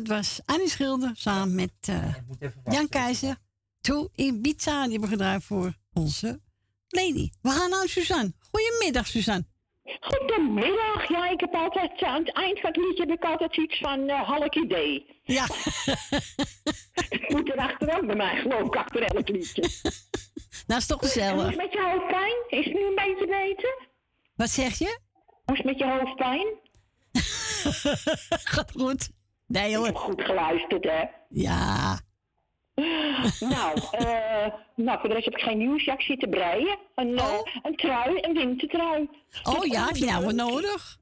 dat 0.05 0.16
was 0.16 0.40
Annie 0.44 0.68
Schilder 0.68 1.10
samen 1.14 1.55
met 1.55 1.72
eh, 1.81 2.14
Jan 2.64 2.89
Keizer. 2.89 3.36
To 3.81 4.09
Ibiza. 4.14 4.82
Die 4.82 4.90
hebben 4.93 5.09
gedraaid 5.09 5.44
voor 5.44 5.74
onze 5.93 6.40
lady. 6.89 7.31
We 7.43 7.51
gaan 7.51 7.70
naar 7.70 7.89
Suzanne. 7.89 8.32
Goedemiddag, 8.51 9.06
Suzanne. 9.06 9.44
Goedemiddag. 10.01 11.09
Ja, 11.09 11.31
ik 11.31 11.40
heb 11.40 11.55
altijd 11.55 12.02
aan 12.02 12.24
het 12.24 12.32
eind 12.35 12.60
van 12.60 12.70
het 12.70 12.76
liedje 12.78 13.05
heb 13.06 13.16
ik 13.16 13.24
altijd 13.24 13.56
iets 13.56 13.78
van 13.78 14.09
eh 14.09 14.22
halk 14.28 14.55
idee. 14.55 15.20
Ja. 15.22 15.47
het 17.10 17.28
moet 17.28 17.51
er 17.52 17.56
achteraan 17.59 18.06
bij 18.06 18.16
mij, 18.16 18.40
geloof 18.40 18.66
ik, 18.66 18.76
achter 18.76 19.02
elk 19.02 19.28
liedje. 19.28 19.62
Dat 20.66 20.78
is 20.82 20.86
toch 20.86 21.01
Hoe 21.01 21.09
is 21.09 21.14
gezellig. 21.14 21.47
het 21.47 21.56
met 21.56 21.72
je 21.72 21.82
hoofdpijn? 21.82 22.60
Is 22.60 22.64
het 22.64 22.74
nu 22.74 22.86
een 22.86 22.94
beetje 22.94 23.26
beter? 23.26 23.89
Wat 24.36 24.51
zeg 24.51 24.78
je? 24.78 24.98
Hoe 25.44 25.56
is 25.56 25.62
het 25.62 25.66
met 25.66 25.78
je 25.78 25.98
hoofdpijn? 25.98 26.47
Gaat 28.55 28.72
goed. 28.72 29.09
Nee 29.46 29.76
hoor. 29.76 29.94
Goed 29.94 30.22
geluisterd, 30.22 30.84
hè? 30.84 31.02
Ja. 31.28 32.00
nou, 33.54 33.78
eh, 33.90 34.46
nou, 34.76 34.98
voor 35.00 35.08
de 35.08 35.14
rest 35.14 35.24
heb 35.24 35.34
ik 35.34 35.42
geen 35.42 35.58
nieuws. 35.58 35.84
Ja, 35.84 35.92
ik 35.92 36.00
zit 36.00 36.20
te 36.20 36.28
breien. 36.28 36.78
Een, 36.94 37.18
eh, 37.18 37.38
een 37.62 37.76
trui, 37.76 38.18
een 38.20 38.34
wintertrui. 38.34 39.08
Oh 39.42 39.64
ja, 39.64 39.86
heb 39.86 39.96
je 39.96 40.04
nou 40.04 40.24
wat 40.24 40.34
nodig? 40.34 40.96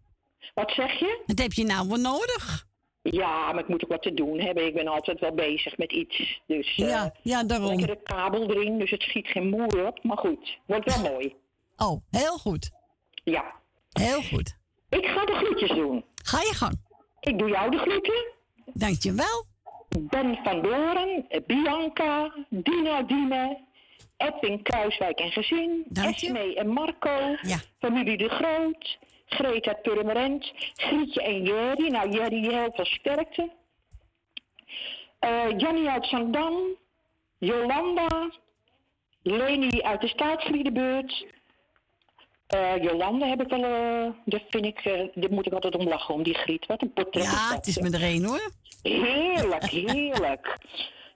Wat 0.55 0.71
zeg 0.71 0.99
je? 0.99 1.23
Wat 1.27 1.39
heb 1.39 1.53
je 1.53 1.65
nou 1.65 1.89
wat 1.89 1.99
nodig? 2.01 2.67
Ja, 3.03 3.53
maar 3.53 3.63
ik 3.63 3.69
moet 3.69 3.85
ook 3.85 3.91
wat 3.91 4.03
te 4.03 4.15
doen 4.15 4.41
hebben. 4.41 4.67
Ik 4.67 4.75
ben 4.75 4.87
altijd 4.89 5.21
wel 5.21 5.35
bezig 5.35 5.77
met 5.77 5.93
iets. 5.93 6.41
Dus, 6.47 6.67
eh, 6.77 6.89
Ja, 6.89 7.15
ja, 7.23 7.45
daarom. 7.45 7.69
Lekker 7.69 7.87
de 7.97 8.03
kabel 8.03 8.51
erin, 8.51 8.79
dus 8.79 8.91
het 8.91 9.03
schiet 9.03 9.27
geen 9.27 9.49
moer 9.49 9.87
op. 9.87 10.05
Maar 10.05 10.19
goed, 10.19 10.59
wordt 10.67 10.95
wel 10.95 11.11
mooi. 11.13 11.35
Oh, 11.77 12.01
heel 12.11 12.39
goed. 12.39 12.71
Ja. 13.25 13.45
Heel 13.93 14.23
goed. 14.23 14.57
Ik 14.89 15.07
ga 15.07 15.25
de 15.25 15.33
groetjes 15.33 15.69
doen. 15.71 16.05
Ga 16.25 16.41
je 16.41 16.55
gang. 16.55 16.81
Ik 17.23 17.39
doe 17.39 17.49
jou 17.49 17.71
de 17.71 17.79
groeten. 17.79 18.25
Dankjewel. 18.73 19.45
Ben 20.01 20.39
van 20.45 20.63
Doren, 20.63 21.27
Bianca, 21.47 22.33
Dina 22.49 23.03
Dine, 23.03 23.59
Edwin 24.17 24.63
Kruiswijk 24.63 25.19
en 25.19 25.31
gezin, 25.31 25.85
Esmee 25.93 26.55
en 26.57 26.69
Marco, 26.69 27.37
familie 27.79 28.17
De 28.17 28.29
Groot, 28.29 28.99
Greta 29.27 29.73
Purmerend, 29.73 30.53
Grietje 30.75 31.23
en 31.23 31.43
Jerry. 31.43 31.89
Nou, 31.89 32.11
Jerry, 32.11 32.41
heel 32.41 32.71
veel 32.75 32.85
sterkte. 32.85 33.51
Eh 35.19 35.45
Jannie 35.57 35.89
uit 35.89 36.07
Zandam, 36.07 36.55
Jolanda, 37.39 38.31
Leni 39.23 39.83
uit 39.83 40.01
de 40.01 40.09
Staatsvriedenbeurt, 40.09 41.27
Eh, 41.27 41.29
Jolande 42.81 43.27
heb 43.27 43.41
ik 43.41 43.49
wel, 43.49 43.65
eh 43.65 44.11
dat 44.25 44.43
vind 44.51 44.65
ik, 44.65 44.79
eh 44.79 45.09
daar 45.15 45.31
moet 45.33 45.47
ik 45.47 45.53
altijd 45.53 45.75
om 45.77 45.89
lachen, 45.89 46.15
om 46.15 46.23
die 46.23 46.35
griet. 46.35 46.67
Wat 46.67 46.83
een 46.83 46.93
portret 46.93 47.25
Ja, 47.25 47.55
het 47.55 47.67
is 47.67 47.79
met 47.79 47.95
er 47.95 48.03
één 48.03 48.25
hoor. 48.25 48.51
Heerlijk, 48.83 49.65
heerlijk. 49.65 50.57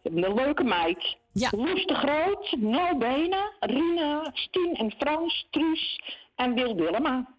Je 0.02 0.10
hebt 0.12 0.24
een 0.26 0.34
leuke 0.34 0.64
meid. 0.64 1.16
Ja. 1.32 1.48
Loes 1.56 1.86
de 1.86 1.94
Groot, 1.94 2.56
Nel 2.58 2.98
Benen, 2.98 3.52
Rina, 3.60 4.30
Stien 4.34 4.74
en 4.74 4.92
Frans, 4.98 5.46
Truus 5.50 6.00
en 6.36 6.54
Wil 6.54 6.74
Willema. 6.76 7.34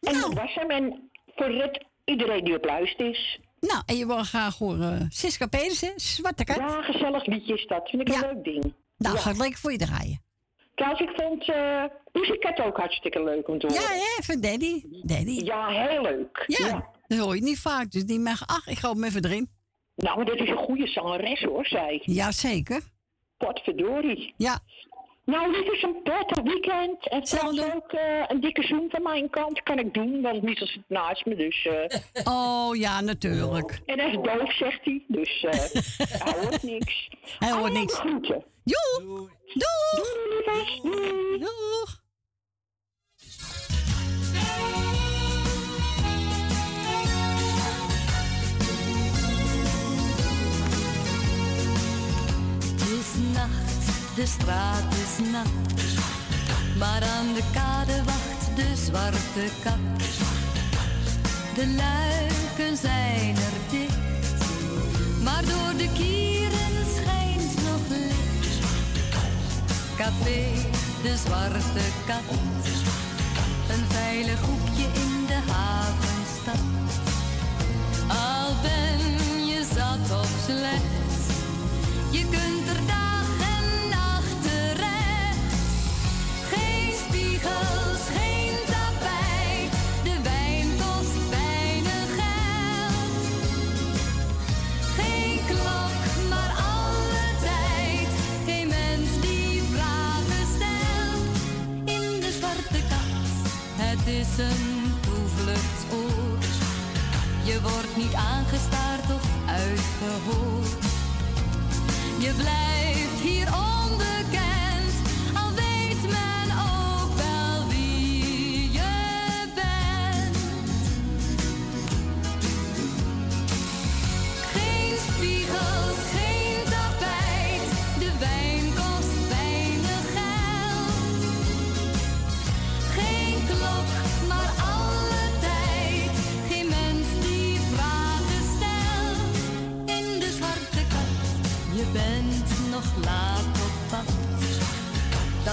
En 0.00 0.12
Nou. 0.12 0.20
dat 0.20 0.32
was 0.42 0.54
hem. 0.54 0.70
En 0.70 1.10
voor 1.36 1.46
het, 1.48 1.84
iedereen 2.04 2.44
die 2.44 2.56
op 2.56 2.64
luister 2.64 3.10
is. 3.10 3.38
Nou, 3.60 3.82
en 3.86 3.96
je 3.96 4.06
wil 4.06 4.22
graag 4.22 4.58
horen 4.58 5.06
Siska 5.10 5.46
Pedersen, 5.46 5.92
Zwarte 5.96 6.44
Kat. 6.44 6.56
Ja, 6.56 6.82
gezellig 6.82 7.26
liedje 7.26 7.54
is 7.54 7.66
dat. 7.66 7.88
Vind 7.88 8.08
ik 8.08 8.14
een 8.14 8.20
leuk 8.20 8.44
ding. 8.44 8.74
Nou, 8.96 9.14
Ja. 9.14 9.20
ga 9.20 9.30
ik 9.30 9.36
lekker 9.36 9.58
voor 9.58 9.72
je 9.72 9.78
draaien. 9.78 10.22
Trouwens, 10.74 11.02
ik 11.02 11.12
vond 11.16 11.44
Pussycat 12.12 12.60
ook 12.60 12.76
hartstikke 12.76 13.22
leuk 13.24 13.48
om 13.48 13.58
te 13.58 13.66
horen. 13.66 13.82
Ja, 13.82 13.88
hè, 13.88 14.22
van 14.22 14.40
Daddy. 14.40 14.82
Daddy. 15.02 15.44
Ja, 15.44 15.68
heel 15.68 16.02
leuk. 16.02 16.44
Ja, 16.46 16.90
dat 17.06 17.18
hoor 17.18 17.34
je 17.34 17.42
niet 17.42 17.58
vaak, 17.60 17.90
dus 17.90 18.04
die 18.04 18.18
mag, 18.18 18.46
ach, 18.46 18.66
ik 18.66 18.78
ga 18.78 18.88
hem 18.92 19.04
even 19.04 19.24
erin. 19.24 19.48
Nou, 19.96 20.16
maar 20.16 20.26
dat 20.26 20.40
is 20.40 20.48
een 20.48 20.56
goede 20.56 20.86
zangeres 20.86 21.42
hoor, 21.42 21.66
zij. 21.66 22.00
Jazeker. 22.04 22.80
Potverdorie. 23.38 24.34
Ja. 24.36 24.58
Nou, 25.24 25.52
dit 25.52 25.72
is 25.72 25.82
een 25.82 26.02
prettig 26.02 26.42
weekend. 26.42 27.08
En 27.08 27.26
zelfs 27.26 27.62
ook 27.74 27.92
eh, 27.92 28.22
een 28.28 28.40
dikke 28.40 28.62
zoen 28.62 28.86
van 28.90 29.02
mijn 29.02 29.30
kant 29.30 29.62
kan 29.62 29.78
ik 29.78 29.94
doen, 29.94 30.22
want 30.22 30.42
Michel 30.42 30.66
zit 30.66 30.82
naast 30.88 31.24
me, 31.26 31.34
dus... 31.36 31.66
eh, 31.66 32.24
Oh, 32.34 32.76
ja, 32.76 33.00
natuurlijk. 33.00 33.80
en 33.86 33.98
hij 33.98 34.08
is 34.10 34.14
doof, 34.22 34.52
zegt 34.54 34.84
hij, 34.84 35.04
dus 35.08 35.40
hij 35.98 36.32
hoort 36.42 36.62
niks. 36.62 37.08
Hij 37.38 37.52
hoort 37.52 37.72
niks. 37.72 37.94
groeten. 37.98 38.44
Joe! 38.66 39.28
Doeg! 41.38 42.02
Het 52.62 52.80
is 52.80 53.14
nacht, 53.32 54.16
de 54.16 54.26
straat 54.26 54.92
is 54.92 55.30
nat. 55.32 55.46
Maar 56.78 57.02
aan 57.02 57.34
de 57.34 57.42
kade 57.52 58.04
wacht 58.04 58.56
de 58.56 58.76
zwarte 58.76 59.48
kat. 59.62 59.74
De 61.54 61.66
luiken 61.66 62.76
zijn 62.76 63.36
er 63.36 63.70
dicht. 63.70 64.42
Maar 65.22 65.44
door 65.44 65.76
de 65.76 65.88
kieren 65.92 66.33
Café, 69.96 70.52
de 71.02 71.16
zwarte 71.16 71.84
kat. 72.06 72.38
Een 73.68 73.84
veilig 73.88 74.40
hoekje 74.40 74.82
in 74.82 75.26
de 75.26 75.52
havenstad. 75.52 76.58
Al 78.08 78.54
ben 78.62 79.46
je 79.46 79.64
zat 79.74 80.18
of 80.20 80.30
slecht. 80.46 81.32
Je 82.10 82.20
kunt 82.20 82.76
er 82.76 82.86
dag 82.86 83.13
aangestaard 108.72 109.14
of 109.14 109.22
uitgehoord. 109.46 110.84
Je 112.18 112.32
blijft 112.36 113.20
hier 113.22 113.48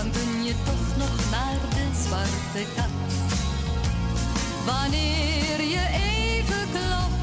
Dan 0.01 0.11
kun 0.11 0.43
je 0.43 0.53
toch 0.65 0.97
nog 0.97 1.29
naar 1.31 1.59
de 1.69 1.85
zwarte 2.03 2.71
kat. 2.75 2.89
Wanneer 4.65 5.61
je 5.75 5.83
even 5.93 6.67
klopt, 6.71 7.20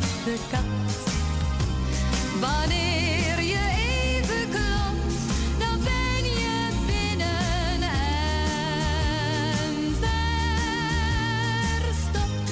zwarte 0.00 0.38
kat. 0.50 0.64
Wanneer 2.40 3.42
je 3.42 3.58
even 3.76 4.48
klopt, 4.50 5.14
dan 5.58 5.80
ben 5.84 6.24
je 6.24 6.68
binnen 6.86 7.82
en 7.82 9.94
verstopt. 11.90 12.50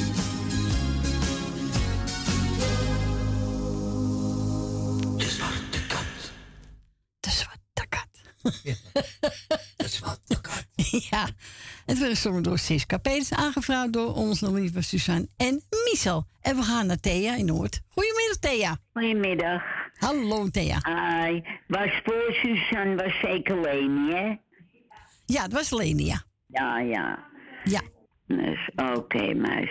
De 5.17 5.25
zwarte 5.31 5.87
kat. 5.89 6.33
De 7.21 7.31
zwarte 7.31 7.87
kat. 7.89 8.09
De 9.77 9.89
zwarte 9.89 10.41
kat. 10.41 10.65
ja, 11.11 11.29
het 11.87 11.99
werd 11.99 12.11
gezongen 12.13 12.43
door 12.43 12.59
Siska 12.59 12.99
Peters, 12.99 13.33
aangevraagd 13.33 13.93
door 13.93 14.15
onze 14.15 14.53
lieve 14.53 14.83
Suzanne 14.83 15.29
en 15.37 15.63
En 16.05 16.57
we 16.57 16.63
gaan 16.63 16.87
naar 16.87 17.01
Thea 17.01 17.35
in 17.35 17.45
Noord. 17.45 17.81
Goedemiddag, 17.89 18.37
Thea. 18.41 18.77
Goedemiddag. 18.93 19.63
Hallo, 19.99 20.49
Thea. 20.49 20.79
Hi. 20.83 21.41
Was 21.67 22.01
voor 22.05 22.35
Suzanne 22.43 22.95
was 22.95 23.21
zeker 23.23 23.61
Leni, 23.61 24.13
hè? 24.13 24.37
Ja, 25.27 25.43
het 25.43 25.53
was 25.53 25.71
Leni, 25.71 26.05
ja. 26.05 26.23
Ja, 26.47 26.79
ja. 26.79 27.29
Ja. 27.65 27.81
Dus, 28.27 28.71
oké, 28.95 29.35
meis. 29.35 29.71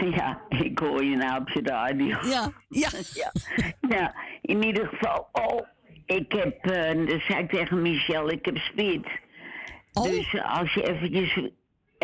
ja, 0.16 0.42
ik 0.48 0.78
hoor 0.78 1.04
je 1.04 1.16
nou 1.16 1.40
op 1.40 1.48
je 1.48 1.60
radio. 1.62 2.06
Ja, 2.06 2.52
ja. 2.68 2.88
ja. 3.22 3.32
Nou, 3.80 4.10
in 4.42 4.64
ieder 4.64 4.86
geval, 4.86 5.28
oh, 5.32 5.60
ik 6.06 6.32
heb, 6.32 6.66
eh 6.66 7.06
dat 7.06 7.20
zei 7.20 7.42
ik 7.42 7.50
tegen 7.50 7.82
Michel, 7.82 8.30
ik 8.30 8.44
heb 8.44 8.56
spit. 8.56 9.06
Dus 9.92 10.34
eh, 10.34 10.58
als 10.58 10.74
je 10.74 10.88
eventjes 10.88 11.50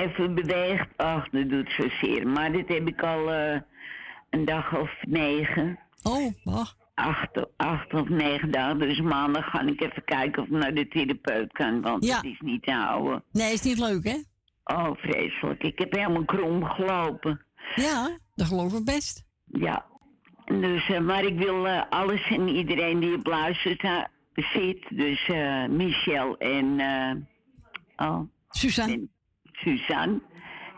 even 0.03 0.35
beweegt, 0.35 0.89
ach, 0.97 1.29
dat 1.29 1.49
doet 1.49 1.71
zozeer. 1.73 2.29
Maar 2.29 2.53
dit 2.53 2.69
heb 2.69 2.89
ik 2.89 3.03
al 3.03 3.33
eh, 3.33 3.61
een 4.31 4.45
dag 4.45 4.77
of 4.77 4.91
negen. 5.09 5.79
Oh, 6.03 6.33
wacht. 6.45 6.77
Acht, 6.95 7.57
acht 7.57 7.95
of 7.95 8.09
negen 8.09 8.51
dagen. 8.51 8.79
Dus 8.79 9.01
maandag 9.01 9.51
ga 9.51 9.61
ik 9.67 9.81
even 9.81 10.05
kijken 10.05 10.43
of 10.43 10.49
ik 10.49 10.55
naar 10.55 10.75
de 10.75 10.89
therapeut 10.89 11.53
kan, 11.53 11.81
want 11.81 12.05
Ja. 12.05 12.17
het 12.17 12.25
is 12.25 12.41
niet 12.41 12.63
te 12.63 12.73
houden. 12.73 13.23
Nee, 13.33 13.53
is 13.53 13.63
niet 13.63 13.79
leuk, 13.79 14.05
hè? 14.05 14.17
Oh, 14.65 14.91
vreselijk. 14.97 15.63
Ik 15.63 15.79
heb 15.79 15.93
helemaal 15.93 16.25
krom 16.25 16.65
gelopen. 16.65 17.43
Ja, 17.75 18.19
dat 18.35 18.47
geloof 18.47 18.73
ik 18.79 18.85
best. 18.85 19.25
Ja. 19.45 19.85
Dus, 20.45 20.89
eh, 20.89 21.01
maar 21.01 21.25
ik 21.25 21.39
wil 21.39 21.67
eh, 21.67 21.83
alles 21.91 22.29
en 22.31 22.49
iedereen 22.49 23.01
die 23.01 23.15
op 23.15 23.27
luistert 23.27 23.83
uh, 23.83 24.05
zit. 24.35 24.87
Dus 24.91 25.29
eh, 25.29 25.67
Michel 25.67 26.37
en 26.39 26.81
eh, 26.81 28.09
oh, 28.09 28.21
Suzanne. 28.51 29.09
Suzanne 29.63 30.21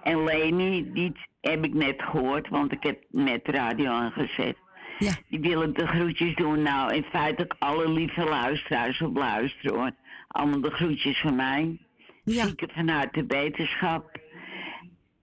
en 0.02 0.24
Leni, 0.24 0.93
die 0.93 1.12
heb 1.40 1.65
ik 1.65 1.74
net 1.74 2.02
gehoord, 2.02 2.48
want 2.48 2.73
ik 2.73 2.82
heb 2.82 3.02
net 3.11 3.44
de 3.44 3.52
radio 3.52 3.90
aangezet. 3.90 4.57
Ja. 4.98 5.12
Die 5.28 5.40
willen 5.40 5.74
de 5.74 5.86
groetjes 5.86 6.35
doen. 6.35 6.62
Nou, 6.62 6.94
in 6.94 7.05
feite 7.05 7.51
alle 7.59 7.89
lieve 7.93 8.24
luisteraars 8.24 9.01
op 9.01 9.16
luisteren 9.16 9.78
hoor. 9.78 9.90
Allemaal 10.28 10.61
de 10.61 10.70
groetjes 10.70 11.20
van 11.20 11.36
mij. 11.36 11.78
Ja. 12.24 12.44
Zieken 12.47 12.69
van 12.74 12.89
harte 12.89 13.24
beterschap. 13.24 14.19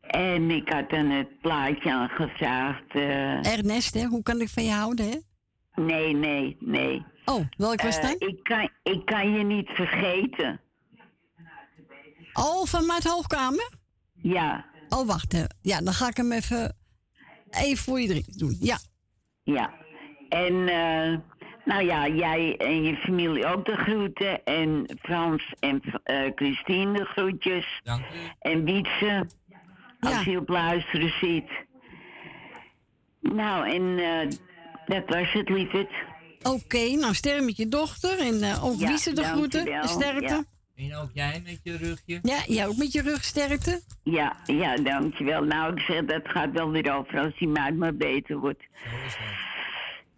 En 0.02 0.52
ik 0.52 0.70
had 0.74 0.90
dan 0.90 1.10
het 1.10 1.40
plaatje 1.42 1.92
aangevraagd. 1.94 2.84
eh, 2.96 3.54
Ernest, 3.54 3.94
hè? 3.94 4.06
Hoe 4.06 4.24
kan 4.24 4.42
ik 4.42 4.50
van 4.50 4.64
je 4.64 4.72
houden, 4.72 5.10
hè? 5.10 5.18
Nee, 5.84 6.14
nee, 6.14 6.58
nee. 6.60 7.06
Oh, 7.26 7.42
welk 7.58 7.82
was 7.82 7.98
Eh, 7.98 8.04
dat? 8.04 8.16
ik, 8.22 8.44
kan, 8.44 8.70
ik 8.84 9.06
kan 9.06 9.32
je 9.32 9.44
niet 9.44 9.70
vergeten. 9.70 10.60
Oh, 12.40 12.66
van 12.66 12.86
Maat 12.86 13.04
Hoogkamer? 13.04 13.70
Ja. 14.22 14.66
Oh, 14.90 15.08
wacht. 15.08 15.32
hè. 15.32 15.44
Ja, 15.62 15.82
dan 15.82 15.94
ga 15.94 16.08
ik 16.08 16.18
hem 16.18 16.32
even, 16.32 16.76
even 17.50 17.84
voor 17.84 18.00
je 18.02 18.08
drie 18.08 18.26
doen. 18.38 18.58
Ja. 18.60 18.78
Ja. 19.44 19.74
En, 20.30 20.54
eh, 20.68 21.18
nou 21.66 21.84
ja, 21.86 22.08
jij 22.08 22.58
en 22.58 22.84
je 22.84 22.96
familie 22.96 23.46
ook 23.46 23.66
de 23.66 23.76
groeten. 23.76 24.44
En 24.44 24.86
Frans 25.02 25.54
en 25.60 25.82
eh, 26.04 26.32
Christine 26.36 26.98
de 26.98 27.06
groetjes. 27.06 27.82
Dank 27.84 28.04
En 28.40 28.64
Wietse, 28.64 29.28
als 30.00 30.24
je 30.24 30.38
op 30.40 30.50
luisteren 30.50 31.14
zit. 31.22 31.50
Nou, 33.22 33.70
en 33.70 34.00
eh, 34.00 34.38
dat 34.86 35.04
was 35.06 35.34
het, 35.34 35.50
lieverd. 35.50 35.92
Oké, 36.44 36.90
nou 36.96 37.14
sterren 37.14 37.46
met 37.46 37.58
je 37.58 37.68
dochter 37.68 38.20
en 38.20 38.42
eh, 38.42 38.66
ook 38.66 38.80
Ja, 38.80 38.88
Wiese 38.88 39.14
de 39.14 39.24
groeten. 39.24 39.88
Sterkte. 39.88 40.34
ja. 40.34 40.44
En 40.78 40.96
ook 40.96 41.10
jij 41.14 41.42
met 41.44 41.60
je 41.64 41.78
rugje? 41.78 42.20
Ja, 42.22 42.44
jij 42.48 42.68
ook 42.68 42.78
met 42.78 42.92
je 42.92 43.02
rug 43.02 43.24
sterkte. 43.24 43.82
Ja, 44.04 44.36
ja, 44.46 44.76
dankjewel. 44.76 45.44
Nou, 45.44 45.74
ik 45.74 45.80
zeg, 45.80 46.06
dat 46.06 46.22
gaat 46.24 46.52
wel 46.52 46.70
weer 46.72 46.94
over 46.96 47.20
als 47.20 47.38
die 47.38 47.48
maat 47.48 47.74
maar 47.74 47.96
beter 47.96 48.38
wordt. 48.38 48.64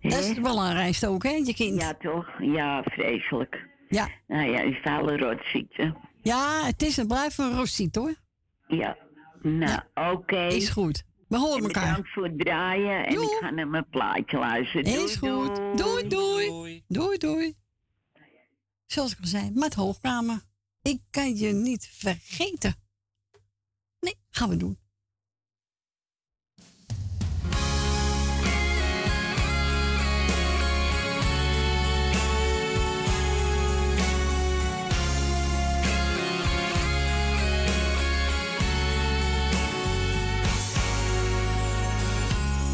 Dat 0.02 0.20
is 0.20 0.28
Hè? 0.28 0.42
belangrijk 0.42 0.98
ook, 1.06 1.24
hè, 1.24 1.30
je 1.30 1.54
kind. 1.54 1.82
Ja, 1.82 1.94
toch? 1.94 2.28
Ja, 2.42 2.84
vreselijk. 2.84 3.68
Ja. 3.90 4.10
Nou 4.28 4.50
ja, 4.50 4.64
die 4.64 4.80
vuile 4.84 5.18
rotziekte. 5.18 5.96
Ja, 6.22 6.66
het 6.66 6.82
is 6.82 6.98
een 6.98 7.08
blijf 7.08 7.38
een 7.38 7.56
rossiet, 7.56 7.96
hoor. 7.96 8.16
Ja. 8.68 8.98
Nou, 9.42 9.80
oké. 9.94 10.46
Is 10.48 10.70
goed. 10.70 11.04
We 11.28 11.38
horen 11.38 11.58
En 11.58 11.64
elkaar. 11.64 11.88
Bedankt 11.88 12.10
voor 12.10 12.24
het 12.24 12.40
draaien 12.40 13.06
en 13.06 13.14
ik 13.14 13.38
ga 13.40 13.50
naar 13.50 13.68
mijn 13.68 13.90
plaatje 13.90 14.38
luisteren. 14.38 14.84
Doei, 14.84 15.04
Is 15.04 15.16
goed. 15.16 15.56
Doei, 15.78 16.08
doei. 16.08 16.84
Doei, 16.88 17.18
doei. 17.18 17.54
Zoals 18.86 19.12
ik 19.12 19.18
al 19.22 19.28
zei, 19.28 19.52
met 19.54 19.74
hoogkamer. 19.74 20.48
Ik 20.82 21.02
kan 21.10 21.36
je 21.36 21.54
niet 21.54 21.90
vergeten. 21.92 22.76
Nee, 24.00 24.16
gaan 24.30 24.50
we 24.50 24.58
doen. 24.58 24.78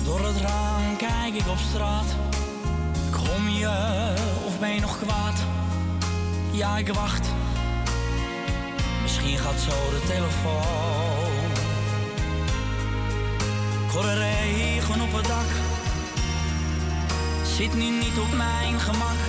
Door 0.03 0.25
het 0.25 0.37
raam 0.37 0.97
kijk 0.97 1.33
ik 1.33 1.47
op 1.47 1.57
straat. 1.57 2.15
Kom 3.11 3.49
je 3.49 4.13
of 4.45 4.59
ben 4.59 4.73
je 4.73 4.79
nog 4.79 4.99
kwaad? 4.99 5.43
Ja, 6.51 6.77
ik 6.77 6.87
wacht. 6.87 7.27
Misschien 9.15 9.39
gaat 9.39 9.59
zo 9.59 9.89
de 9.89 10.01
telefoon. 10.07 11.23
De 14.01 14.13
regen 14.13 15.01
op 15.01 15.13
het 15.13 15.25
dak. 15.27 15.49
Zit 17.43 17.73
nu 17.73 17.89
niet 17.89 18.19
op 18.19 18.37
mijn 18.37 18.79
gemak. 18.79 19.19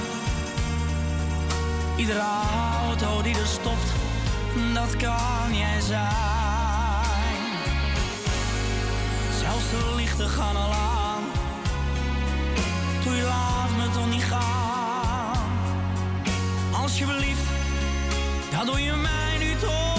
Iedere 1.96 2.22
auto 2.86 3.22
die 3.22 3.38
er 3.38 3.46
stopt, 3.46 3.92
dat 4.74 4.96
kan 4.96 5.56
jij 5.56 5.80
zijn. 5.80 6.06
Zelfs 9.40 9.70
de 9.70 9.92
lichten 9.96 10.28
gaan 10.28 10.56
al 10.56 10.72
aan. 10.72 11.22
Doe 13.04 13.16
je 13.16 13.22
laat 13.22 13.70
me 13.76 13.90
toch 13.94 14.10
niet 14.10 14.24
gaan. 14.24 15.50
Alsjeblieft, 16.72 17.55
dat 18.56 18.66
doe 18.66 18.82
je 18.82 18.92
mij 18.96 19.38
nu 19.38 19.54
toch 19.54 19.95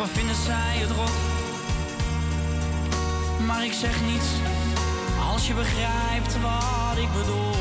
wat 0.00 0.08
vinden 0.08 0.34
zij 0.34 0.76
het 0.76 0.90
rot. 0.90 1.10
Maar 3.46 3.64
ik 3.64 3.72
zeg 3.72 4.00
niets 4.00 4.28
als 5.32 5.46
je 5.46 5.54
begrijpt 5.54 6.40
wat 6.40 6.98
ik 6.98 7.12
bedoel. 7.12 7.54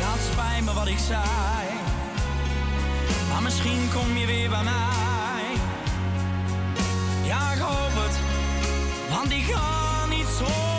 Ja, 0.00 0.10
het 0.12 0.22
spijt 0.32 0.64
me 0.64 0.72
wat 0.72 0.86
ik 0.86 0.98
zei. 0.98 1.68
Maar 3.30 3.42
misschien 3.42 3.88
kom 3.94 4.16
je 4.16 4.26
weer 4.26 4.48
bij 4.48 4.62
mij. 4.62 5.44
Ja, 7.22 7.52
ik 7.52 7.60
hoop 7.60 7.94
het, 8.04 8.16
want 9.10 9.30
ik 9.32 9.44
ga 9.44 10.06
niet 10.06 10.26
zonder 10.38 10.69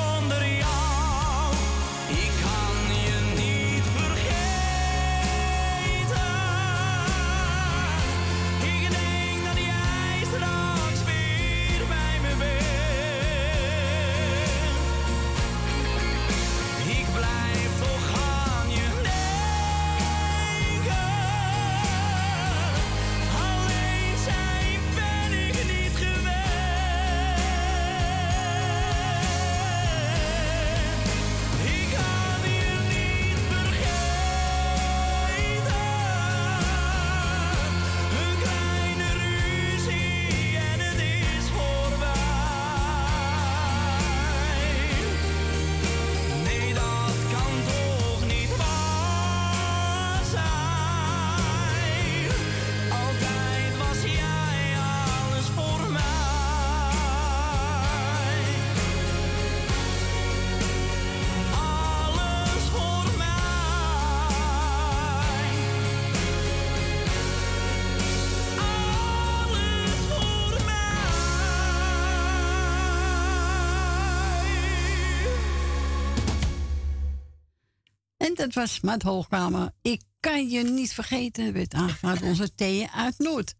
dat 78.41 78.53
was 78.53 78.79
Maat 78.79 79.01
Hoogkamer. 79.01 79.71
Ik 79.81 80.01
kan 80.19 80.49
je 80.49 80.63
niet 80.63 80.93
vergeten, 80.93 81.53
werd 81.53 81.73
aangevraagd 81.73 82.21
onze 82.31 82.55
Thea 82.55 82.91
uit 82.91 83.17
Noord. 83.17 83.55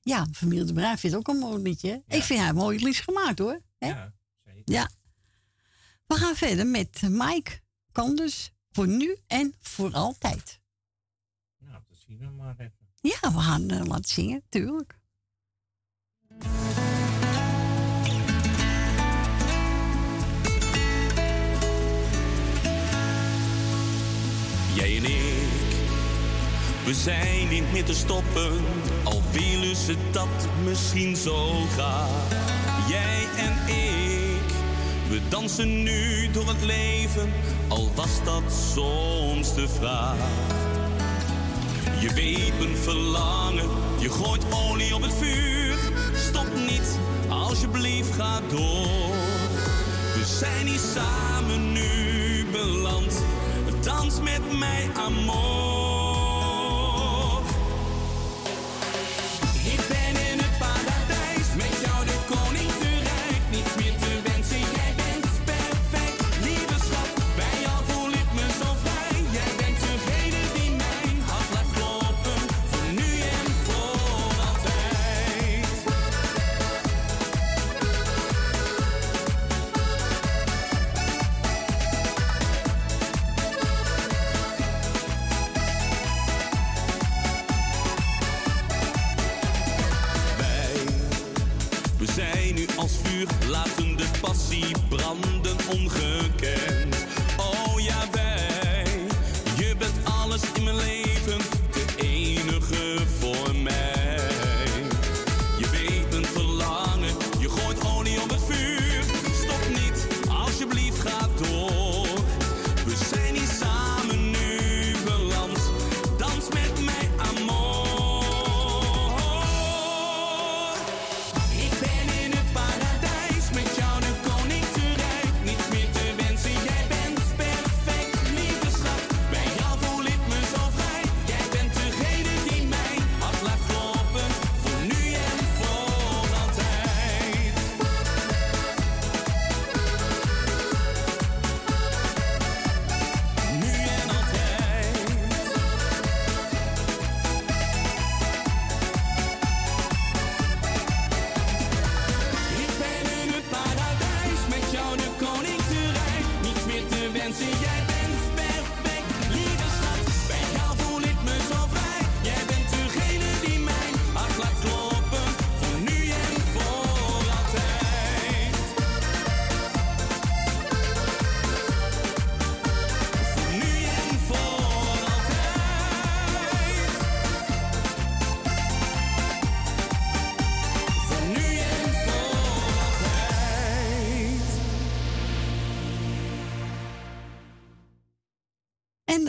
Ja, 0.00 0.26
familie 0.32 0.64
de 0.64 0.72
Braaf 0.72 1.00
vindt 1.00 1.16
ook 1.16 1.28
een 1.28 1.38
mooi 1.38 1.62
liedje. 1.62 2.02
Ik 2.06 2.22
vind 2.22 2.40
hij 2.40 2.48
een 2.48 2.54
mooi 2.54 2.84
liedje 2.84 3.02
gemaakt 3.02 3.38
hoor. 3.38 3.60
Ja, 3.78 4.12
Ja. 4.64 4.90
We 6.06 6.14
gaan 6.14 6.34
verder 6.34 6.66
met 6.66 7.02
Mike 7.02 7.60
Kandus. 7.92 8.52
Voor 8.70 8.88
nu 8.88 9.16
en 9.26 9.54
voor 9.60 9.92
altijd. 9.92 10.60
Nou, 11.58 11.82
dat 11.88 11.98
zien 12.06 12.18
we 12.18 12.26
maar 12.26 12.54
even. 12.58 12.88
Ja, 13.00 13.32
we 13.32 13.38
gaan 13.40 13.70
eh, 13.70 13.84
laten 13.84 14.10
zingen, 14.10 14.42
tuurlijk. 14.48 14.98
Jij 24.74 24.96
en 24.96 25.04
ik, 25.04 25.74
we 26.84 26.94
zijn 26.94 27.48
niet 27.48 27.72
meer 27.72 27.84
te 27.84 27.94
stoppen, 27.94 28.52
al 29.04 29.22
willen 29.32 29.76
ze 29.76 29.94
dat 30.10 30.48
misschien 30.64 31.16
zo 31.16 31.50
graag. 31.72 32.10
Jij 32.88 33.26
en 33.36 33.74
ik, 33.74 34.52
we 35.08 35.20
dansen 35.28 35.82
nu 35.82 36.30
door 36.30 36.48
het 36.48 36.62
leven, 36.62 37.32
al 37.68 37.90
was 37.94 38.24
dat 38.24 38.42
soms 38.72 39.54
de 39.54 39.68
vraag. 39.68 40.16
Je 42.00 42.12
weet 42.14 42.52
verlangen, 42.84 43.68
je 43.98 44.10
gooit 44.10 44.44
olie 44.50 44.94
op 44.94 45.02
het 45.02 45.14
vuur. 45.14 45.74
Stop 46.28 46.46
niet, 46.68 46.98
alsjeblieft 47.28 48.14
ga 48.14 48.40
door. 48.48 49.14
We 50.14 50.24
zijn 50.38 50.66
hier 50.66 50.80
samen 50.94 51.72
nu 51.72 52.46
beland. 52.52 53.22
Dans 53.84 54.20
met 54.20 54.58
mij, 54.58 54.90
amor. 54.94 55.93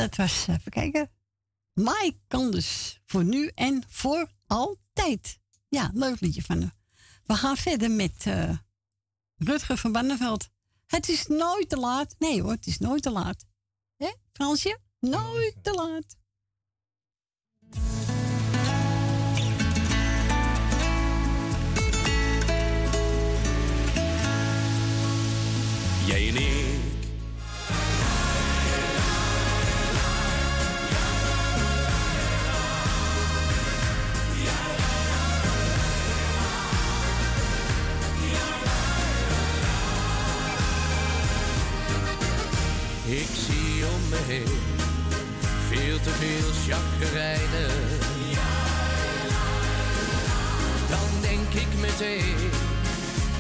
Dat 0.10 0.16
was, 0.16 0.48
even 0.48 0.72
kijken. 0.72 1.12
Mike 1.74 2.18
Kandus. 2.28 3.00
Voor 3.06 3.24
nu 3.24 3.52
en 3.56 3.84
voor 3.88 4.32
altijd. 4.48 5.40
Ja, 5.68 5.92
leuk 5.94 6.20
liedje 6.20 6.42
van 6.42 6.60
hem. 6.60 6.72
We 7.26 7.34
gaan 7.36 7.58
verder 7.58 7.92
met 7.92 8.24
eh, 8.24 8.58
Rutger 9.36 9.78
van 9.78 9.92
Banneveld. 9.92 10.50
Het 10.86 11.10
is 11.10 11.28
nooit 11.28 11.70
te 11.70 11.78
laat. 11.78 12.16
Nee 12.20 12.42
hoor, 12.42 12.52
het 12.52 12.68
is 12.68 12.78
nooit 12.78 13.02
te 13.02 13.12
laat. 13.12 13.46
Hè, 13.98 14.14
Fransje? 14.32 14.80
Nooit 15.00 15.56
te 15.62 15.74
laat. 15.74 16.18
Jij 26.06 26.28
en 26.28 26.95
veel 45.68 46.00
te 46.00 46.10
veel 46.10 46.50
chagrijnen. 46.68 47.72
Dan 50.90 51.22
denk 51.22 51.54
ik 51.54 51.80
meteen, 51.80 52.50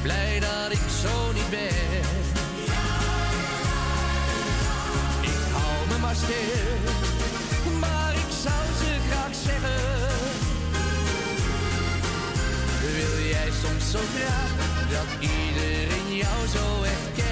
blij 0.02 0.40
dat 0.40 0.72
ik 0.72 0.86
zo 1.02 1.32
niet 1.34 1.50
ben. 1.50 2.04
Ik 5.22 5.42
hou 5.52 5.88
me 5.90 5.98
maar 5.98 6.16
stil, 6.16 6.78
maar 7.80 8.14
ik 8.14 8.32
zou 8.44 8.66
ze 8.80 8.92
graag 9.10 9.34
zeggen. 9.46 9.84
Wil 12.96 13.26
jij 13.28 13.52
soms 13.64 13.92
zo 13.92 14.00
graag 14.16 14.52
dat 14.90 15.10
iedereen 15.20 16.16
jou 16.16 16.48
zo 16.54 16.84
echt 16.84 17.25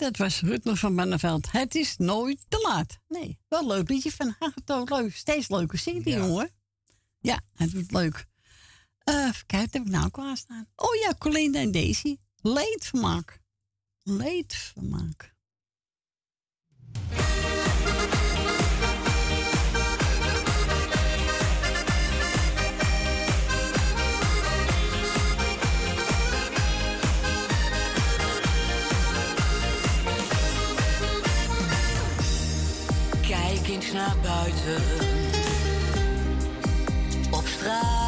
dat 0.00 0.16
was 0.16 0.40
Rutme 0.40 0.76
van 0.76 0.94
Manneveld. 0.94 1.52
Het 1.52 1.74
is 1.74 1.96
nooit 1.96 2.44
te 2.48 2.60
laat. 2.68 2.98
Nee, 3.08 3.38
wel 3.48 3.66
leuk 3.66 3.88
liedje 3.88 4.12
van 4.12 4.34
Hageto. 4.38 4.84
Leuk, 4.84 5.14
steeds 5.14 5.48
leuker 5.48 5.78
zingt 5.78 6.04
die 6.04 6.14
jongen. 6.14 6.50
Ja, 7.20 7.40
het 7.54 7.72
wordt 7.72 7.92
leuk. 7.92 8.26
Uh, 9.04 9.26
even 9.26 9.44
wat 9.46 9.72
heb 9.72 9.74
ik 9.74 9.88
nou 9.88 10.10
klaarstaan? 10.10 10.66
Oh 10.76 10.94
ja, 10.94 11.14
Colinda 11.18 11.58
en 11.58 11.72
Daisy. 11.72 12.16
Leedvermaak. 12.40 13.40
Leedvermaak. 14.02 15.34
kind 33.70 33.92
naar 33.92 34.16
buiten. 34.22 34.82
Op 37.30 37.46
straat. 37.46 37.99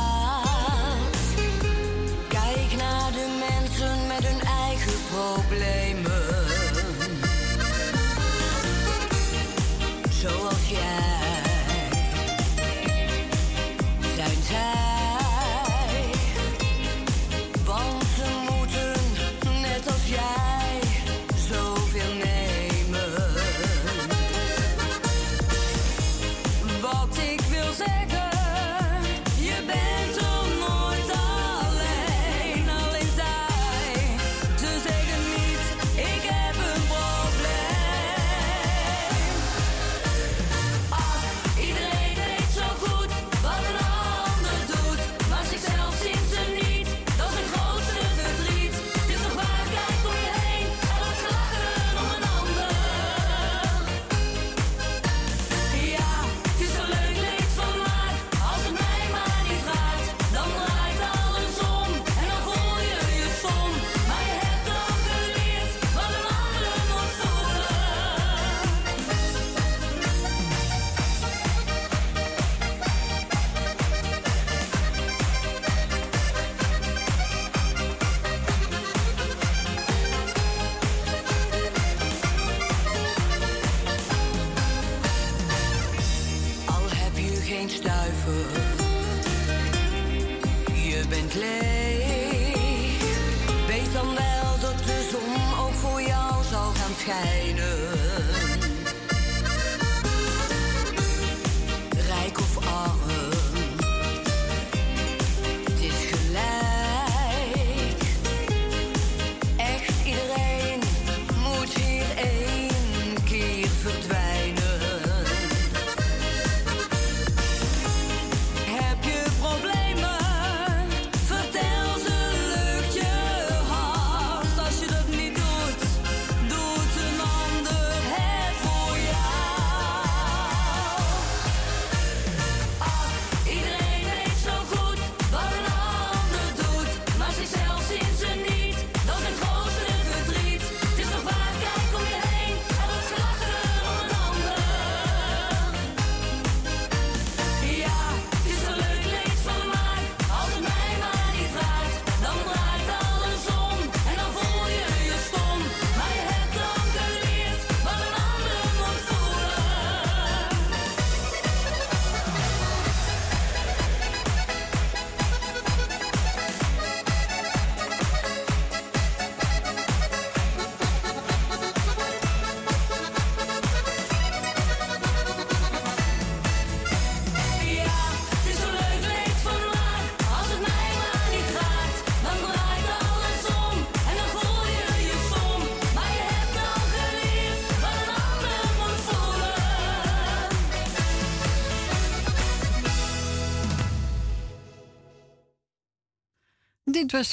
schijnen. 97.03 97.82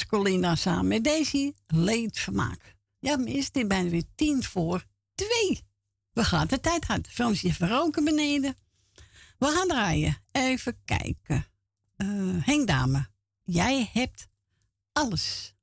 Colina 0.06 0.54
samen 0.54 0.88
met 0.88 1.04
Daisy. 1.04 1.52
Leedvermaak. 1.66 2.76
Ja, 2.98 3.16
maar 3.16 3.28
is 3.28 3.50
dit 3.50 3.68
bijna 3.68 3.90
weer 3.90 4.04
tien 4.14 4.44
voor 4.44 4.84
twee. 5.14 5.64
We 6.12 6.24
gaan 6.24 6.46
de 6.46 6.60
tijd 6.60 6.86
uit. 6.88 7.08
Frans, 7.08 7.42
even 7.42 7.68
roken 7.68 8.04
beneden. 8.04 8.56
We 9.38 9.46
gaan 9.46 9.68
draaien. 9.68 10.16
Even 10.32 10.80
kijken. 10.84 11.46
Eh 11.96 12.06
Henk 12.40 12.66
Dame, 12.66 13.08
jij 13.42 13.90
hebt 13.92 14.28
alles. 14.92 15.54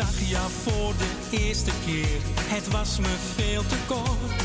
Zag 0.00 0.28
jou 0.28 0.50
voor 0.64 0.92
de 1.02 1.10
eerste 1.30 1.70
keer. 1.84 2.20
Het 2.54 2.68
was 2.70 2.98
me 2.98 3.14
veel 3.36 3.62
te 3.66 3.76
kort. 3.86 4.42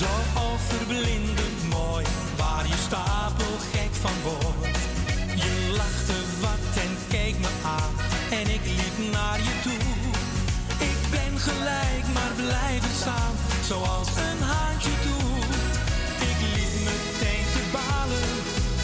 Zo 0.00 0.12
overblindend 0.48 1.58
mooi, 1.78 2.04
waar 2.36 2.66
je 2.66 2.78
stapel 2.86 3.54
gek 3.72 3.92
van 4.04 4.18
wordt. 4.28 4.78
Je 5.42 5.54
lachte 5.80 6.18
wat 6.44 6.64
en 6.84 6.92
keek 7.08 7.36
me 7.44 7.52
aan. 7.78 7.92
En 8.38 8.46
ik 8.56 8.64
liep 8.78 8.96
naar 9.12 9.38
je 9.48 9.54
toe. 9.66 9.86
Ik 10.90 11.00
ben 11.10 11.32
gelijk, 11.48 12.04
maar 12.16 12.32
blijven 12.44 12.94
staan. 13.02 13.34
Zoals 13.70 14.08
een 14.28 14.42
haantje 14.52 14.94
doet. 15.06 15.54
Ik 16.30 16.38
liep 16.54 16.74
meteen 16.90 17.46
te 17.56 17.62
balen. 17.76 18.30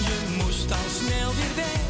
Je 0.09 0.17
moest 0.39 0.71
al 0.79 0.89
snel 0.99 1.31
weer 1.39 1.55
weg. 1.57 1.82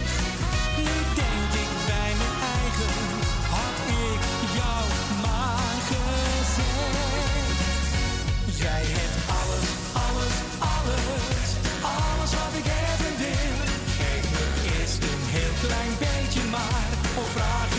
Maar, 17.34 17.71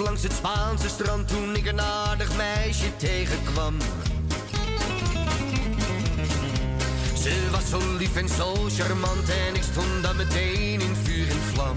langs 0.00 0.22
het 0.22 0.32
Spaanse 0.32 0.88
strand 0.88 1.28
toen 1.28 1.56
ik 1.56 1.66
een 1.66 1.80
aardig 1.80 2.36
meisje 2.36 2.96
tegenkwam. 2.96 3.76
Ze 7.22 7.48
was 7.50 7.68
zo 7.68 7.96
lief 7.98 8.16
en 8.16 8.28
zo 8.28 8.54
charmant 8.68 9.28
en 9.28 9.54
ik 9.54 9.62
stond 9.62 10.02
dan 10.02 10.16
meteen 10.16 10.80
in 10.80 10.96
vuur 11.02 11.28
en 11.28 11.42
vlam. 11.52 11.76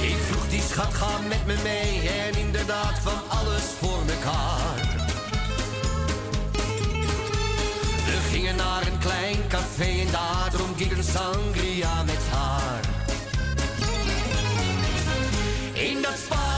Ik 0.00 0.16
vroeg 0.28 0.48
die 0.48 0.62
schat, 0.70 0.94
ga 0.94 1.18
met 1.28 1.46
me 1.46 1.56
mee 1.62 2.08
en 2.08 2.38
inderdaad 2.38 3.00
kwam 3.00 3.20
alles 3.28 3.64
voor 3.78 4.04
mekaar. 4.06 5.06
We 8.04 8.18
gingen 8.30 8.56
naar 8.56 8.86
een 8.86 8.98
klein 8.98 9.48
café 9.48 10.00
en 10.00 10.10
daar 10.10 10.50
dronk 10.50 10.78
ik 10.78 10.90
een 10.96 11.04
sangria 11.04 12.02
met 12.02 12.22
haar. 12.30 12.87
In 15.78 16.02
dat 16.02 16.18
Spaanse 16.18 16.57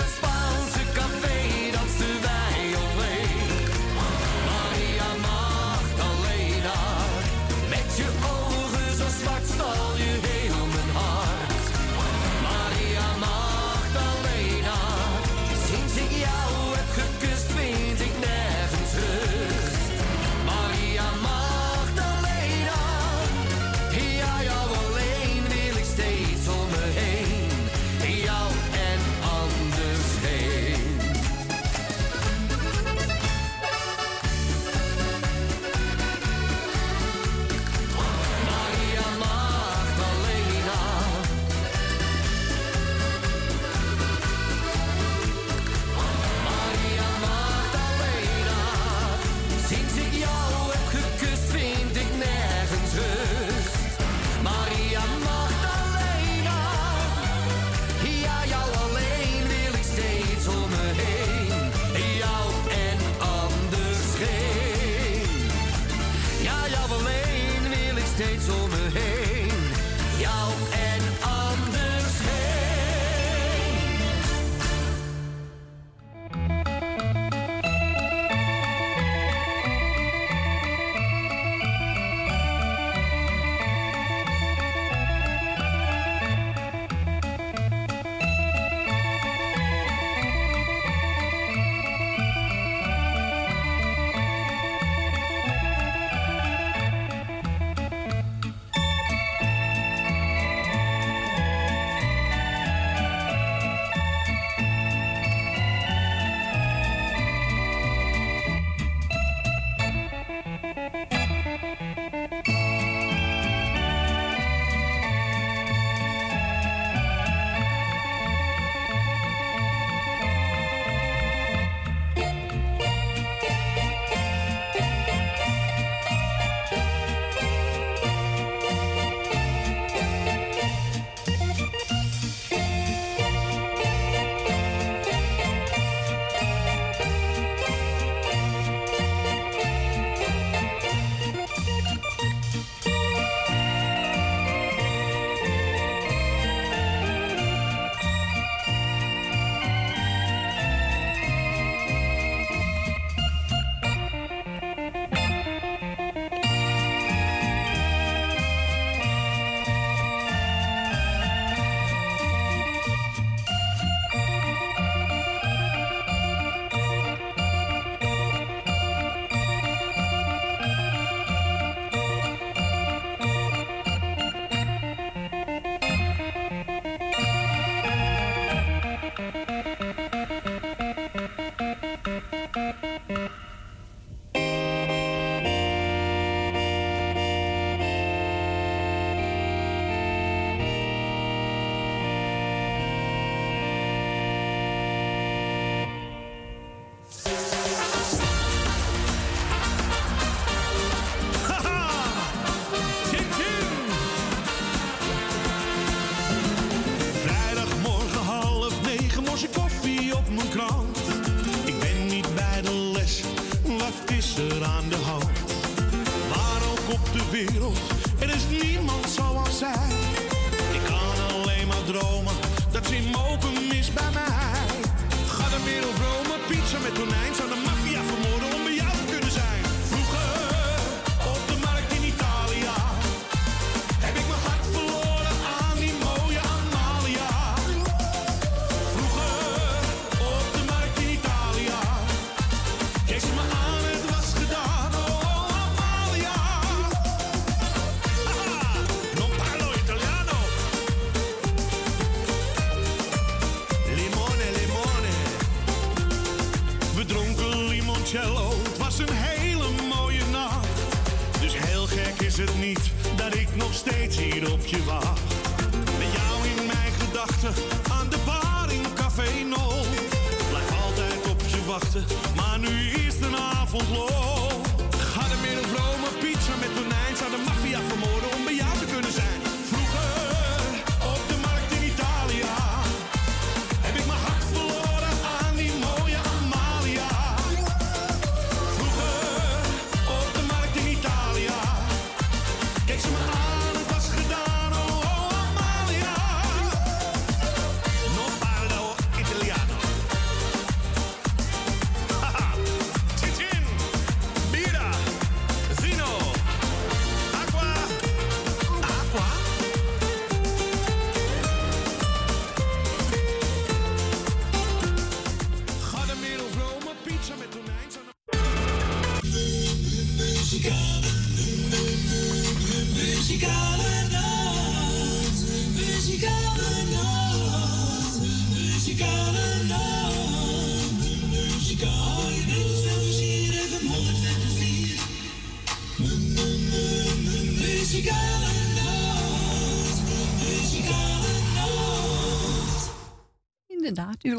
In 0.00 0.06
dat 0.06 0.39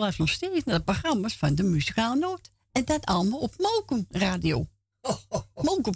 luistert 0.02 0.28
nog 0.28 0.36
steeds 0.36 0.65
naar 0.65 0.78
de 0.78 0.84
programma's 0.84 1.38
van 1.38 1.56
de 1.56 1.64
Muzikale 1.64 2.19
Noot. 2.19 2.52
En 2.72 2.86
dat 2.86 3.06
allemaal 3.06 3.40
op 3.40 3.53
Mokum 3.57 4.06
Radio. 4.10 4.68
Mokum. 5.68 5.94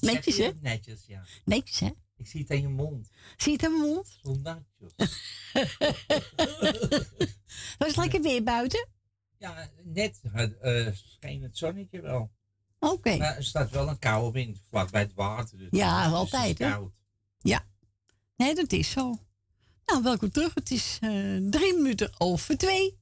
Netjes, 0.00 0.36
hè? 0.36 0.44
je? 0.44 0.54
Netjes, 0.60 1.04
ja. 1.06 1.24
Netjes, 1.44 1.80
hè? 1.80 1.90
Ik 2.16 2.26
zie 2.26 2.40
het 2.40 2.50
aan 2.50 2.60
je 2.60 2.68
mond. 2.68 3.08
Zie 3.36 3.52
je 3.52 3.56
het 3.58 3.66
aan 3.66 3.78
mijn 3.78 3.92
mond? 3.92 4.18
Zo 4.22 4.36
netjes. 4.42 4.94
Was 7.78 7.88
het 7.88 7.96
lekker 7.96 8.22
weer 8.22 8.42
buiten? 8.42 8.88
Ja, 9.38 9.70
net 9.84 10.20
scheen 10.92 11.42
het 11.42 11.58
zonnetje 11.58 12.00
wel. 12.00 12.30
Oké. 12.78 13.16
Maar 13.16 13.36
er 13.36 13.44
staat 13.44 13.70
wel 13.70 13.88
een 13.88 13.98
koude 13.98 14.30
wind 14.32 14.62
vlak 14.70 14.90
bij 14.90 15.00
het 15.00 15.14
water. 15.14 15.58
Dus 15.58 15.68
Ja, 15.70 16.06
altijd, 16.06 16.58
hè? 16.58 16.70
koud. 16.70 16.92
Ja. 17.38 17.66
Nee, 18.36 18.54
dat 18.54 18.72
is 18.72 18.90
zo. 18.90 19.18
Nou, 19.86 20.02
welkom 20.02 20.30
terug. 20.30 20.54
Het 20.54 20.70
is 20.70 20.98
eh, 21.00 21.10
drie 21.50 21.74
minuten 21.74 22.20
over 22.20 22.58
twee. 22.58 22.98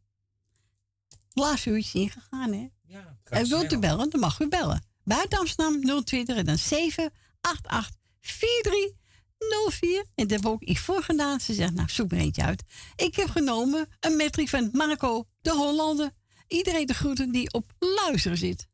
Laatste 1.35 1.71
uurtje 1.71 1.99
ingegaan, 1.99 2.53
hè? 2.53 2.69
Ja, 2.87 3.19
En 3.25 3.49
wilt 3.49 3.73
u 3.73 3.79
bellen, 3.79 4.11
dan 4.11 4.21
mag 4.21 4.41
u 4.41 4.49
bellen. 4.49 4.85
Buiten 5.05 5.39
Amsterdam 5.39 6.05
020 6.05 6.37
en 6.37 6.45
dan 6.45 6.59
788 6.59 7.97
4304. 8.21 9.99
En 9.99 10.07
dat 10.15 10.31
hebben 10.31 10.51
we 10.51 10.57
ook 10.57 10.63
iets 10.63 10.81
voor 10.81 11.03
gedaan. 11.03 11.41
Ze 11.41 11.55
zegt, 11.55 11.75
nou, 11.75 11.89
zoek 11.89 12.11
maar 12.11 12.21
eentje 12.21 12.43
uit. 12.43 12.63
Ik 12.97 13.17
heb 13.17 13.29
genomen 13.29 13.89
een 14.01 14.17
metric 14.17 14.49
van 14.49 14.69
Marco 14.73 15.25
de 15.41 15.51
Hollander. 15.51 16.11
Iedereen 16.49 16.87
de 16.87 16.95
groeten 16.95 17.33
die 17.33 17.53
op 17.53 17.73
luisteren 17.79 18.39
zit. 18.39 18.67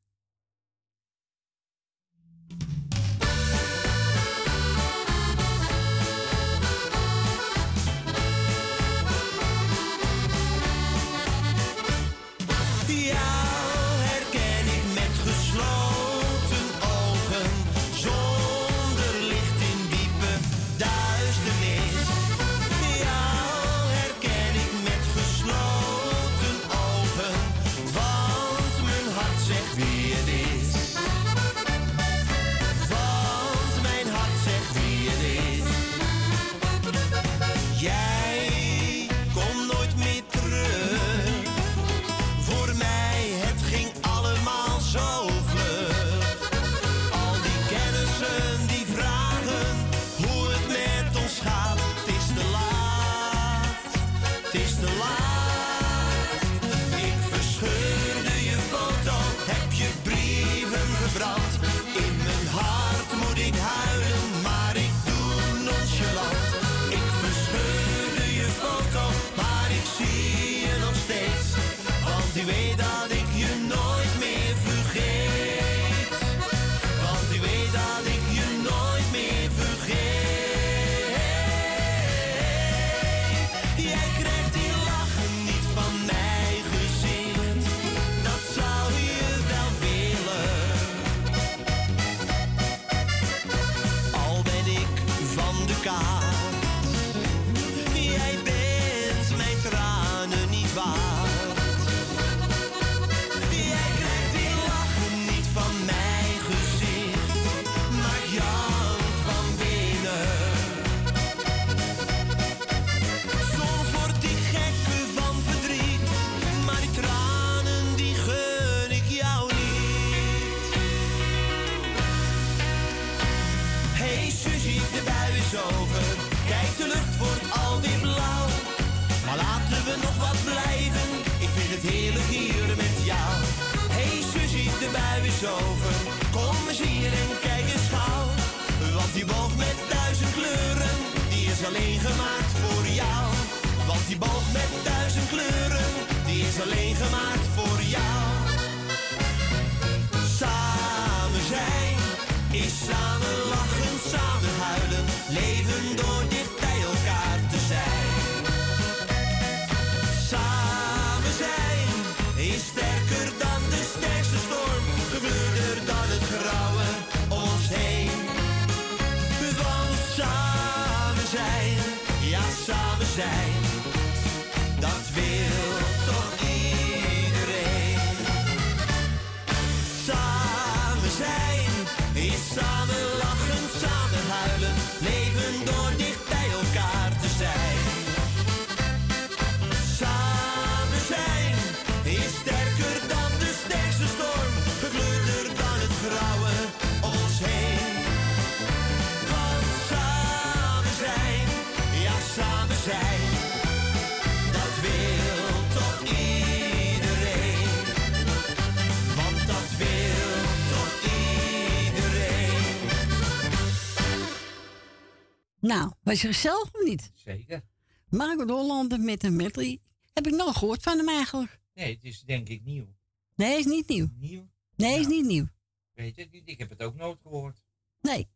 Nou, 215.70 215.92
was 216.02 216.20
je 216.20 216.26
gezellig 216.26 216.74
of 216.74 216.84
niet? 216.84 217.10
Zeker. 217.14 217.62
Marco 218.08 218.44
de 218.44 218.52
Hollander 218.52 219.00
met 219.00 219.24
een 219.24 219.36
medley. 219.36 219.80
Heb 220.12 220.26
ik 220.26 220.34
nog 220.34 220.58
gehoord 220.58 220.82
van 220.82 220.98
hem 220.98 221.08
eigenlijk? 221.08 221.60
Nee, 221.74 221.94
het 221.94 222.04
is 222.04 222.22
denk 222.22 222.48
ik 222.48 222.64
nieuw. 222.64 222.86
Nee, 223.34 223.58
is 223.58 223.64
niet 223.64 223.88
nieuw. 223.88 224.08
Nieuw? 224.16 224.48
Nee, 224.76 224.98
is 225.00 225.06
niet 225.06 225.24
nieuw. 225.26 225.48
Weet 225.94 226.16
niet, 226.32 226.48
ik 226.48 226.58
heb 226.58 226.68
het 226.70 226.82
ook 226.82 226.94
nooit 226.94 227.20
gehoord. 227.22 227.62
Nee. 228.00 228.28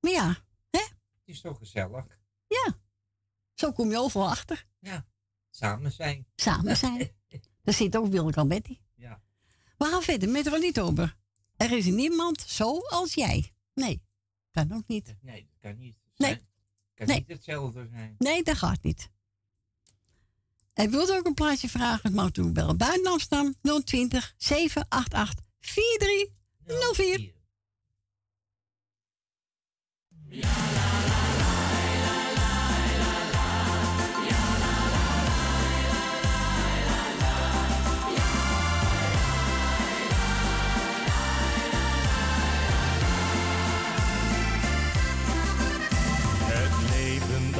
Maar 0.00 0.10
ja, 0.10 0.44
Het 0.70 0.90
is 1.24 1.40
toch 1.40 1.58
gezellig? 1.58 2.06
ja. 2.46 2.80
Zo 3.54 3.72
kom 3.72 3.90
je 3.90 3.98
overal 3.98 4.28
achter. 4.28 4.66
Ja. 4.78 5.06
Samen 5.50 5.92
zijn. 5.92 6.26
Samen 6.34 6.76
zijn. 6.76 7.10
Daar 7.62 7.74
zit 7.74 7.96
ook 7.96 8.06
Willeke 8.06 8.40
Alberti. 8.40 8.80
Ja. 8.94 9.22
We 9.78 9.84
gaan 9.84 10.02
verder 10.02 10.28
met 10.28 10.80
over. 10.80 11.16
Er 11.56 11.72
is 11.72 11.84
niemand 11.84 12.40
zoals 12.40 13.14
jij. 13.14 13.52
Nee, 13.74 14.02
kan 14.50 14.72
ook 14.72 14.86
niet. 14.86 15.16
Nee, 15.20 15.46
dat 15.46 15.58
kan 15.58 15.78
niet. 15.78 16.01
Nee. 16.28 16.46
Kan 16.94 17.06
Nee. 17.06 17.16
niet 17.18 17.28
hetzelfde 17.28 17.88
zijn. 17.92 18.14
Nee, 18.18 18.42
dat 18.42 18.56
gaat 18.56 18.82
niet. 18.82 19.10
En 20.72 20.90
wilde 20.90 21.16
ook 21.16 21.26
een 21.26 21.34
plaatje 21.34 21.68
vragen, 21.68 22.00
het 22.02 22.14
mag 22.14 22.30
toen 22.30 22.52
bellen 22.52 22.76
buiten 22.76 23.06
Amsterdam 23.12 23.54
020 23.84 24.34
788 24.36 25.44
4304. 25.60 27.34
Het 30.28 31.11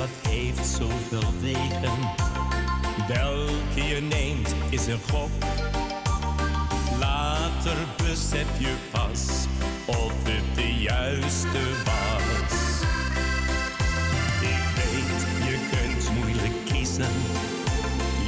dat 0.03 0.33
heeft 0.33 0.66
zoveel 0.66 1.33
wegen. 1.41 1.99
Welke 3.09 3.89
je 3.89 4.01
neemt 4.01 4.55
is 4.69 4.87
een 4.87 5.01
gok. 5.11 5.31
Later 6.99 7.77
besef 7.97 8.47
je 8.59 8.74
pas 8.91 9.47
of 9.87 10.12
het 10.23 10.55
de 10.55 10.74
juiste 10.74 11.62
was. 11.85 12.81
Ik 14.41 14.65
weet, 14.77 15.20
je 15.49 15.57
kunt 15.70 16.16
moeilijk 16.16 16.65
kiezen. 16.65 17.15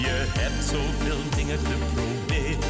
Je 0.01 0.27
hebt 0.39 0.65
zoveel 0.65 1.23
dingen 1.37 1.59
geprobeerd. 1.59 2.65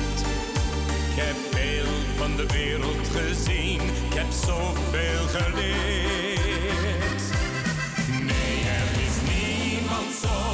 Ik 1.11 1.23
heb 1.23 1.37
veel 1.51 1.93
van 2.17 2.37
de 2.37 2.47
wereld 2.47 3.09
gezien. 3.09 3.81
Ik 3.81 4.15
heb 4.15 4.31
zoveel 4.31 5.41
geleerd. 5.41 6.14
Niemand 10.25 10.54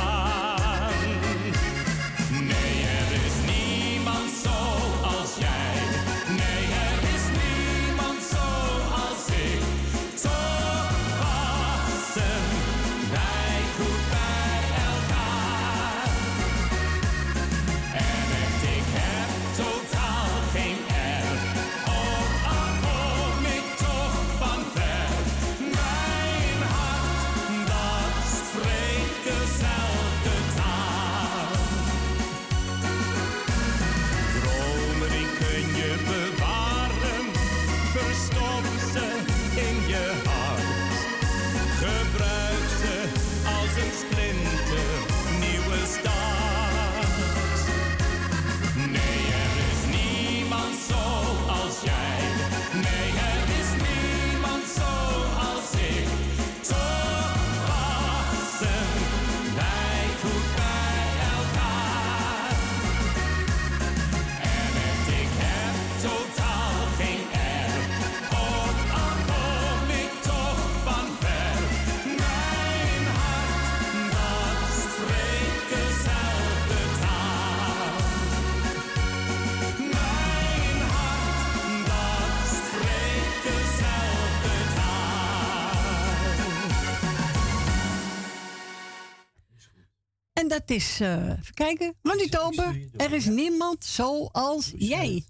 En 90.41 90.47
dat 90.47 90.69
is, 90.69 90.99
eh, 90.99 91.29
even 91.29 91.53
kijken, 91.53 91.95
Ronnie 92.01 92.29
Tober. 92.29 92.87
Er 92.97 93.13
is 93.13 93.25
niemand 93.25 93.85
zoals 93.85 94.73
jij. 94.77 95.25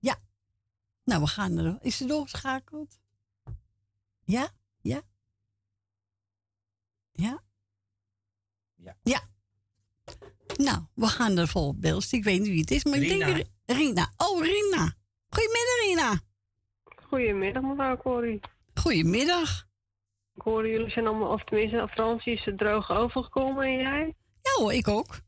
Ja. 0.00 0.16
Nou, 1.04 1.20
we 1.22 1.26
gaan 1.26 1.56
er. 1.58 1.78
Is 1.80 1.96
ze 1.96 2.06
doorgeschakeld? 2.06 3.00
Ja? 4.24 4.48
Ja? 4.80 5.00
Ja? 7.12 7.42
Ja. 8.74 8.96
Ja. 9.02 9.20
Nou, 10.56 10.84
we 10.94 11.06
gaan 11.06 11.36
er 11.36 11.48
vol 11.48 11.74
beeld. 11.78 12.12
Ik 12.12 12.24
weet 12.24 12.38
niet 12.40 12.48
wie 12.48 12.60
het 12.60 12.70
is, 12.70 12.84
maar 12.84 12.98
ik 12.98 13.08
Rina. 13.10 13.26
denk 13.26 13.36
Ri- 13.36 13.74
Rina. 13.74 14.12
Oh, 14.16 14.40
Rina. 14.40 14.94
Goedemiddag, 15.28 15.80
Rina. 15.84 16.20
Goedemiddag, 17.08 17.62
mevrouw 17.62 17.96
Corrie. 17.96 18.40
Goedemiddag. 18.74 19.66
Ik 20.34 20.42
hoor 20.42 20.68
jullie 20.68 20.90
zijn 20.90 21.06
allemaal, 21.06 21.32
of 21.32 21.44
tenminste, 21.44 21.88
Fransie 21.90 22.32
is 22.32 22.46
er 22.46 22.56
droog 22.56 22.90
overgekomen 22.90 23.64
en 23.64 23.76
jij? 23.76 24.14
Ja 24.42 24.62
hoor, 24.62 24.72
ik 24.72 24.88
ook. 24.88 25.20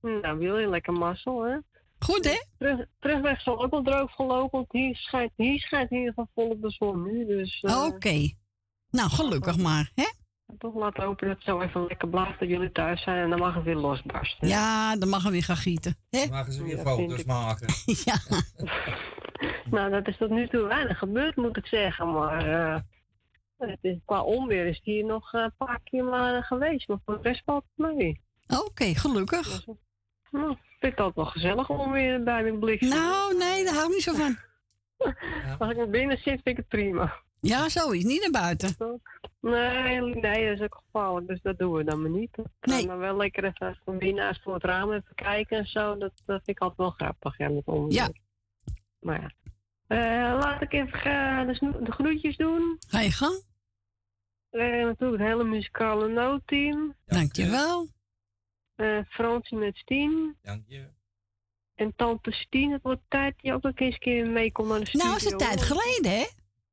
Nou, 0.00 0.38
wil 0.38 0.58
je 0.58 0.68
lekker 0.68 0.92
mazzel, 0.92 1.42
hè? 1.42 1.56
Goed, 1.98 2.24
hè? 2.24 2.42
Terug, 2.58 2.86
terugweg 2.98 3.40
zal 3.40 3.62
ook 3.64 3.70
wel 3.70 3.82
droog 3.82 4.12
gelopen, 4.14 4.50
want 4.58 4.72
hier 4.72 4.96
schijnt, 4.96 5.32
hier 5.36 5.58
schijnt 5.60 5.90
in 5.90 5.96
ieder 5.98 6.10
geval 6.12 6.28
volop 6.34 6.62
de 6.62 6.70
zon 6.70 7.02
nu, 7.02 7.26
dus... 7.26 7.60
eh, 7.60 7.84
Oké. 7.84 8.30
Nou, 8.90 9.10
gelukkig 9.10 9.56
maar, 9.58 9.90
hè? 9.94 10.04
Toch 10.58 10.74
laten 10.74 11.02
hopen 11.04 11.26
dat 11.28 11.36
het 11.36 11.44
zo 11.46 11.60
even 11.60 11.86
lekker 11.86 12.08
blijft 12.08 12.38
dat 12.38 12.48
jullie 12.48 12.72
thuis 12.72 13.02
zijn 13.02 13.22
en 13.22 13.30
dan 13.30 13.38
mag 13.38 13.54
het 13.54 13.64
weer 13.64 13.76
losbarsten. 13.76 14.48
Ja, 14.48 14.96
dan 14.96 15.08
mag 15.08 15.22
we 15.22 15.30
weer 15.30 15.42
gaan 15.42 15.56
gieten. 15.56 15.96
Hè? 16.10 16.26
Mogen 16.30 16.52
ze 16.52 16.62
weer 16.64 16.76
Ja, 16.76 16.82
foto's 16.82 17.24
maken? 17.24 17.66
ja. 18.04 18.16
Nou, 19.70 19.90
dat 19.90 20.08
is 20.08 20.16
tot 20.16 20.30
nu 20.30 20.48
toe 20.48 20.60
weinig 20.66 20.98
gebeurd, 20.98 21.36
moet 21.36 21.56
ik 21.56 21.66
zeggen, 21.66 22.12
maar... 22.12 22.46
eh, 22.48 22.80
het 23.56 23.78
is, 23.80 23.96
qua 24.04 24.22
onweer 24.22 24.66
is 24.66 24.80
die 24.80 25.04
nog 25.04 25.32
een 25.32 25.52
paar 25.56 25.80
keer 25.84 26.04
maar 26.04 26.34
eh, 26.36 26.42
geweest, 26.42 26.88
maar 26.88 26.98
voor 27.04 27.22
de 27.22 27.28
rest 27.28 27.42
valt 27.44 27.64
het 27.76 27.86
mee. 27.96 28.20
Oké, 28.48 28.94
gelukkig. 28.94 29.64
Nou, 30.30 30.50
ik 30.50 30.58
vind 30.80 30.96
altijd 30.96 31.14
wel 31.14 31.24
gezellig 31.26 31.68
om 31.70 31.92
weer 31.92 32.22
bij 32.22 32.42
mijn 32.42 32.58
blik 32.58 32.80
Nou, 32.80 33.36
nee, 33.36 33.64
daar 33.64 33.74
hou 33.74 33.86
ik 33.86 33.92
niet 33.94 34.02
zo 34.02 34.14
van. 34.14 34.36
Als 35.58 35.70
ik 35.70 35.76
naar 35.76 35.88
binnen 35.90 36.16
zit, 36.16 36.24
vind 36.24 36.46
ik 36.46 36.56
het 36.56 36.68
prima. 36.68 37.14
Ja, 37.40 37.68
zoiets. 37.68 38.04
Niet 38.04 38.20
naar 38.20 38.42
buiten. 38.42 38.76
Nee, 39.40 40.00
nee, 40.00 40.46
dat 40.48 40.54
is 40.58 40.60
ook 40.60 40.82
gevaarlijk, 40.84 41.26
dus 41.26 41.40
dat 41.42 41.58
doen 41.58 41.72
we 41.72 41.84
dan 41.84 42.00
maar 42.02 42.10
niet. 42.10 42.36
Nee. 42.60 42.86
Maar 42.86 42.98
wel 42.98 43.16
lekker 43.16 43.44
even 43.44 43.78
van 43.84 43.98
binnen 43.98 44.38
voor 44.42 44.54
het 44.54 44.64
raam 44.64 44.92
even 44.92 45.14
kijken 45.14 45.58
en 45.58 45.66
zo, 45.66 45.96
dat, 45.96 46.12
dat 46.26 46.42
vind 46.44 46.48
ik 46.48 46.58
altijd 46.58 46.78
wel 46.78 46.90
grappig, 46.90 47.38
ja, 47.38 47.48
met 47.48 47.66
onweer. 47.66 47.92
Ja. 47.94 48.08
Maar 49.00 49.20
ja. 49.20 49.30
Eh, 49.86 50.38
laat 50.38 50.62
ik 50.62 50.72
even 50.72 51.46
de, 51.46 51.54
sno- 51.54 51.82
de 51.82 51.92
groetjes 51.92 52.36
doen. 52.36 52.76
Ga 52.88 53.00
je 53.00 53.12
gang. 53.12 53.42
Eh, 54.50 54.60
natuurlijk 54.84 55.22
het 55.22 55.30
hele 55.30 55.44
muzikale 55.44 56.08
noodteam. 56.08 56.94
Dankjewel. 57.06 57.88
Eh 58.78 58.98
Fransie 59.08 59.58
met 59.58 59.76
Stien. 59.76 60.36
Dank 60.42 60.62
je. 60.66 60.88
En 61.74 61.92
tante 61.96 62.32
Stien, 62.32 62.72
het 62.72 62.82
wordt 62.82 63.00
tijd 63.08 63.32
dat 63.34 63.42
je 63.42 63.52
ook 63.52 63.62
nog 63.62 63.72
eens 63.74 63.94
een 63.94 64.00
keer 64.00 64.26
meekomt 64.26 64.68
naar 64.68 64.78
de 64.80 64.86
studio. 64.86 65.06
Nou, 65.06 65.16
is 65.18 65.24
het 65.24 65.38
tijd 65.38 65.62
geleden, 65.62 66.10
hè? 66.10 66.26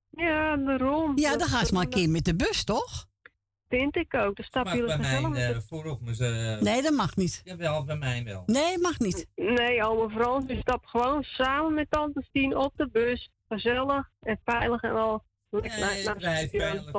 Ja, 0.09 0.57
daarom. 0.57 1.17
Ja, 1.17 1.37
dan 1.37 1.47
gaan 1.47 1.65
ze 1.65 1.73
maar 1.73 1.83
een 1.83 1.89
keer 1.89 2.09
met 2.09 2.25
de 2.25 2.35
bus, 2.35 2.63
toch? 2.63 3.05
Vind 3.69 3.95
ik 3.95 4.13
ook. 4.13 4.35
Dan 4.35 4.45
stap 4.45 4.67
je 4.67 4.85
bij 4.85 4.97
mij 4.97 5.05
gezellig 5.05 5.29
met 5.29 5.55
eh 5.55 5.57
voorop 5.67 6.01
maar 6.01 6.13
ze... 6.13 6.57
Nee, 6.61 6.81
dat 6.81 6.93
mag 6.93 7.15
niet. 7.15 7.41
Jawel, 7.43 7.83
bij 7.83 7.97
mij 7.97 8.23
wel. 8.23 8.43
Nee, 8.45 8.77
mag 8.77 8.99
niet. 8.99 9.27
Nee, 9.35 9.83
oma 9.83 10.09
Frans, 10.09 10.43
je 10.47 10.59
stapt 10.59 10.89
gewoon 10.89 11.23
samen 11.23 11.73
met 11.73 11.91
tante 11.91 12.21
Stien 12.29 12.57
op 12.57 12.73
de 12.75 12.89
bus. 12.91 13.29
Gezellig 13.47 14.09
en 14.21 14.39
veilig 14.43 14.81
en 14.81 14.95
al. 14.95 15.23
Veilig. 15.63 16.91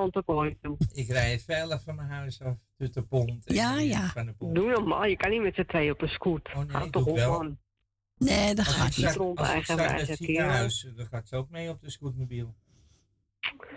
toe. 0.63 0.77
Ik 0.93 1.09
rij 1.09 1.41
veilig 1.41 1.83
van 1.83 1.95
mijn 1.95 2.09
huis 2.09 2.41
af, 2.43 2.57
tot 2.79 2.95
de 2.95 3.03
pont. 3.03 3.47
en 3.47 3.55
Ja, 3.55 3.79
ja. 3.79 4.07
Van 4.09 4.27
de 4.27 4.33
pont. 4.33 4.55
Doe 4.55 4.71
normaal, 4.71 5.05
je 5.05 5.17
kan 5.17 5.31
niet 5.31 5.43
met 5.43 5.55
z'n 5.55 5.65
tweeën 5.65 5.93
op 5.93 6.03
een 6.03 6.09
scoot. 6.09 6.49
Oh, 6.49 6.57
nee, 6.57 6.67
Houd 6.71 6.87
ik 6.87 6.93
toch 6.93 7.07
op, 7.07 7.17
man. 7.17 7.59
Nee, 8.19 8.55
dat 8.55 8.67
Als 8.67 8.75
gaat 8.75 8.91
ik 8.91 8.97
niet. 8.97 9.15
Rond 9.15 9.39
Als 9.39 9.49
ik 9.55 9.67
dat 9.67 9.79
het 10.09 10.17
ziekenhuis, 10.19 10.87
dan 10.97 11.07
gaat 11.07 11.29
ze 11.29 11.37
ook 11.37 11.51
mee 11.51 11.69
op 11.71 11.81
de 11.81 11.91
scootmobiel. 11.91 12.55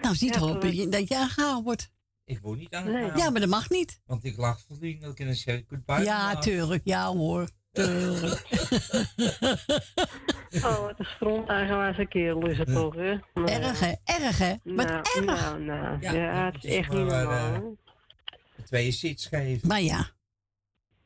Nou, 0.01 0.15
zie 0.15 0.34
Ja, 0.34 0.41
op 0.56 0.61
dat- 0.61 0.76
je- 0.76 0.88
dat 0.89 1.11
aangehaald 1.14 1.64
wordt. 1.64 1.91
Ik 2.26 2.39
word 2.39 2.60
niet 2.60 2.72
Nee. 2.72 2.80
aangehaald. 2.81 3.18
Ja, 3.19 3.30
maar 3.30 3.39
dat 3.39 3.49
mag 3.49 3.69
niet. 3.69 4.01
Want 4.06 4.23
ik 4.23 4.38
lag 4.38 4.61
vriendelijk 4.77 5.19
en 5.19 5.26
dan 5.26 5.35
zeg 5.35 5.57
ik 5.57 5.65
goodbye. 5.69 6.03
Ja, 6.03 6.35
tuurlijk. 6.39 6.81
Ja 6.84 7.07
hoor. 7.14 7.49
Oh, 10.64 10.80
wat 10.80 11.00
een 11.00 11.06
stront 11.16 11.50
eigenwijze 11.50 12.06
kerel 12.06 12.48
is 12.48 12.58
het 12.58 12.68
toch, 12.74 12.96
hè? 12.96 13.16
Nou, 13.34 13.48
Erg, 13.50 13.80
hè? 13.80 13.94
Erg, 14.04 14.38
hè? 14.38 14.54
Wat 14.64 14.88
nou, 14.88 14.98
erg. 15.16 15.26
Nou, 15.26 15.62
nou, 15.62 15.98
ja, 16.02 16.12
Ja, 16.14 16.52
het 16.52 16.64
is 16.64 16.76
echt 16.76 16.90
niet 16.90 17.06
maar, 17.08 17.24
normaal. 17.24 17.54
eh. 17.54 17.62
Twee 18.66 18.91
zits 18.91 19.26
geven. 19.26 19.68
Maar 19.68 19.82
ja, 19.82 20.10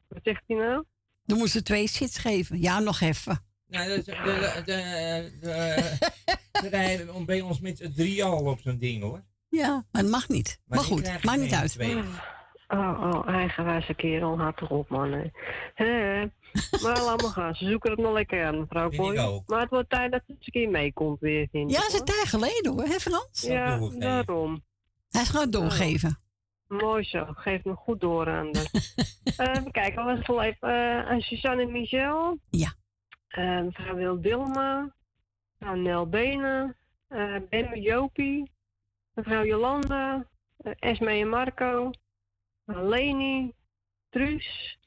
Wat 0.08 0.20
zegt 0.24 0.42
hij 0.48 0.58
nou? 0.58 0.84
dan 1.26 1.38
moesten 1.38 1.60
ze 1.60 1.66
twee 1.66 1.88
sits 1.88 2.18
geven. 2.18 2.62
Ja, 2.62 2.80
nog 2.80 3.00
even. 3.02 3.46
Nou, 3.68 3.88
de, 3.88 4.04
de, 4.04 4.12
de, 4.12 4.62
de, 4.66 5.32
de- 5.42 5.98
ze 6.62 6.70
rijden 6.70 7.14
om- 7.14 7.26
bij 7.26 7.42
ons 7.42 7.60
met 7.60 7.90
drie 7.96 8.24
al 8.24 8.46
op 8.46 8.60
zo'n 8.60 8.78
ding 8.78 9.02
hoor. 9.04 9.24
Ja, 9.50 9.86
maar 9.92 10.02
het 10.02 10.12
mag 10.12 10.30
niet. 10.30 10.60
Maar, 10.66 10.80
ik 10.80 10.86
goed, 10.86 11.24
maakt 11.24 11.40
niet 11.42 11.54
uit. 11.54 11.72
twee. 11.72 12.04
Oh, 12.74 13.00
oh, 13.14 13.28
eigenwijze 13.28 13.94
kerel, 13.94 14.40
haat 14.40 14.58
toch 14.58 14.70
op, 14.70 14.90
man. 14.90 15.12
hè. 15.12 15.24
Hè, 15.74 16.20
Maar 16.82 17.02
laat 17.04 17.22
maar 17.22 17.32
gaan, 17.32 17.56
ze 17.56 17.66
zoeken 17.66 17.92
het 17.92 18.00
nog 18.00 18.14
lekker 18.14 18.46
aan, 18.46 18.60
mevrouw 18.60 18.90
Kooi. 18.90 19.20
ook. 19.20 19.48
Maar 19.48 19.60
het 19.62 19.70
wordt 19.70 19.90
tijd 19.90 20.12
dat 20.12 20.22
ze 20.26 20.32
eens 20.34 20.46
een 20.46 20.52
keer 20.52 20.70
meekomt 20.70 21.20
weer, 21.20 21.48
vind 21.52 21.72
Ja, 21.72 21.78
is 21.78 21.86
een 21.86 21.98
hoor. 21.98 22.06
tijd 22.06 22.28
geleden 22.28 22.72
hoor, 22.72 22.84
hè 22.84 23.00
Frans? 23.00 23.42
Ja, 23.42 23.80
daarom. 24.00 24.64
Hij 25.10 25.22
is 25.22 25.30
gewoon 25.30 25.50
doorgeven. 25.52 26.18
Mooi 26.68 27.04
zo, 27.04 27.26
geef 27.34 27.64
me 27.64 27.74
goed 27.76 28.00
door 28.02 28.30
aan 28.30 28.52
de. 28.52 28.66
Eh, 29.38 29.50
even 29.50 29.72
kijken, 29.72 30.06
was 30.06 30.18
het 30.18 30.30
al 30.30 30.42
even? 30.42 30.70
eh, 30.70 31.08
aan 31.10 31.22
Suzanne 31.22 31.62
en 31.62 31.72
Michel. 31.72 32.40
Ja. 32.50 32.74
Eh, 33.28 33.60
mevrouw 33.62 33.96
Wil 33.96 34.22
Dilma. 34.22 34.94
Mevrouw 35.58 35.76
Nel 35.78 36.08
Benen. 36.10 36.76
eh 37.08 37.36
ben 37.50 37.82
Jopie. 37.82 38.52
Mevrouw 39.14 39.44
Jolanda. 39.46 40.28
eh, 40.58 40.74
Esme 40.80 41.10
en 41.12 41.30
Marco. 41.30 41.92
Leni. 42.66 43.54
Truus. 44.10 44.78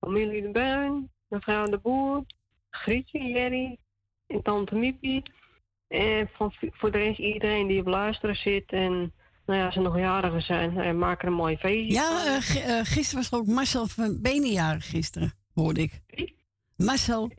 Familie 0.00 0.42
de 0.42 0.50
Bruin. 0.50 1.10
Mevrouw 1.28 1.64
de 1.64 1.78
Boer. 1.78 2.24
Grietje, 2.70 3.24
Jerry. 3.24 3.78
En 4.26 4.42
tante 4.42 4.74
Miepie. 4.74 5.22
En 5.88 6.30
van, 6.32 6.52
voor 6.60 6.90
de 6.90 6.98
rest 6.98 7.18
iedereen 7.18 7.66
die 7.66 7.80
op 7.80 7.86
luisteren 7.86 8.36
zit. 8.36 8.72
En 8.72 9.12
nou 9.46 9.58
ja, 9.58 9.70
ze 9.70 9.80
nog 9.80 9.98
jarigen 9.98 10.42
zijn, 10.42 10.78
eh, 10.78 10.92
maak 10.92 11.22
er 11.22 11.28
een 11.28 11.34
mooi 11.34 11.56
feestje 11.56 11.92
Ja, 11.92 12.24
eh, 12.24 12.78
eh, 12.78 12.86
gisteren 12.86 13.24
was 13.30 13.40
ook 13.40 13.46
Marcel 13.46 13.86
van 13.86 14.18
Benen 14.22 14.50
jarig 14.50 14.90
gisteren, 14.90 15.32
hoorde 15.54 15.80
ik. 15.80 16.00
Marcel 16.76 17.30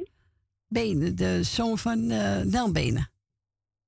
Benen, 0.67 1.15
de 1.15 1.43
zoon 1.43 1.77
van 1.77 2.09
eh 2.09 2.41
Nel 2.41 2.71
Benen. 2.71 3.09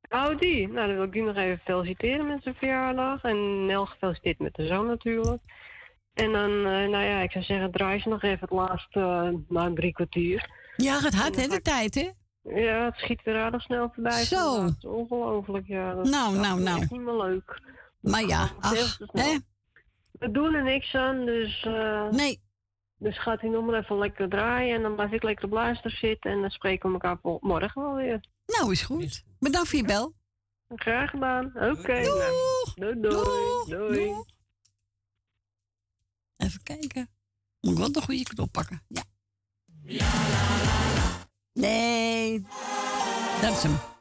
Oh, 0.09 0.39
die. 0.39 0.67
Nou, 0.67 0.87
dan 0.87 0.95
wil 0.95 1.05
ik 1.05 1.11
die 1.11 1.21
nog 1.21 1.35
even 1.35 1.61
feliciteren 1.63 2.27
met 2.27 2.43
zijn 2.43 2.55
verjaardag. 2.55 3.23
En 3.23 3.65
Nel 3.65 3.85
gefeliciteerd 3.85 4.39
met 4.39 4.55
de 4.55 4.67
zoon 4.67 4.87
natuurlijk. 4.87 5.41
En 6.17 6.31
dan, 6.31 6.49
eh, 6.51 6.89
nou 6.89 7.03
ja, 7.03 7.19
ik 7.19 7.31
zou 7.31 7.43
zeggen, 7.43 7.71
draai 7.71 7.99
ze 7.99 8.09
nog 8.09 8.23
even 8.23 8.39
het 8.39 8.49
laatste, 8.51 8.99
eh, 8.99 9.29
na 9.47 9.65
een 9.65 9.75
drie 9.75 9.93
kwartier. 9.93 10.49
Ja, 10.75 10.99
het 10.99 11.13
hard 11.15 11.35
hè, 11.35 11.47
de 11.47 11.61
tijd 11.61 11.95
hè? 11.95 12.09
Ja, 12.61 12.85
het 12.85 12.95
schiet 12.97 13.23
weer 13.23 13.37
aardig 13.37 13.61
snel 13.61 13.91
voorbij. 13.93 14.23
Zo. 14.23 14.65
is 14.65 14.85
ongelooflijk, 14.85 15.67
ja. 15.67 15.93
Dat, 15.93 16.05
Nou, 16.09 16.33
dat 16.33 16.41
nou, 16.41 16.57
is 16.59 16.63
nou. 16.65 16.81
echt 16.81 16.91
niet 16.91 17.01
meer 17.01 17.15
leuk. 17.17 17.61
Maar 18.01 18.23
ja, 18.25 18.49
ach, 18.59 18.97
hè? 19.11 19.37
We 20.11 20.31
doen 20.31 20.53
er 20.53 20.63
niks 20.63 20.95
aan, 20.95 21.25
dus... 21.25 21.63
eh, 21.65 22.09
Nee. 22.09 22.41
Dus 22.99 23.19
gaat 23.19 23.41
hij 23.41 23.49
nog 23.49 23.65
maar 23.65 23.79
even 23.79 23.97
lekker 23.97 24.29
draaien 24.29 24.75
en 24.75 24.81
dan 24.81 24.95
blijf 24.95 25.11
ik 25.11 25.23
lekker 25.23 25.45
op 25.45 25.51
luister 25.51 25.91
zitten 25.91 26.31
en 26.31 26.41
dan 26.41 26.49
spreken 26.49 26.87
we 26.89 26.93
elkaar 26.99 27.37
morgen 27.41 27.81
wel 27.81 27.93
weer. 27.95 28.23
Nou, 28.45 28.71
is 28.71 28.81
goed. 28.81 29.23
Bedankt 29.39 29.69
voor 29.69 29.79
je 29.79 29.85
bel. 29.85 30.13
Graag 30.75 31.09
gedaan. 31.09 31.45
Oké. 31.45 32.01
Doei. 32.75 32.99
Doei. 32.99 33.69
Doei. 33.69 34.13
Even 36.37 36.63
kijken. 36.63 37.09
Moet 37.61 37.71
ik 37.71 37.77
wel 37.77 37.91
de 37.91 38.01
goede 38.01 38.23
knop 38.23 38.51
pakken. 38.51 38.83
Ja. 38.87 39.03
Nee. 41.53 42.45
Dat 43.41 43.57
is 43.57 43.63
hem. 43.63 43.96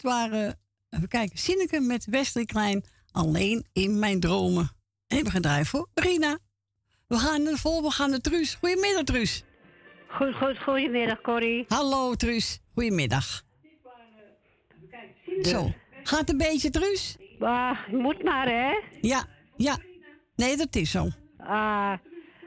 Dit 0.00 0.12
waren, 0.12 0.58
even 0.90 1.08
kijken, 1.08 1.38
Sineke 1.38 1.80
met 1.80 2.04
Wesley 2.04 2.44
Klein. 2.44 2.84
Alleen 3.12 3.66
in 3.72 3.98
mijn 3.98 4.20
dromen. 4.20 4.70
En 5.06 5.24
we 5.24 5.30
gaan 5.30 5.42
draaien 5.42 5.66
voor 5.66 5.88
Rina. 5.94 6.38
We 7.06 7.18
gaan 7.18 7.42
naar 7.42 7.52
de 7.52 7.58
vol, 7.58 7.82
we 7.82 7.90
gaan 7.90 8.10
naar 8.10 8.18
Truus. 8.18 8.54
Goedemiddag, 8.54 9.02
Truus. 9.02 9.44
Goed, 10.08 10.34
goed, 10.34 10.58
goedemiddag, 10.58 11.20
Corrie. 11.20 11.64
Hallo, 11.68 12.14
Truus. 12.14 12.60
Goedemiddag. 12.74 13.42
Zo, 15.42 15.72
gaat 16.02 16.30
een 16.30 16.36
beetje, 16.36 16.70
Truus? 16.70 17.16
Ah, 17.40 17.88
moet 17.88 18.22
maar, 18.22 18.46
hè? 18.46 18.80
Ja, 19.00 19.24
ja. 19.56 19.78
Nee, 20.36 20.56
dat 20.56 20.76
is 20.76 20.90
zo. 20.90 21.08
Ah, 21.38 21.92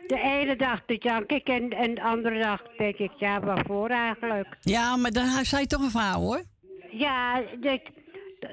de 0.07 0.19
ene 0.19 0.55
dag 0.55 0.81
jank 0.85 1.31
ik 1.31 1.47
en, 1.47 1.69
en 1.69 1.95
de 1.95 2.03
andere 2.03 2.41
dag 2.41 2.61
denk 2.77 2.95
ik, 2.95 3.11
ja, 3.17 3.39
waarvoor 3.39 3.89
eigenlijk? 3.89 4.57
Ja, 4.61 4.95
maar 4.95 5.11
dan 5.11 5.45
zei 5.45 5.61
je 5.61 5.67
toch 5.67 5.81
een 5.81 5.91
verhaal, 5.91 6.21
hoor. 6.21 6.43
Ja, 6.93 7.41
ik, 7.61 7.89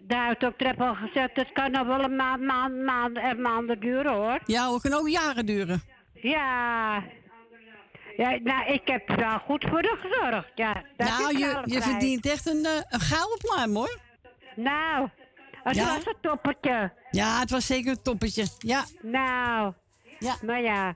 daar 0.02 0.26
heeft 0.26 0.44
ook 0.44 0.58
Trep 0.58 0.80
al 0.80 0.94
gezegd, 0.94 1.30
het 1.36 1.52
kan 1.52 1.70
nog 1.70 1.86
wel 1.86 2.02
een 2.04 2.16
maand, 2.16 2.42
maand, 2.42 2.74
maand 2.84 3.18
en 3.18 3.40
maanden 3.40 3.80
duren, 3.80 4.12
hoor. 4.12 4.38
Ja, 4.46 4.72
het 4.72 4.82
kan 4.82 4.92
ook 4.92 5.08
jaren 5.08 5.46
duren. 5.46 5.82
Ja. 6.14 7.02
Ja, 8.16 8.38
nou, 8.42 8.72
ik 8.72 8.80
heb 8.88 9.08
wel 9.16 9.38
goed 9.38 9.64
voor 9.68 9.82
haar 9.84 9.96
gezorgd, 10.00 10.50
ja. 10.54 10.82
Nou, 10.96 11.38
je, 11.38 11.62
je 11.64 11.82
verdient 11.82 12.26
echt 12.30 12.46
een, 12.46 12.64
eh, 12.64 12.80
een 12.88 13.00
gouden 13.00 13.38
pluim, 13.38 13.74
hoor. 13.76 13.98
Nou, 14.56 15.08
het 15.62 15.76
Ja? 15.76 15.84
was 15.84 16.06
een 16.06 16.14
toppertje. 16.20 16.92
Ja, 17.10 17.38
het 17.40 17.50
was 17.50 17.66
zeker 17.66 17.90
een 17.90 18.02
toppetje. 18.02 18.44
Ja. 18.58 18.84
Nou, 19.02 19.72
ja. 20.18 20.36
maar 20.42 20.62
ja, 20.62 20.94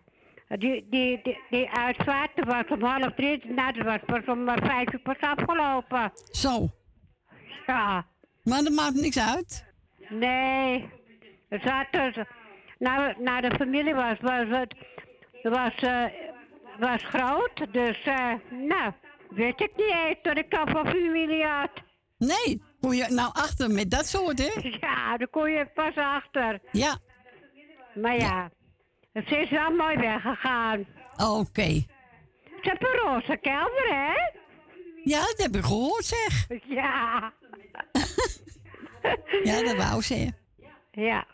die, 0.49 0.87
die, 0.91 1.21
die, 1.23 1.39
die 1.51 1.71
uitvaart 1.71 2.45
was 2.45 2.65
om 2.69 2.83
half 2.83 3.12
drie, 3.16 3.43
nou, 3.47 3.73
dat 3.73 3.85
was 3.85 3.99
pas 4.07 4.35
om 4.37 4.49
eh, 4.49 4.66
vijf 4.66 4.93
uur 4.93 5.01
pas 5.01 5.21
afgelopen. 5.21 6.12
Zo. 6.31 6.69
Ja. 7.66 8.07
Maar 8.43 8.62
dat 8.62 8.73
maakt 8.73 8.95
niks 8.95 9.19
uit. 9.19 9.65
Nee, 10.09 10.89
het 11.49 11.62
zat 11.62 11.86
dus, 11.91 12.24
nou, 12.78 13.15
nou 13.23 13.41
de 13.41 13.55
familie 13.57 13.95
was, 13.95 14.20
was 14.20 14.47
het, 14.49 14.74
was, 15.43 15.74
eh, 15.74 16.05
was 16.78 17.03
groot, 17.03 17.73
dus, 17.73 18.03
eh, 18.05 18.32
nou, 18.51 18.93
weet 19.28 19.61
ik 19.61 19.70
niet 19.77 19.95
eens 20.07 20.19
dat 20.23 20.36
ik 20.39 20.55
al 20.55 20.66
van 20.66 20.86
familie 20.86 21.45
had. 21.45 21.70
Nee, 22.19 22.62
kon 22.81 22.97
je 22.97 23.07
nou 23.09 23.31
achter 23.32 23.70
met 23.70 23.91
dat 23.91 24.07
soort, 24.07 24.39
hè? 24.39 24.69
Ja, 24.81 25.16
daar 25.16 25.28
kon 25.28 25.51
je 25.51 25.66
pas 25.74 25.97
achter. 25.97 26.59
Ja. 26.70 26.99
Maar 27.95 28.16
ja, 28.16 28.51
het 29.12 29.31
is 29.31 29.51
wel 29.51 29.70
mooi 29.70 29.97
weggegaan. 29.97 30.86
Oké. 31.16 31.85
Ze 32.62 32.70
hebben 32.70 32.89
een 32.89 32.99
roze 32.99 33.36
kelder, 33.36 33.89
hè? 33.89 34.43
Ja, 35.05 35.20
dat 35.20 35.35
heb 35.36 35.57
ik 35.57 35.65
gehoord, 35.65 36.05
zeg. 36.05 36.47
Ja. 36.65 37.32
Ja, 39.45 39.63
dat 39.63 39.77
wou 39.77 40.03
ze. 40.03 40.33
Ja. 40.91 41.27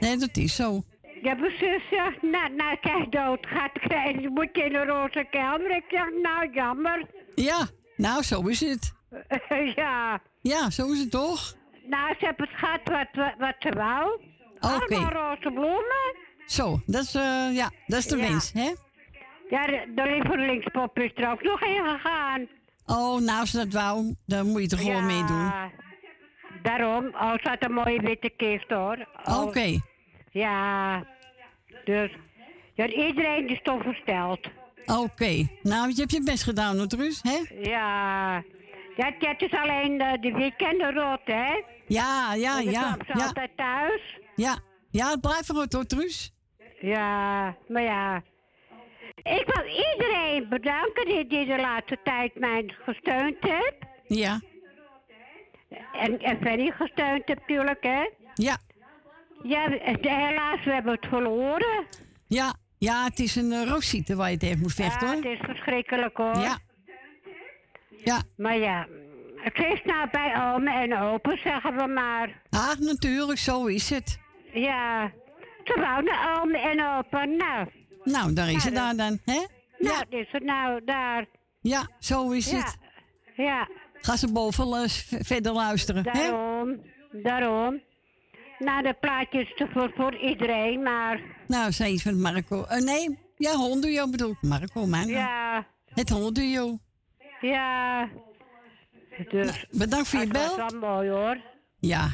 Nee, 0.00 0.16
dat 0.16 0.36
is 0.36 0.54
zo. 0.54 0.82
Ik 1.02 1.24
heb 1.24 1.40
een 1.40 1.50
zusje, 1.50 2.14
nou, 2.20 2.54
nou 2.54 2.76
kijk, 2.80 3.12
dood 3.12 3.46
gaat 3.46 3.72
krijgen. 3.72 4.20
Je 4.20 4.28
moet 4.28 4.56
in 4.56 4.74
een 4.74 4.86
roze 4.86 5.26
kelder. 5.30 5.70
Ik 5.70 5.84
zeg, 5.88 6.04
nou, 6.22 6.50
jammer. 6.52 7.06
Ja, 7.34 7.66
nou, 7.96 8.22
zo 8.22 8.40
is 8.42 8.60
het. 8.60 8.92
ja. 9.76 10.20
Ja, 10.42 10.70
zo 10.70 10.92
is 10.92 10.98
het 11.00 11.10
toch? 11.10 11.54
Nou, 11.86 12.14
ze 12.18 12.24
hebben 12.24 12.48
het 12.48 12.58
gehad 12.58 12.80
wat, 12.84 13.08
wat, 13.12 13.34
wat 13.38 13.54
ze 13.58 13.70
wou. 13.70 14.20
Oké. 14.60 14.66
Allemaal 14.66 15.12
roze 15.12 15.50
bloemen. 15.50 16.14
Zo, 16.46 16.80
dat 16.86 17.02
is, 17.02 17.14
eh, 17.14 17.54
ja, 17.54 17.70
dat 17.86 17.98
is 17.98 18.06
de 18.06 18.16
Ja. 18.16 18.28
wens, 18.28 18.52
hè? 18.52 18.72
Ja, 19.50 19.66
de, 19.66 20.02
lievelingspop 20.04 20.98
is 20.98 21.12
er 21.14 21.30
ook 21.30 21.42
nog 21.42 21.62
in 21.62 21.84
gegaan. 21.88 22.48
Oh, 22.86 23.20
nou, 23.20 23.40
als 23.40 23.50
dat 23.50 23.72
wou, 23.72 24.14
dan 24.26 24.46
moet 24.46 24.62
je 24.70 24.76
er 24.76 24.82
gewoon 24.82 25.06
mee 25.06 25.24
doen. 25.24 25.36
Ja, 25.44 25.70
Daarom, 26.62 27.06
oh, 27.06 27.32
ze 27.32 27.48
had 27.48 27.64
een 27.64 27.72
mooie 27.72 28.00
witte 28.00 28.30
kist 28.36 28.68
hoor. 28.68 29.06
Oh, 29.24 29.42
Oké. 29.42 29.78
Ja, 30.30 31.02
dus 31.84 32.10
ja, 32.74 32.86
iedereen 32.86 33.48
is 33.48 33.60
toch 33.62 33.82
versteld. 33.82 34.40
Oké. 34.86 35.48
Nou, 35.62 35.88
je 35.88 35.94
hebt 36.00 36.12
je 36.12 36.22
best 36.22 36.42
gedaan, 36.42 36.76
hoor, 36.76 36.86
Truus, 36.86 37.20
hè? 37.22 37.38
Ja, 37.70 38.34
ja 38.96 39.12
het 39.18 39.42
is 39.42 39.52
alleen 39.52 39.98
de, 39.98 40.18
de 40.20 40.32
weekenden 40.32 40.92
rot, 40.94 41.20
hè? 41.24 41.62
Ja, 41.86 42.34
ja, 42.34 42.58
ja. 42.58 42.92
kwam 42.92 43.06
ze 43.06 43.18
Ja, 43.18 43.26
altijd 43.26 43.50
thuis. 43.56 44.18
ja. 44.36 44.56
Ja, 44.90 45.10
het 45.10 45.20
blijft 45.20 45.50
goed, 45.50 45.72
hoor, 45.72 45.84
Truus. 45.86 46.32
Ja, 46.80 47.56
maar 47.68 47.82
ja. 47.82 48.22
Ik 49.22 49.44
wil 49.46 49.64
iedereen 49.64 50.48
bedanken 50.48 51.04
die, 51.04 51.26
die 51.26 51.46
de 51.46 51.56
laatste 51.56 51.98
tijd 52.04 52.34
mij 52.34 52.74
gesteund 52.84 53.36
heeft. 53.40 53.76
Ja. 54.06 54.40
En, 55.92 56.18
en 56.20 56.38
Fanny 56.42 56.70
gesteund 56.70 57.22
heeft 57.26 57.40
natuurlijk, 57.40 57.82
hè? 57.82 58.10
Ja. 58.34 58.58
Ja, 59.42 59.68
helaas, 60.00 60.64
we 60.64 60.72
hebben 60.72 60.92
het 60.92 61.06
verloren. 61.08 61.86
Ja, 62.26 62.54
ja, 62.78 63.04
het 63.04 63.18
is 63.18 63.36
een 63.36 63.52
uh, 63.52 63.66
roosziekte 63.68 64.16
waar 64.16 64.30
je 64.30 64.36
tegen 64.36 64.58
moet 64.58 64.72
vechten, 64.74 65.06
Ja, 65.08 65.14
hoor. 65.14 65.22
het 65.22 65.32
is 65.32 65.44
verschrikkelijk, 65.46 66.16
hoor. 66.16 66.36
Ja. 66.36 66.58
Ja. 68.04 68.22
Maar 68.36 68.56
ja, 68.56 68.86
het 69.36 69.58
is 69.58 69.82
nou 69.84 70.08
bij 70.10 70.32
omen 70.54 70.72
en 70.74 70.98
open, 70.98 71.38
zeggen 71.38 71.76
we 71.76 71.86
maar. 71.86 72.42
Ah, 72.50 72.78
natuurlijk, 72.78 73.38
zo 73.38 73.66
is 73.66 73.90
het. 73.90 74.18
Ja, 74.52 75.12
ze 75.64 76.00
naar 76.04 76.40
omen 76.40 76.60
en 76.60 76.86
open. 76.96 77.36
Nou, 77.36 77.66
Nou, 78.12 78.32
daar 78.32 78.50
is 78.50 78.64
het 78.64 78.74
daar 78.74 78.96
dan, 78.96 79.18
hè? 79.24 79.44
nou, 79.78 80.04
is 80.08 80.28
het 80.30 80.42
nou 80.44 80.84
daar. 80.84 81.26
Ja, 81.60 81.88
zo 81.98 82.30
is 82.30 82.50
Ja. 82.50 82.56
het. 82.56 82.78
Ja, 83.36 83.68
Ga 84.00 84.16
ze 84.16 84.32
boven 84.32 84.88
verder 85.24 85.52
luisteren, 85.52 86.04
hè? 86.08 86.12
daarom, 86.12 86.80
daarom. 87.12 87.80
Nou, 88.58 88.82
de 88.82 88.94
plaatjes 89.00 89.52
is 89.54 89.66
voor, 89.72 89.92
voor 89.96 90.16
iedereen, 90.16 90.82
maar 90.82 91.20
Nou, 91.46 91.72
zei 91.72 91.92
iets 91.92 92.02
van 92.02 92.20
Marco. 92.20 92.64
Eh, 92.64 92.80
nee, 92.80 93.18
ja, 93.36 93.54
hondduo 93.54 94.10
bedoel 94.10 94.30
ik. 94.30 94.42
Marco, 94.42 94.86
man. 94.86 95.06
ja, 95.06 95.66
Het 95.94 96.08
hondduo. 96.08 96.78
ja. 97.40 98.08
Dus, 99.30 99.66
Bedankt 99.70 100.08
voor 100.08 100.20
je 100.20 100.26
bel. 100.26 100.56
was 100.56 100.72
wel 100.72 100.80
mooi 100.80 101.10
hoor. 101.10 101.36
Ja. 101.78 102.08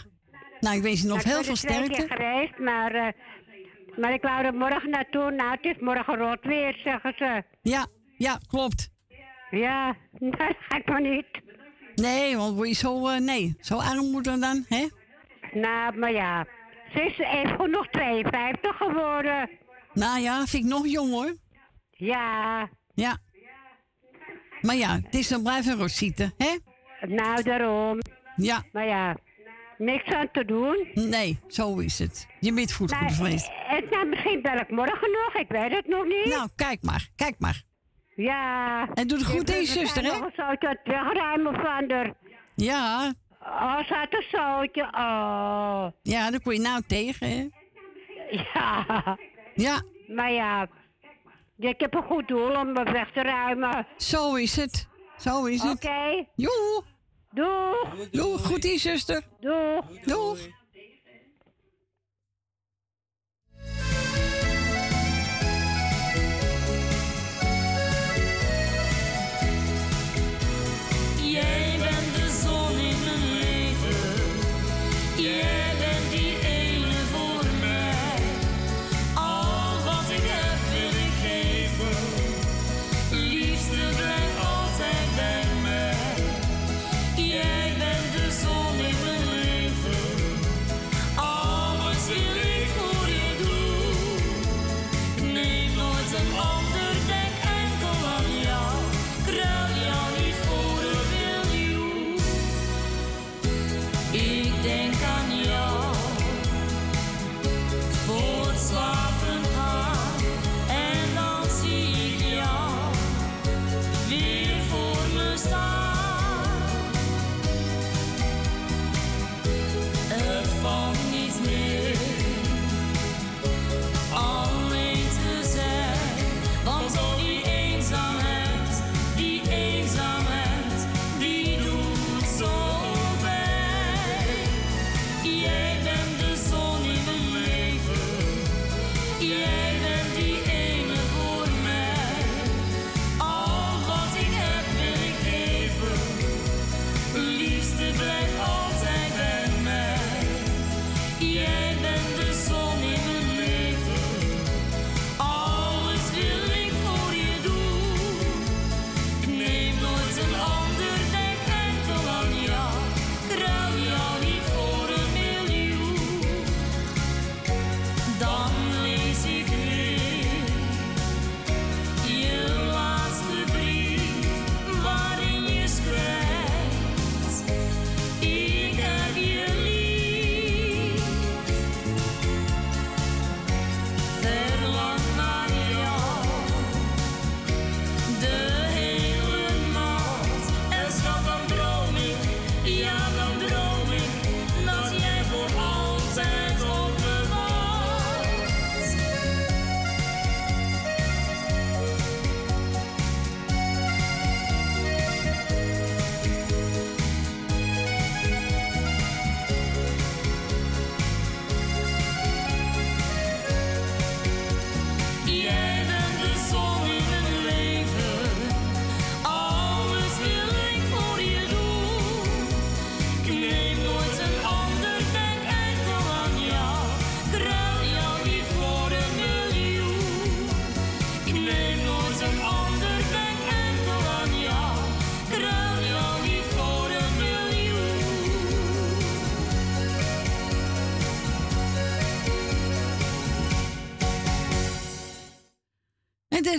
Nou, 0.61 0.77
ik 0.77 0.83
wens 0.83 1.01
je 1.01 1.07
nog 1.09 1.19
ik 1.19 1.25
heel 1.25 1.35
ben 1.35 1.45
veel 1.45 1.55
er 1.55 1.61
twee 1.61 1.89
keer 1.89 1.95
sterkte. 1.95 2.15
geweest, 2.17 2.59
maar, 2.59 2.95
eh, 2.95 3.09
maar 3.97 4.13
ik 4.13 4.23
wou 4.23 4.45
er 4.45 4.55
morgen 4.55 4.91
naartoe. 4.91 5.31
Nou, 5.31 5.51
het 5.51 5.65
is 5.65 5.81
morgen 5.81 6.17
rood 6.17 6.45
weer, 6.45 6.75
zeggen 6.85 7.15
ze. 7.17 7.43
Ja, 7.63 7.87
ja, 8.17 8.39
klopt. 8.49 8.91
Ja, 9.51 9.97
dat 10.39 10.57
ga 10.69 10.77
ik 10.77 10.89
maar 10.89 11.01
niet. 11.01 11.27
Nee, 11.95 12.37
want 12.37 12.57
word 12.57 12.69
je 12.69 12.75
zo, 12.75 13.09
eh, 13.09 13.21
nee, 13.21 13.57
zo 13.61 13.77
armoede 13.77 14.39
dan, 14.39 14.65
hè? 14.69 14.89
Nou, 15.53 15.99
maar 15.99 16.13
ja. 16.13 16.47
Ze 16.93 17.03
is 17.03 17.19
even 17.19 17.71
nog 17.77 17.87
52 17.89 18.77
geworden. 18.77 19.51
Nou 19.93 20.21
ja, 20.21 20.45
vind 20.47 20.65
ik 20.65 20.71
nog 20.71 20.87
jong 20.87 21.11
hoor. 21.11 21.37
Ja. 21.91 22.69
Ja. 22.95 23.19
Maar 24.61 24.77
ja, 24.77 24.95
het 24.95 25.15
is 25.15 25.29
dan 25.29 25.43
blijven 25.43 25.77
rozieten, 25.77 26.35
hè? 26.37 26.57
Nou, 27.07 27.43
daarom. 27.43 27.99
Ja. 28.37 28.63
Maar 28.73 28.87
ja, 28.87 29.17
niks 29.85 30.05
aan 30.15 30.31
te 30.33 30.45
doen. 30.45 30.89
Nee, 30.95 31.39
zo 31.49 31.79
is 31.79 31.99
het. 31.99 32.27
Je 32.41 32.53
bent 32.53 32.73
geweest. 32.73 33.51
En 33.69 33.85
nou, 33.91 34.07
misschien 34.07 34.43
bel 34.43 34.57
ik 34.57 34.71
morgen 34.71 35.11
nog, 35.11 35.35
ik 35.35 35.49
weet 35.49 35.73
het 35.75 35.89
nog 35.89 36.05
niet. 36.05 36.25
Nou, 36.25 36.49
kijk 36.57 36.83
maar, 36.83 37.09
kijk 37.17 37.35
maar. 37.39 37.63
Ja. 38.15 38.89
En 38.95 39.07
doe 39.07 39.19
het 39.19 39.27
goed 39.27 39.51
We 39.51 39.65
zuster, 39.65 40.03
hè? 40.03 40.11
nog 40.11 40.31
een 40.37 40.57
het 40.59 40.81
wegruimen 40.85 41.55
van 41.55 41.91
haar. 41.91 42.15
Ja. 42.55 43.13
Oh, 43.41 43.81
had 43.89 44.15
een 44.15 44.25
zoutje. 44.31 44.83
Oh. 44.83 45.87
Ja, 46.03 46.31
daar 46.31 46.41
kon 46.43 46.53
je 46.55 46.61
nou 46.61 46.83
tegen, 46.87 47.29
hè? 47.29 47.49
Ja. 48.55 49.19
Ja. 49.55 49.83
Maar 50.07 50.33
ja, 50.33 50.69
ik 51.59 51.81
heb 51.81 51.95
een 51.95 52.03
goed 52.03 52.29
doel 52.29 52.57
om 52.57 52.73
me 52.73 52.83
weg 52.83 53.13
te 53.13 53.23
ruimen. 53.23 53.87
Zo 53.97 54.35
is 54.35 54.57
het. 54.57 54.89
Zo 55.17 55.45
is 55.45 55.63
het. 55.63 55.85
Oké. 55.85 56.27
Joe. 56.37 56.83
Doeg. 57.35 58.11
Doeg, 58.11 58.41
goed 58.45 58.65
in, 58.65 58.79
zuster. 58.79 59.23
Doeg. 59.41 59.85
Doeg. 60.05 60.39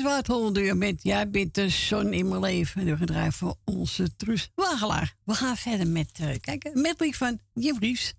Wat 0.03 0.27
Holder 0.27 0.77
met 0.77 1.03
Jij 1.03 1.29
bent 1.29 1.55
de 1.55 1.69
zon 1.69 2.13
in 2.13 2.27
mijn 2.27 2.41
leven. 2.41 2.85
De 2.85 2.97
gedrijf 2.97 3.35
van 3.35 3.55
onze 3.63 4.15
Truus 4.15 4.49
Wagelaar. 4.55 5.15
We 5.23 5.33
gaan 5.33 5.57
verder 5.57 5.87
met, 5.87 6.19
uh, 6.21 6.27
kijk, 6.41 6.63
een 6.63 6.81
medley 6.81 7.11
van 7.11 7.39
Jim 7.53 7.77
Ries. 7.79 8.13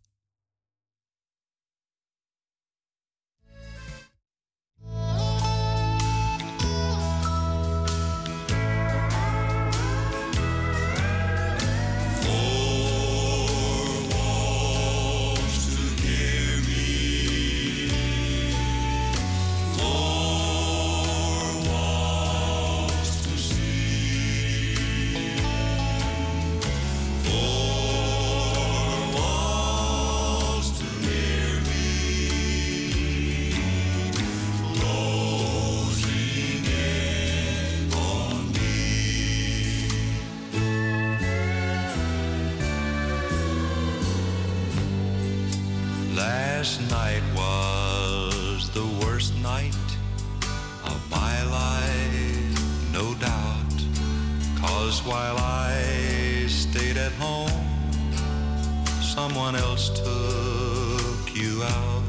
Someone 59.15 59.55
else 59.55 59.91
took 59.91 61.37
you 61.37 61.63
out. 61.63 62.03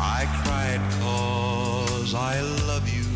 I 0.00 0.26
cried 0.42 0.82
cause 1.00 2.12
I 2.12 2.40
love 2.66 2.86
you 2.96 3.06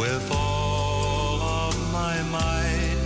with 0.00 0.26
all 0.32 1.42
of 1.42 1.74
my 1.92 2.16
might. 2.36 3.04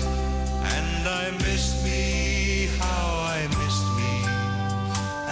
And 0.76 1.08
I 1.08 1.32
missed 1.42 1.84
me, 1.84 2.68
how 2.78 3.08
I 3.36 3.40
missed 3.60 3.88
me 4.00 4.14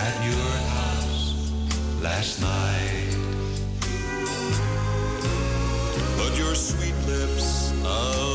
at 0.06 0.16
your 0.30 0.52
house 0.78 1.22
last 2.02 2.40
night. 2.40 3.14
Put 6.18 6.36
your 6.36 6.56
sweet 6.56 6.96
lips 7.06 7.70
a 7.84 8.33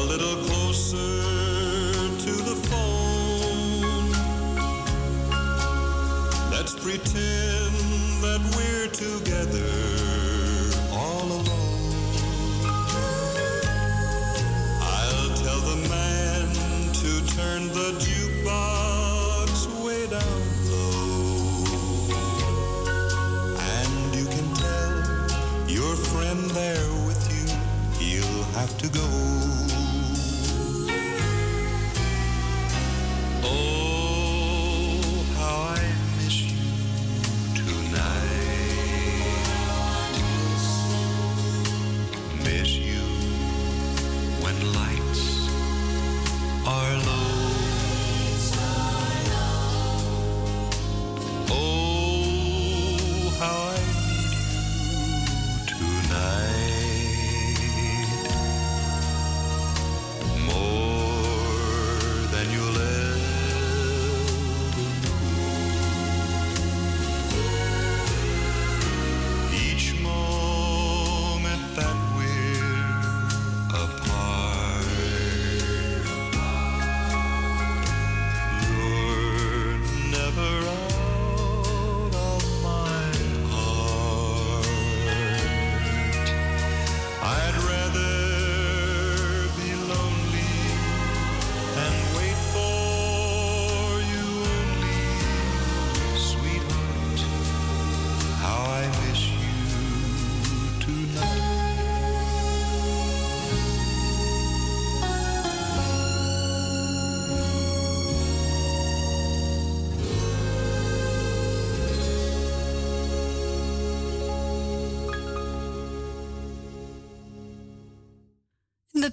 to 28.79 28.87
go. 28.87 29.28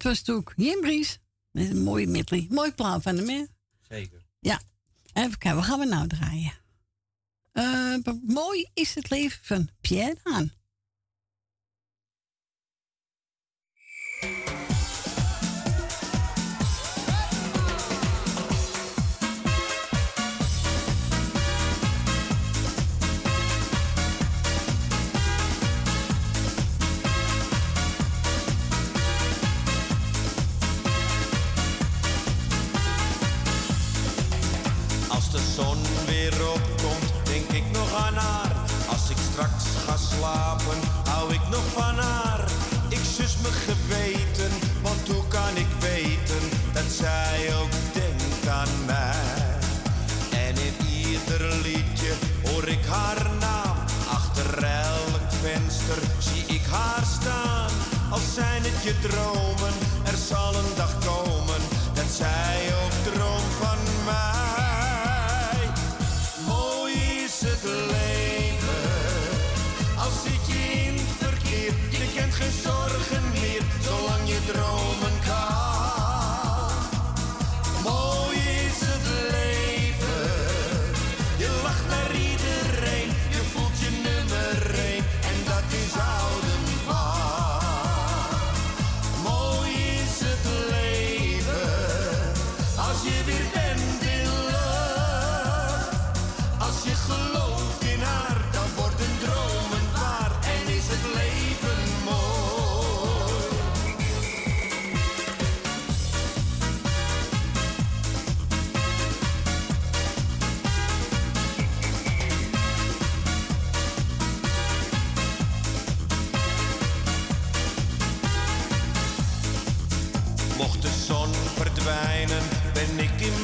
Was 0.07 0.29
ook 0.31 0.53
Jim. 0.57 1.05
Met 1.51 1.71
een 1.71 1.83
mooie 1.83 2.07
medley. 2.07 2.47
Mooi 2.51 2.73
plaat 2.73 3.03
van 3.03 3.17
hem, 3.17 3.29
hè? 3.29 3.45
Zeker. 3.89 4.27
Ja. 4.41 4.61
Even 5.13 5.39
kijken, 5.39 5.55
wat 5.55 5.65
gaan 5.65 5.79
we 5.79 5.85
nou 5.85 6.07
draaien? 6.07 6.53
Eh, 7.53 8.15
mooi 8.23 8.67
is 8.75 8.95
het 8.95 9.11
leven 9.11 9.39
van 9.43 9.69
Pierre 9.81 10.17
Daan. 10.23 10.53
Straks 39.37 39.65
ga 39.87 39.97
slapen, 39.97 40.81
hou 41.09 41.33
ik 41.33 41.49
nog 41.51 41.67
van 41.73 41.99
haar. 41.99 42.45
Ik 42.89 43.05
zus 43.17 43.37
me 43.43 43.49
geweten, 43.69 44.51
want 44.83 45.09
hoe 45.09 45.27
kan 45.29 45.57
ik 45.57 45.73
weten 45.81 46.43
dat 46.73 46.89
zij 47.03 47.55
ook 47.61 47.75
denkt 47.93 48.49
aan 48.49 48.75
mij? 48.87 49.45
En 50.47 50.55
in 50.69 50.77
ieder 51.03 51.43
liedje 51.63 52.13
hoor 52.45 52.69
ik 52.69 52.85
haar 52.85 53.31
naam. 53.41 53.77
Achter 54.09 54.65
elk 54.65 55.29
venster 55.43 55.99
zie 56.19 56.45
ik 56.57 56.67
haar 56.71 57.05
staan. 57.21 57.71
Als 58.11 58.35
zijn 58.35 58.63
het 58.63 58.83
je 58.83 58.95
dromen, 59.09 59.75
er 60.05 60.19
zal 60.29 60.55
een 60.55 60.75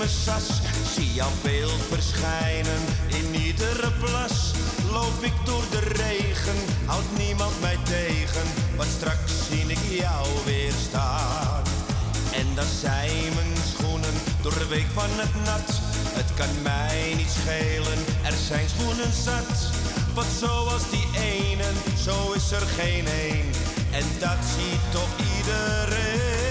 Zie 0.08 1.12
jouw 1.14 1.30
beeld 1.42 1.80
verschijnen 1.88 2.82
in 3.06 3.40
iedere 3.40 3.92
plas. 4.00 4.52
Loop 4.90 5.22
ik 5.22 5.32
door 5.44 5.62
de 5.70 5.78
regen, 5.78 6.56
houdt 6.84 7.18
niemand 7.18 7.60
mij 7.60 7.78
tegen. 7.84 8.42
Want 8.76 8.88
straks 8.96 9.32
zie 9.50 9.66
ik 9.66 9.78
jou 10.00 10.26
weer 10.44 10.72
staan. 10.88 11.62
En 12.32 12.46
dan 12.54 12.66
zijn 12.80 13.34
mijn 13.34 13.56
schoenen 13.74 14.14
door 14.42 14.58
de 14.58 14.66
week 14.66 14.90
van 14.92 15.10
het 15.10 15.34
nat. 15.44 15.80
Het 16.18 16.34
kan 16.34 16.62
mij 16.62 17.14
niet 17.16 17.30
schelen, 17.42 17.98
er 18.22 18.36
zijn 18.48 18.68
schoenen 18.68 19.12
zat. 19.24 19.70
Want 20.14 20.28
zoals 20.38 20.90
die 20.90 21.08
ene, 21.20 21.68
zo 22.04 22.32
is 22.32 22.50
er 22.52 22.66
geen 22.78 23.06
een. 23.06 23.50
En 23.90 24.04
dat 24.18 24.38
ziet 24.56 24.92
toch 24.92 25.12
iedereen. 25.36 26.41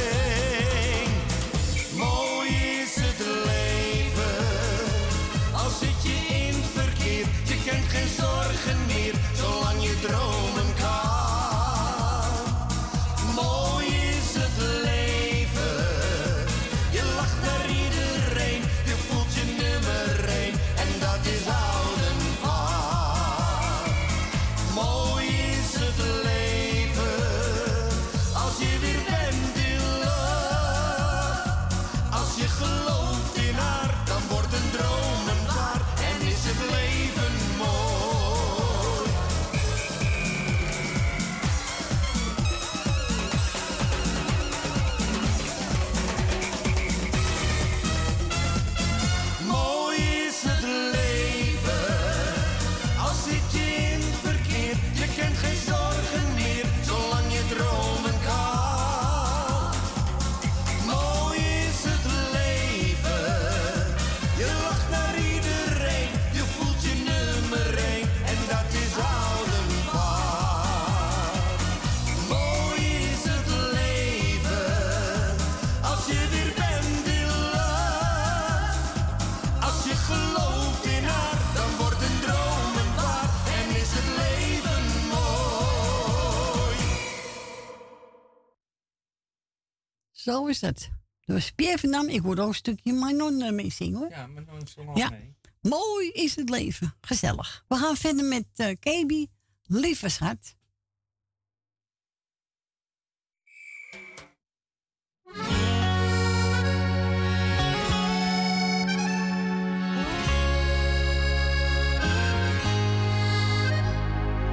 Zo 90.31 90.45
is 90.45 90.61
het. 90.61 90.89
Dus 91.25 91.51
Pierre 91.51 91.77
van 91.77 91.91
Dam, 91.91 92.07
ik 92.07 92.21
word 92.21 92.39
ook 92.39 92.47
een 92.47 92.53
stukje 92.53 92.93
Manon 92.93 93.41
eh, 93.41 93.51
mee 93.51 93.71
zingen 93.71 93.99
hoor. 93.99 94.09
Ja, 94.09 94.27
maar 94.27 94.45
dan 94.45 94.61
is 94.61 94.77
er 94.77 94.97
Ja. 94.97 95.09
mee. 95.09 95.35
Mooi 95.61 96.09
is 96.11 96.35
het 96.35 96.49
leven. 96.49 96.93
Gezellig. 97.01 97.65
We 97.67 97.75
gaan 97.75 97.95
verder 97.95 98.25
met 98.25 98.45
eh 98.55 98.75
KB, 98.79 99.25
lieve 99.63 100.09
schat. 100.09 100.55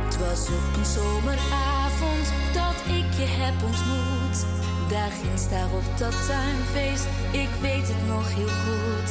Het 0.04 0.16
was 0.18 0.48
op 0.48 0.76
een 0.76 0.84
zomeravond 0.84 2.32
dat 2.54 2.74
ik 2.86 3.12
je 3.18 3.26
heb 3.26 3.62
ontmoet. 3.62 4.46
Daar 4.88 5.10
ginds 5.22 5.48
daar 5.48 5.70
op 5.74 5.98
dat 5.98 6.26
tuinfeest, 6.26 7.06
ik 7.30 7.48
weet 7.60 7.88
het 7.88 8.06
nog 8.06 8.34
heel 8.34 8.54
goed. 8.64 9.10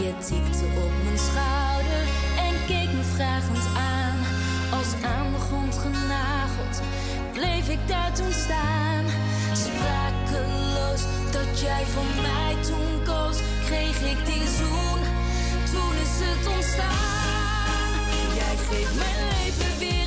Je 0.00 0.12
tikte 0.28 0.64
op 0.84 0.92
mijn 1.04 1.18
schouder 1.18 2.02
en 2.46 2.54
keek 2.66 2.92
me 2.96 3.02
vragend 3.02 3.66
aan. 3.76 4.18
Als 4.78 4.90
aan 5.14 5.32
de 5.32 5.38
grond 5.38 5.74
genageld, 5.78 6.80
bleef 7.32 7.68
ik 7.68 7.88
daar 7.88 8.12
toen 8.12 8.32
staan. 8.32 9.04
Sprakeloos 9.52 11.02
dat 11.30 11.60
jij 11.60 11.84
voor 11.84 12.22
mij 12.22 12.54
toen 12.62 12.92
koos, 13.04 13.38
kreeg 13.64 14.00
ik 14.12 14.26
die 14.26 14.46
zoen. 14.58 15.00
Toen 15.72 15.94
is 16.04 16.14
het 16.24 16.46
ontstaan. 16.56 17.92
Jij 18.34 18.56
geeft 18.68 18.94
mijn 18.94 19.18
leven 19.28 19.78
weer 19.78 19.99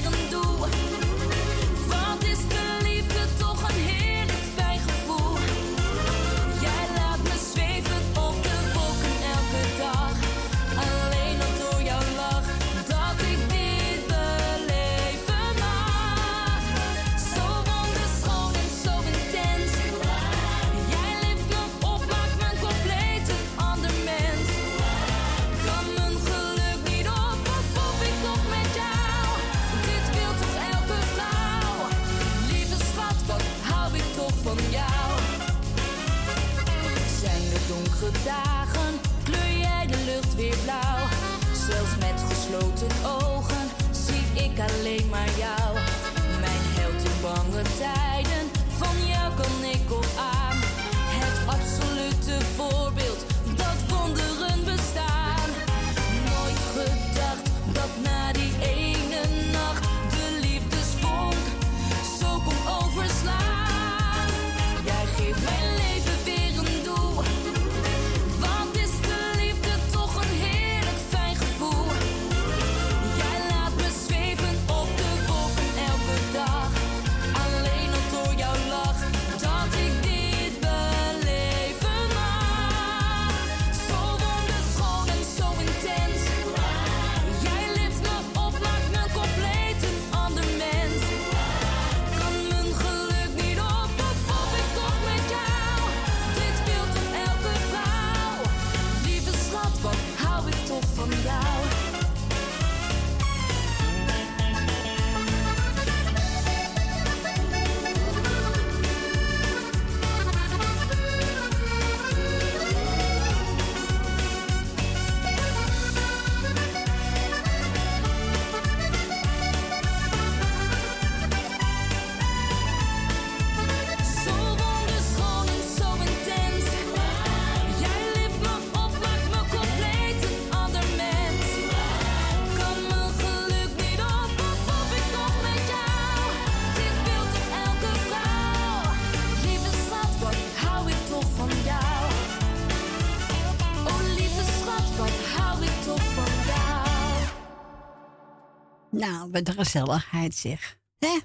Nou, 149.03 149.31
wat 149.31 149.47
een 149.47 149.53
gezelligheid 149.53 150.35
zeg. 150.35 150.79
Hè? 150.97 151.19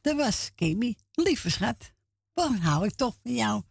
Dat 0.00 0.16
was 0.16 0.50
Kimi. 0.54 0.96
Lieve 1.12 1.50
schat. 1.50 1.92
Wat 2.32 2.58
hou 2.58 2.86
ik 2.86 2.94
toch 2.94 3.16
van 3.22 3.34
jou. 3.34 3.62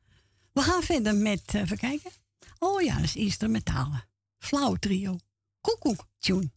We 0.52 0.62
gaan 0.62 0.82
verder 0.82 1.16
met, 1.16 1.42
eh, 1.46 1.62
even 1.62 1.78
kijken. 1.78 2.12
Oh 2.60 2.82
ja, 2.82 2.96
dat 2.96 3.04
is 3.04 3.16
Easter 3.16 3.50
Metalen. 3.50 4.06
Flauw 4.38 4.76
trio. 4.76 5.18
Koekoek 5.62 6.08
tune. 6.20 6.52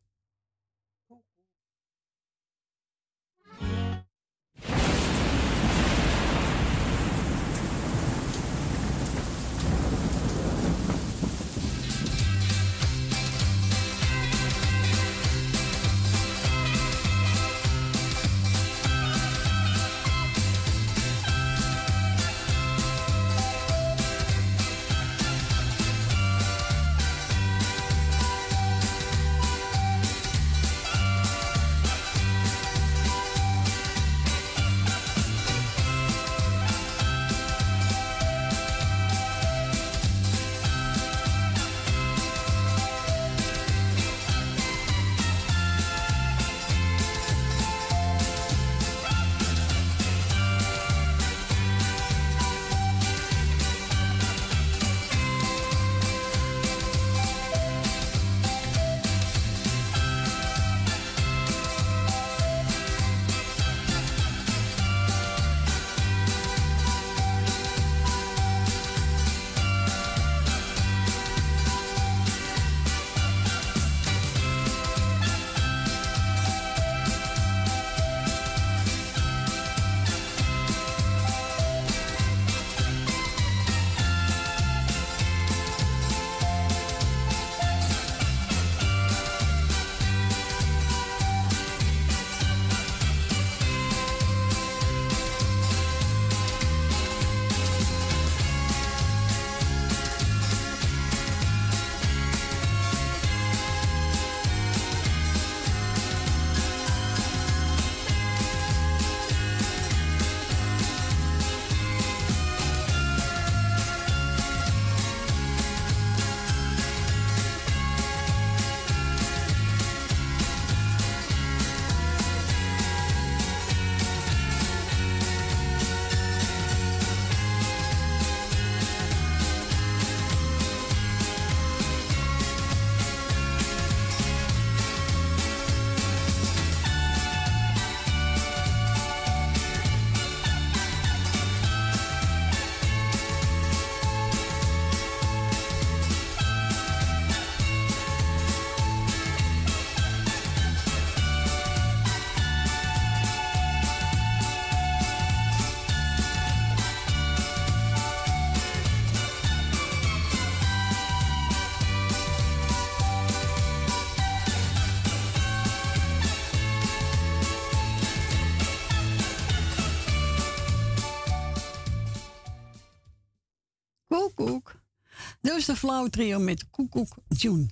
De 175.66 175.76
flauw 175.76 176.08
trio 176.08 176.39
met 176.39 176.70
Koekoek 176.70 177.15
June. 177.28 177.66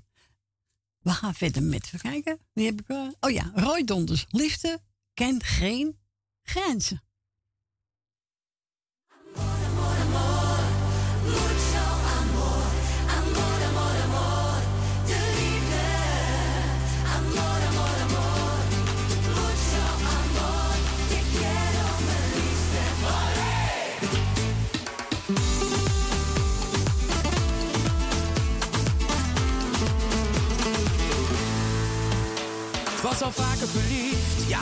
We 0.98 1.10
gaan 1.10 1.34
verder 1.34 1.62
met, 1.62 1.84
even 1.84 1.98
kijken. 1.98 2.38
Die 2.52 2.66
heb 2.66 2.80
ik, 2.80 2.88
eh, 2.88 3.08
oh 3.20 3.30
ja, 3.30 3.52
Roy 3.54 3.84
Donders. 3.84 4.26
Liefde 4.28 4.80
kent 5.14 5.44
geen 5.44 5.98
grenzen. 6.42 7.02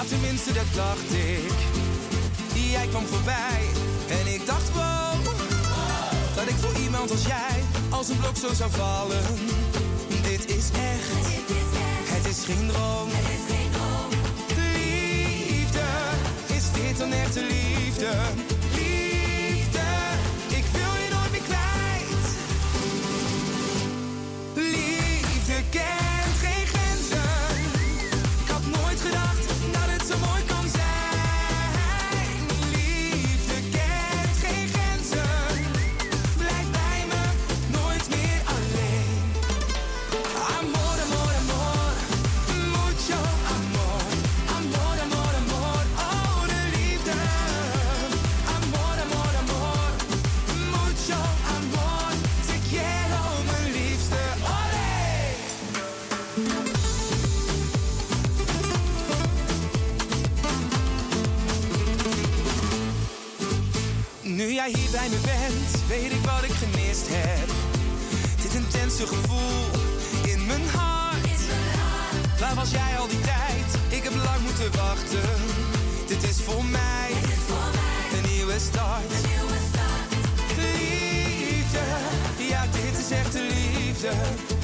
Tenminste 0.08 0.52
dat 0.52 0.70
dacht 0.74 1.12
ik. 1.12 1.52
Jij 2.70 2.86
kwam 2.86 3.06
voorbij 3.06 3.62
en 4.08 4.34
ik 4.34 4.46
dacht 4.46 4.72
wow, 4.72 5.24
dat 6.34 6.48
ik 6.48 6.54
voor 6.54 6.82
iemand 6.82 7.10
als 7.10 7.22
jij 7.26 7.62
als 7.88 8.08
een 8.08 8.18
blok 8.18 8.36
zo 8.36 8.54
zou 8.54 8.70
vallen. 8.70 9.22
Dit 10.22 10.50
is 10.56 10.64
echt, 10.70 11.26
het 12.14 12.26
is 12.26 12.44
geen 12.44 12.68
droom. 12.68 13.08
Liefde, 14.56 15.86
is 16.46 16.64
dit 16.72 16.98
dan 16.98 17.12
echte? 17.12 17.40
Liefde, 17.40 18.10
jij 64.64 64.80
hier 64.80 64.90
bij 64.90 65.08
me 65.08 65.20
bent, 65.32 65.86
weet 65.88 66.12
ik 66.12 66.24
wat 66.24 66.42
ik 66.42 66.56
gemist 66.62 67.06
heb. 67.08 67.48
Dit 68.42 68.54
intense 68.54 69.06
gevoel 69.06 69.64
in 70.32 70.46
mijn 70.46 70.68
hart. 70.74 71.40
Waar 72.40 72.54
was 72.54 72.70
jij 72.70 72.98
al 72.98 73.08
die 73.08 73.20
tijd? 73.20 73.68
Ik 73.88 74.02
heb 74.02 74.14
lang 74.14 74.40
moeten 74.42 74.70
wachten. 74.76 75.30
Dit 76.06 76.22
is 76.22 76.42
voor 76.42 76.64
mij. 76.64 77.10
Een, 78.16 78.30
nieuwe 78.30 78.58
start. 78.58 79.12
Liefde, 80.56 81.84
ja, 82.48 82.62
dit 82.72 82.98
is 82.98 83.10
echte 83.10 83.40
liefde 83.40 84.57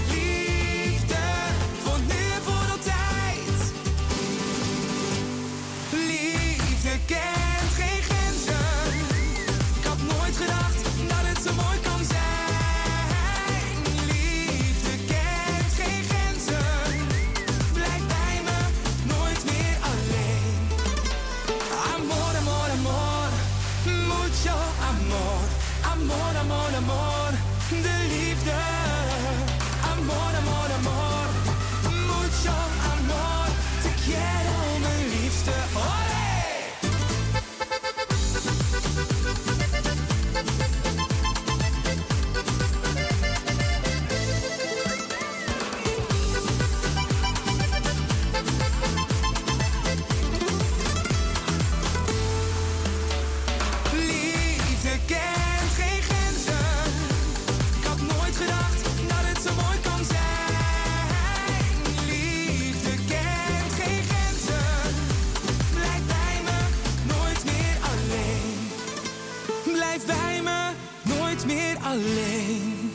alleen. 71.95 72.91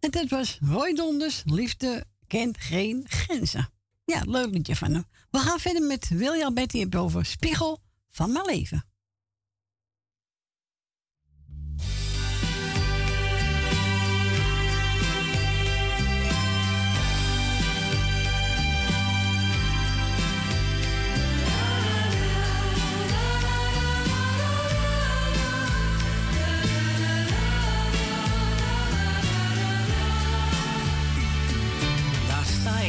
En 0.00 0.10
dat 0.10 0.28
was 0.28 0.58
Roy 0.60 0.94
Donders, 0.94 1.42
Liefde 1.44 2.04
kent 2.26 2.58
geen 2.58 3.04
grenzen. 3.08 3.70
Ja, 4.04 4.22
leuk 4.26 4.52
liedje 4.52 4.76
van 4.76 4.92
hem. 4.92 5.04
We 5.30 5.38
gaan 5.38 5.58
verder 5.58 5.82
met 5.82 6.08
William 6.08 6.54
Betty 6.54 6.80
en 6.80 6.94
over 6.94 7.24
Spiegel 7.24 7.78
van 8.10 8.32
mijn 8.32 8.44
leven. 8.44 8.84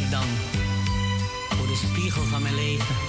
dan? 0.10 0.28
Voor 1.50 1.68
de 1.68 1.76
spiegel 1.76 2.24
van 2.24 2.42
mijn 2.42 2.56
leven? 2.56 3.09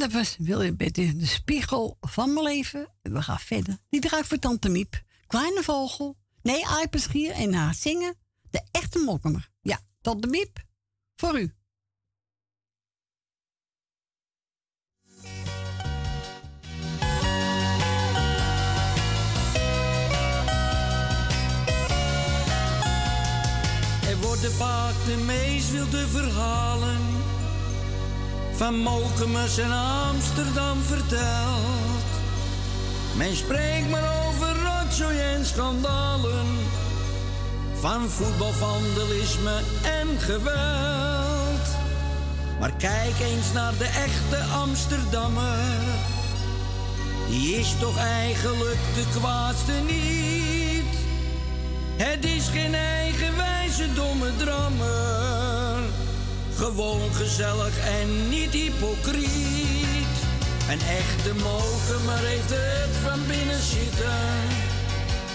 dat 0.00 0.12
was 0.12 0.36
beter 0.76 1.18
de 1.18 1.26
spiegel 1.26 1.96
van 2.00 2.32
mijn 2.32 2.44
leven. 2.44 2.88
We 3.02 3.22
gaan 3.22 3.38
verder. 3.38 3.78
Die 3.88 4.00
draait 4.00 4.26
voor 4.26 4.38
Tante 4.38 4.68
Miep. 4.68 5.02
Kleine 5.26 5.62
vogel. 5.62 6.16
Nee, 6.42 6.66
aipenschier 6.66 7.32
en 7.32 7.54
haar 7.54 7.74
zingen. 7.74 8.14
De 8.50 8.62
echte 8.70 8.98
mokkemer. 8.98 9.48
Ja, 9.60 9.80
Tante 10.00 10.26
Miep. 10.26 10.64
Voor 11.16 11.40
u. 11.40 11.54
Er 24.08 24.20
worden 24.20 24.52
vaak 24.52 24.94
de 25.04 25.16
meest 25.26 25.70
wilde 25.70 26.08
verhalen 26.08 27.19
van 28.60 28.76
Mokemus 28.76 29.58
en 29.58 29.72
Amsterdam 30.08 30.78
vertelt. 30.82 32.10
Men 33.16 33.36
spreekt 33.36 33.90
maar 33.90 34.26
over 34.26 34.56
rotzooi 34.62 35.18
en 35.18 35.46
schandalen, 35.46 36.46
van 37.74 38.08
voetbal, 38.08 38.52
vandalisme 38.52 39.60
en 39.82 40.18
geweld. 40.18 41.66
Maar 42.58 42.72
kijk 42.78 43.18
eens 43.20 43.52
naar 43.52 43.72
de 43.78 43.84
echte 43.84 44.52
Amsterdammer, 44.52 45.58
die 47.28 47.56
is 47.56 47.74
toch 47.78 47.98
eigenlijk 47.98 48.80
de 48.94 49.04
kwaadste 49.18 49.72
niet. 49.86 50.94
Het 51.96 52.24
is 52.24 52.48
geen 52.48 52.74
eigenwijze 52.74 53.92
domme 53.94 54.36
drammer 54.36 55.89
gewoon 56.60 57.14
gezellig 57.14 57.78
en 57.78 58.28
niet 58.28 58.52
hypocriet. 58.52 60.16
Een 60.70 60.80
echte 60.80 61.34
mokemer 61.34 62.22
heeft 62.32 62.50
het 62.50 62.94
van 63.02 63.26
binnen 63.26 63.62
zitten. 63.62 64.20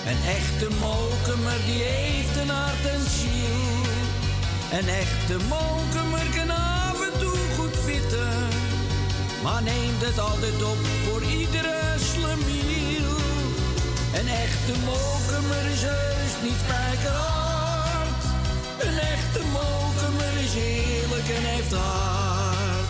Een 0.10 0.22
echte 0.38 0.68
mokemer 0.80 1.60
die 1.66 1.82
heeft 1.84 2.36
een 2.42 2.50
hart 2.50 2.86
en 2.96 3.06
ziel. 3.18 3.82
Een 4.80 4.90
echte 5.04 5.38
mokemer 5.48 6.28
kan 6.36 6.50
af 6.50 7.00
en 7.10 7.20
toe 7.20 7.38
goed 7.58 7.76
fitten. 7.86 8.38
Maar 9.44 9.64
neemt 9.64 10.02
het 10.08 10.20
altijd 10.20 10.64
op 10.64 10.82
voor 11.06 11.24
iedere 11.24 11.80
slemiel. 12.12 13.10
Een 14.20 14.28
echte 14.28 14.74
mokemer 14.86 15.66
is 15.72 15.82
heus 15.82 16.34
niet 16.44 16.60
spijkerhard. 16.66 17.55
Een 18.80 19.00
echte 19.00 19.42
mokemer 19.52 20.44
is 20.44 20.56
eerlijk 20.56 21.30
en 21.30 21.44
heeft 21.44 21.74
hart. 21.74 22.90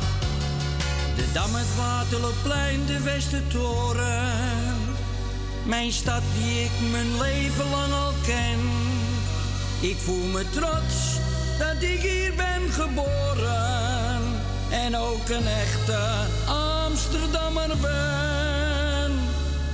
De 1.15 1.31
Dam, 1.33 1.55
het 1.55 1.75
Waterloopplein, 1.77 2.85
de 2.85 3.01
Westertoren. 3.01 4.33
Mijn 5.65 5.91
stad 5.91 6.21
die 6.37 6.63
ik 6.63 6.71
mijn 6.91 7.17
leven 7.21 7.69
lang 7.69 7.93
al 7.93 8.13
ken. 8.25 8.59
Ik 9.79 9.97
voel 9.97 10.25
me 10.25 10.49
trots 10.49 10.95
dat 11.59 11.83
ik 11.83 12.01
hier 12.01 12.33
ben 12.35 12.71
geboren. 12.71 14.21
En 14.69 14.97
ook 14.97 15.29
een 15.29 15.47
echte 15.47 15.99
Amsterdammer 16.47 17.77
ben. 17.81 19.11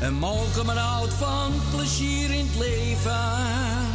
Een 0.01 0.13
molkemer 0.13 0.77
houdt 0.77 1.13
van 1.13 1.53
plezier 1.75 2.31
in 2.31 2.47
het 2.51 2.59
leven. 2.59 3.90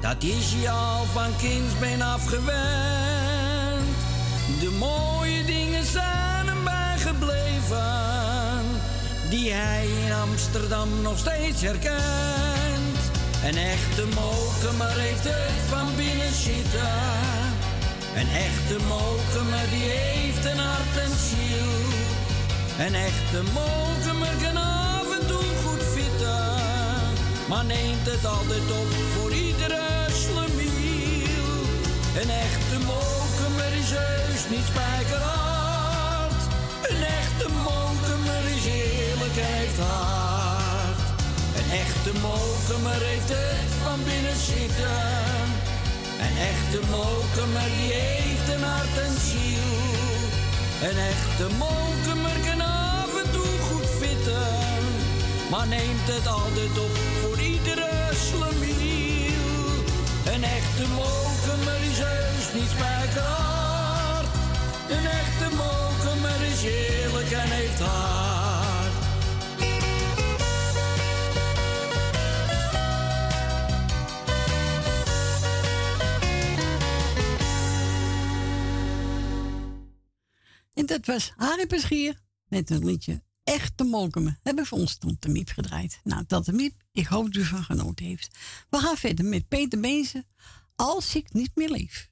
Dat 0.00 0.22
is 0.22 0.52
je 0.60 0.70
al 0.70 1.04
van 1.12 1.36
kindsbeen 1.36 2.02
afgewend. 2.02 2.50
De 4.60 4.70
mooie 4.78 5.44
dingen 5.44 5.84
zijn 5.84 6.46
hem 6.46 6.64
bijgebleven. 6.64 8.64
Die 9.28 9.52
hij 9.52 9.86
in 10.06 10.12
Amsterdam 10.12 10.88
nog 11.02 11.18
steeds 11.18 11.62
herkent. 11.62 13.00
Een 13.44 13.56
echte 13.56 14.04
mokemer 14.14 14.98
heeft 14.98 15.24
het 15.24 15.68
van 15.68 15.86
binnen 15.96 16.34
zitten. 16.34 16.98
Een 18.14 18.28
echte 18.48 18.76
mokemer 18.88 19.70
die 19.70 19.88
heeft 19.88 20.44
een 20.44 20.58
hart 20.58 20.96
en 21.04 21.16
ziel. 21.28 21.72
Een 22.86 22.94
echte 22.94 23.42
mokemer 23.52 24.34
kan 24.42 24.56
af 24.56 25.18
en 25.20 25.26
toe 25.26 25.44
goed 25.64 25.82
fitten. 25.82 26.58
Maar 27.48 27.64
neemt 27.64 28.06
het 28.06 28.26
altijd 28.26 28.70
op 28.70 28.92
voor. 29.14 29.29
Een 32.14 32.30
echte 32.30 32.78
mokemer 32.78 33.72
is 33.82 33.90
heus 33.90 34.42
niet 34.50 34.66
spijkerhard. 34.72 36.42
Een 36.88 37.02
echte 37.02 37.48
mokemer 37.68 38.42
is 38.56 38.64
eerlijk 38.66 39.36
heeft 39.48 39.78
hart. 39.78 41.00
Een 41.58 41.70
echte 41.84 42.12
mokemer 42.26 43.00
heeft 43.10 43.28
het 43.28 43.72
van 43.84 43.98
binnen 44.04 44.38
zitten. 44.52 45.02
Een 46.24 46.36
echte 46.52 46.80
mokemer 46.94 47.68
die 47.76 47.92
heeft 47.92 48.48
een 48.54 48.64
hart 48.72 48.96
en 49.06 49.16
ziel. 49.28 49.72
Een 50.88 50.98
echte 51.12 51.46
mokemer 51.64 52.38
kan 52.46 52.60
af 52.60 53.12
en 53.22 53.30
toe 53.34 53.52
goed 53.68 53.88
fitten. 54.00 54.58
Maar 55.50 55.66
neemt 55.66 56.08
het 56.14 56.26
altijd 56.26 56.74
op 56.86 56.94
voor 57.20 57.38
iedere 57.40 57.90
slemiel. 58.28 58.59
Een 60.40 60.46
echte 60.46 60.88
mokemer 60.88 61.80
is 61.90 61.98
heus 61.98 62.52
niet 62.52 62.70
spijkerhard. 62.70 64.28
Een 64.88 65.06
echte 65.06 65.48
mokemer 65.56 66.42
is 66.52 66.62
eerlijk 66.62 67.30
en 67.30 67.50
heeft 67.50 67.80
hart. 67.80 68.92
En 80.74 80.86
dat 80.86 81.06
was 81.06 81.32
Harry 81.36 81.66
Peschier 81.66 82.20
met 82.48 82.70
een 82.70 82.84
liedje 82.84 83.22
Echte 83.50 83.84
Molkemen. 83.84 84.38
Hebben 84.42 84.64
we 84.64 84.74
ons 84.74 84.96
Tante 84.96 85.28
Miep 85.28 85.48
gedraaid. 85.48 86.00
Nou, 86.04 86.24
Tante 86.24 86.52
Miep, 86.52 86.74
ik 86.92 87.06
hoop 87.06 87.24
dat 87.24 87.42
u 87.42 87.44
van 87.44 87.64
genoten 87.64 88.06
heeft. 88.06 88.38
We 88.68 88.78
gaan 88.78 88.96
verder 88.96 89.24
met 89.24 89.48
Peter 89.48 89.80
Bezen. 89.80 90.26
Als 90.76 91.14
ik 91.14 91.32
niet 91.32 91.50
meer 91.54 91.70
leef. 91.70 92.10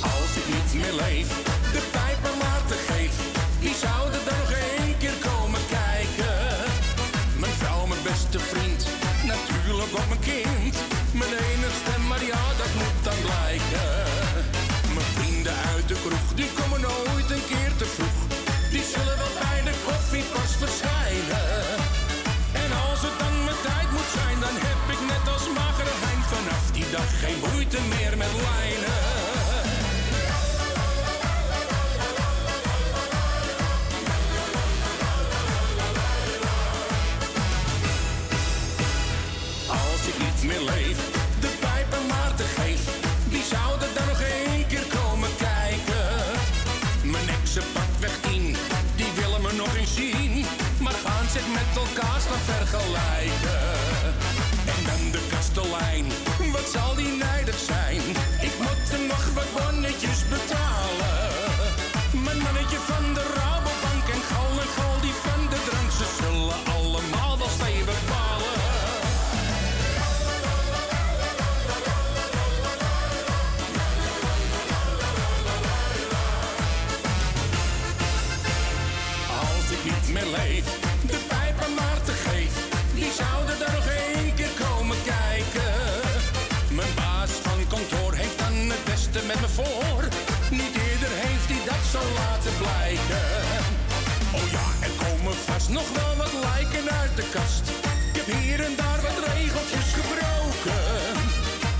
Als 0.00 0.36
ik 0.36 0.54
niet 0.54 0.74
meer 0.74 0.94
leef, 0.94 1.59
I. 53.02 53.49
nog 95.70 95.88
wel 95.92 96.16
wat 96.16 96.32
lijken 96.32 96.90
uit 97.00 97.16
de 97.16 97.26
kast. 97.32 97.68
Ik 98.12 98.16
heb 98.16 98.26
hier 98.36 98.60
en 98.64 98.76
daar 98.76 99.00
wat 99.02 99.18
regeltjes 99.32 99.88
gebroken. 99.98 100.82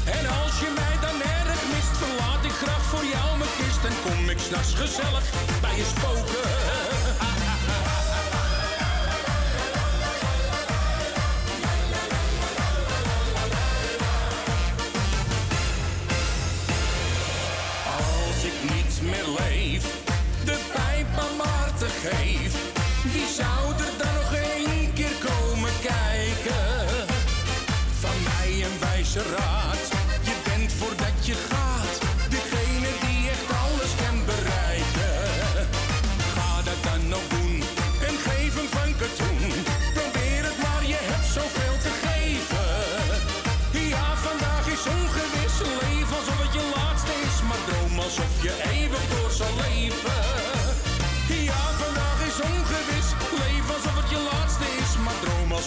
En 0.04 0.24
als 0.42 0.54
je 0.62 0.70
mij 0.80 0.96
dan 1.00 1.16
erg 1.22 1.60
mist, 1.72 1.94
verlaat 2.02 2.44
ik 2.44 2.56
graag 2.62 2.84
voor 2.92 3.04
jou 3.14 3.38
mijn 3.38 3.50
kist. 3.58 3.84
En 3.84 3.96
kom 4.04 4.30
ik 4.30 4.38
s'nachts 4.38 4.74
gezellig 4.74 5.24
bij 5.60 5.76
je 5.76 5.86
spoken. 5.96 6.89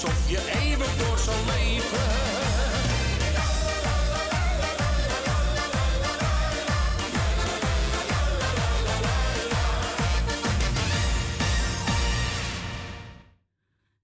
Alsof 0.04 0.30
je 0.30 0.52
eeuwig 0.62 0.98
door 0.98 1.18
zal 1.18 1.46
leven. 1.46 2.12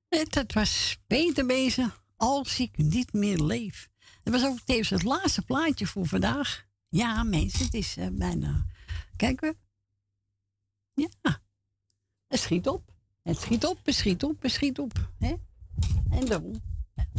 En 0.10 0.26
dat 0.30 0.54
was 0.54 0.98
Peter 1.08 1.46
Bezen, 1.46 1.94
als 2.16 2.60
ik 2.60 2.78
niet 2.78 3.14
meer 3.14 3.38
leef. 3.38 3.90
Dat 4.24 4.34
was 4.34 4.46
ook 4.46 4.60
tevens 4.60 4.90
het 4.90 5.04
laatste 5.04 5.42
plaatje 5.42 5.88
voor 5.88 6.06
vandaag. 6.06 6.66
Ja, 6.90 7.24
mensen, 7.24 7.66
het 7.66 7.74
is 7.74 7.98
eh, 7.98 8.08
bijna... 8.12 8.66
Kijken 9.16 9.50
we. 9.50 9.58
Ja, 11.02 11.42
het 12.28 12.40
schiet 12.40 12.68
op. 12.68 12.92
Het 13.24 13.40
schiet 13.40 13.66
op, 13.66 13.86
het 13.86 13.96
schiet 13.96 14.24
op, 14.24 14.42
het 14.42 14.52
schiet 14.52 14.80
op. 14.80 15.12
Hè? 15.20 15.36
En 16.10 16.24
even 16.24 16.60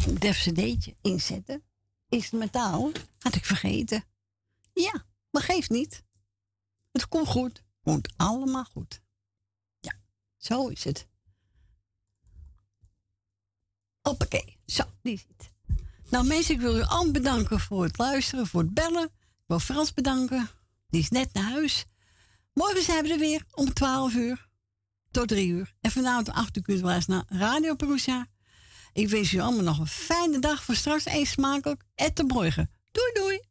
een 0.03 0.19
cd'tje 0.33 0.95
inzetten. 1.03 1.63
Instrumentaal, 2.09 2.93
had 3.19 3.35
ik 3.35 3.45
vergeten. 3.45 4.05
Ja, 4.73 5.05
maar 5.31 5.43
geeft 5.43 5.71
niet. 5.71 6.05
Het 6.93 7.09
komt 7.09 7.29
goed. 7.29 7.63
Komt 7.83 8.09
allemaal 8.17 8.65
goed. 8.65 9.01
Ja, 9.81 9.93
zo 10.37 10.69
is 10.69 10.85
het. 10.85 11.07
Hoppakee. 14.01 14.59
Zo, 14.67 14.83
die 15.03 15.19
zit. 15.19 15.51
Nou 16.11 16.27
mensen, 16.27 16.55
ik 16.55 16.61
wil 16.61 16.77
u 16.77 16.83
allemaal 16.83 17.13
bedanken 17.13 17.61
voor 17.61 17.85
het 17.85 17.99
luisteren, 17.99 18.47
voor 18.47 18.61
het 18.61 18.75
bellen. 18.75 19.05
Ik 19.05 19.47
wil 19.47 19.59
Frans 19.59 19.95
bedanken. 19.95 20.49
Die 20.89 21.01
is 21.01 21.09
net 21.09 21.33
naar 21.33 21.51
huis. 21.51 21.87
Morgen 22.53 22.83
zijn 22.83 23.03
we 23.05 23.13
er 23.13 23.19
weer 23.19 23.45
om 23.51 23.73
12 23.73 24.15
uur 24.15 24.49
tot 25.11 25.29
3 25.29 25.49
uur. 25.49 25.75
En 25.81 25.91
vanavond 25.91 26.29
om 26.29 26.35
8 26.35 26.57
uur 26.57 26.63
kunt 26.63 27.07
naar 27.07 27.25
Radio 27.29 27.75
Perusa. 27.75 28.27
Ik 28.93 29.09
wens 29.09 29.33
u 29.33 29.41
allemaal 29.41 29.65
nog 29.65 29.79
een 29.79 29.87
fijne 29.87 30.39
dag. 30.39 30.63
Voor 30.63 30.75
straks 30.75 31.07
eet 31.07 31.27
smakelijk. 31.27 31.83
En 31.95 32.15
tot 32.15 32.29
morgen. 32.29 32.71
Doei 32.93 33.13
doei. 33.13 33.50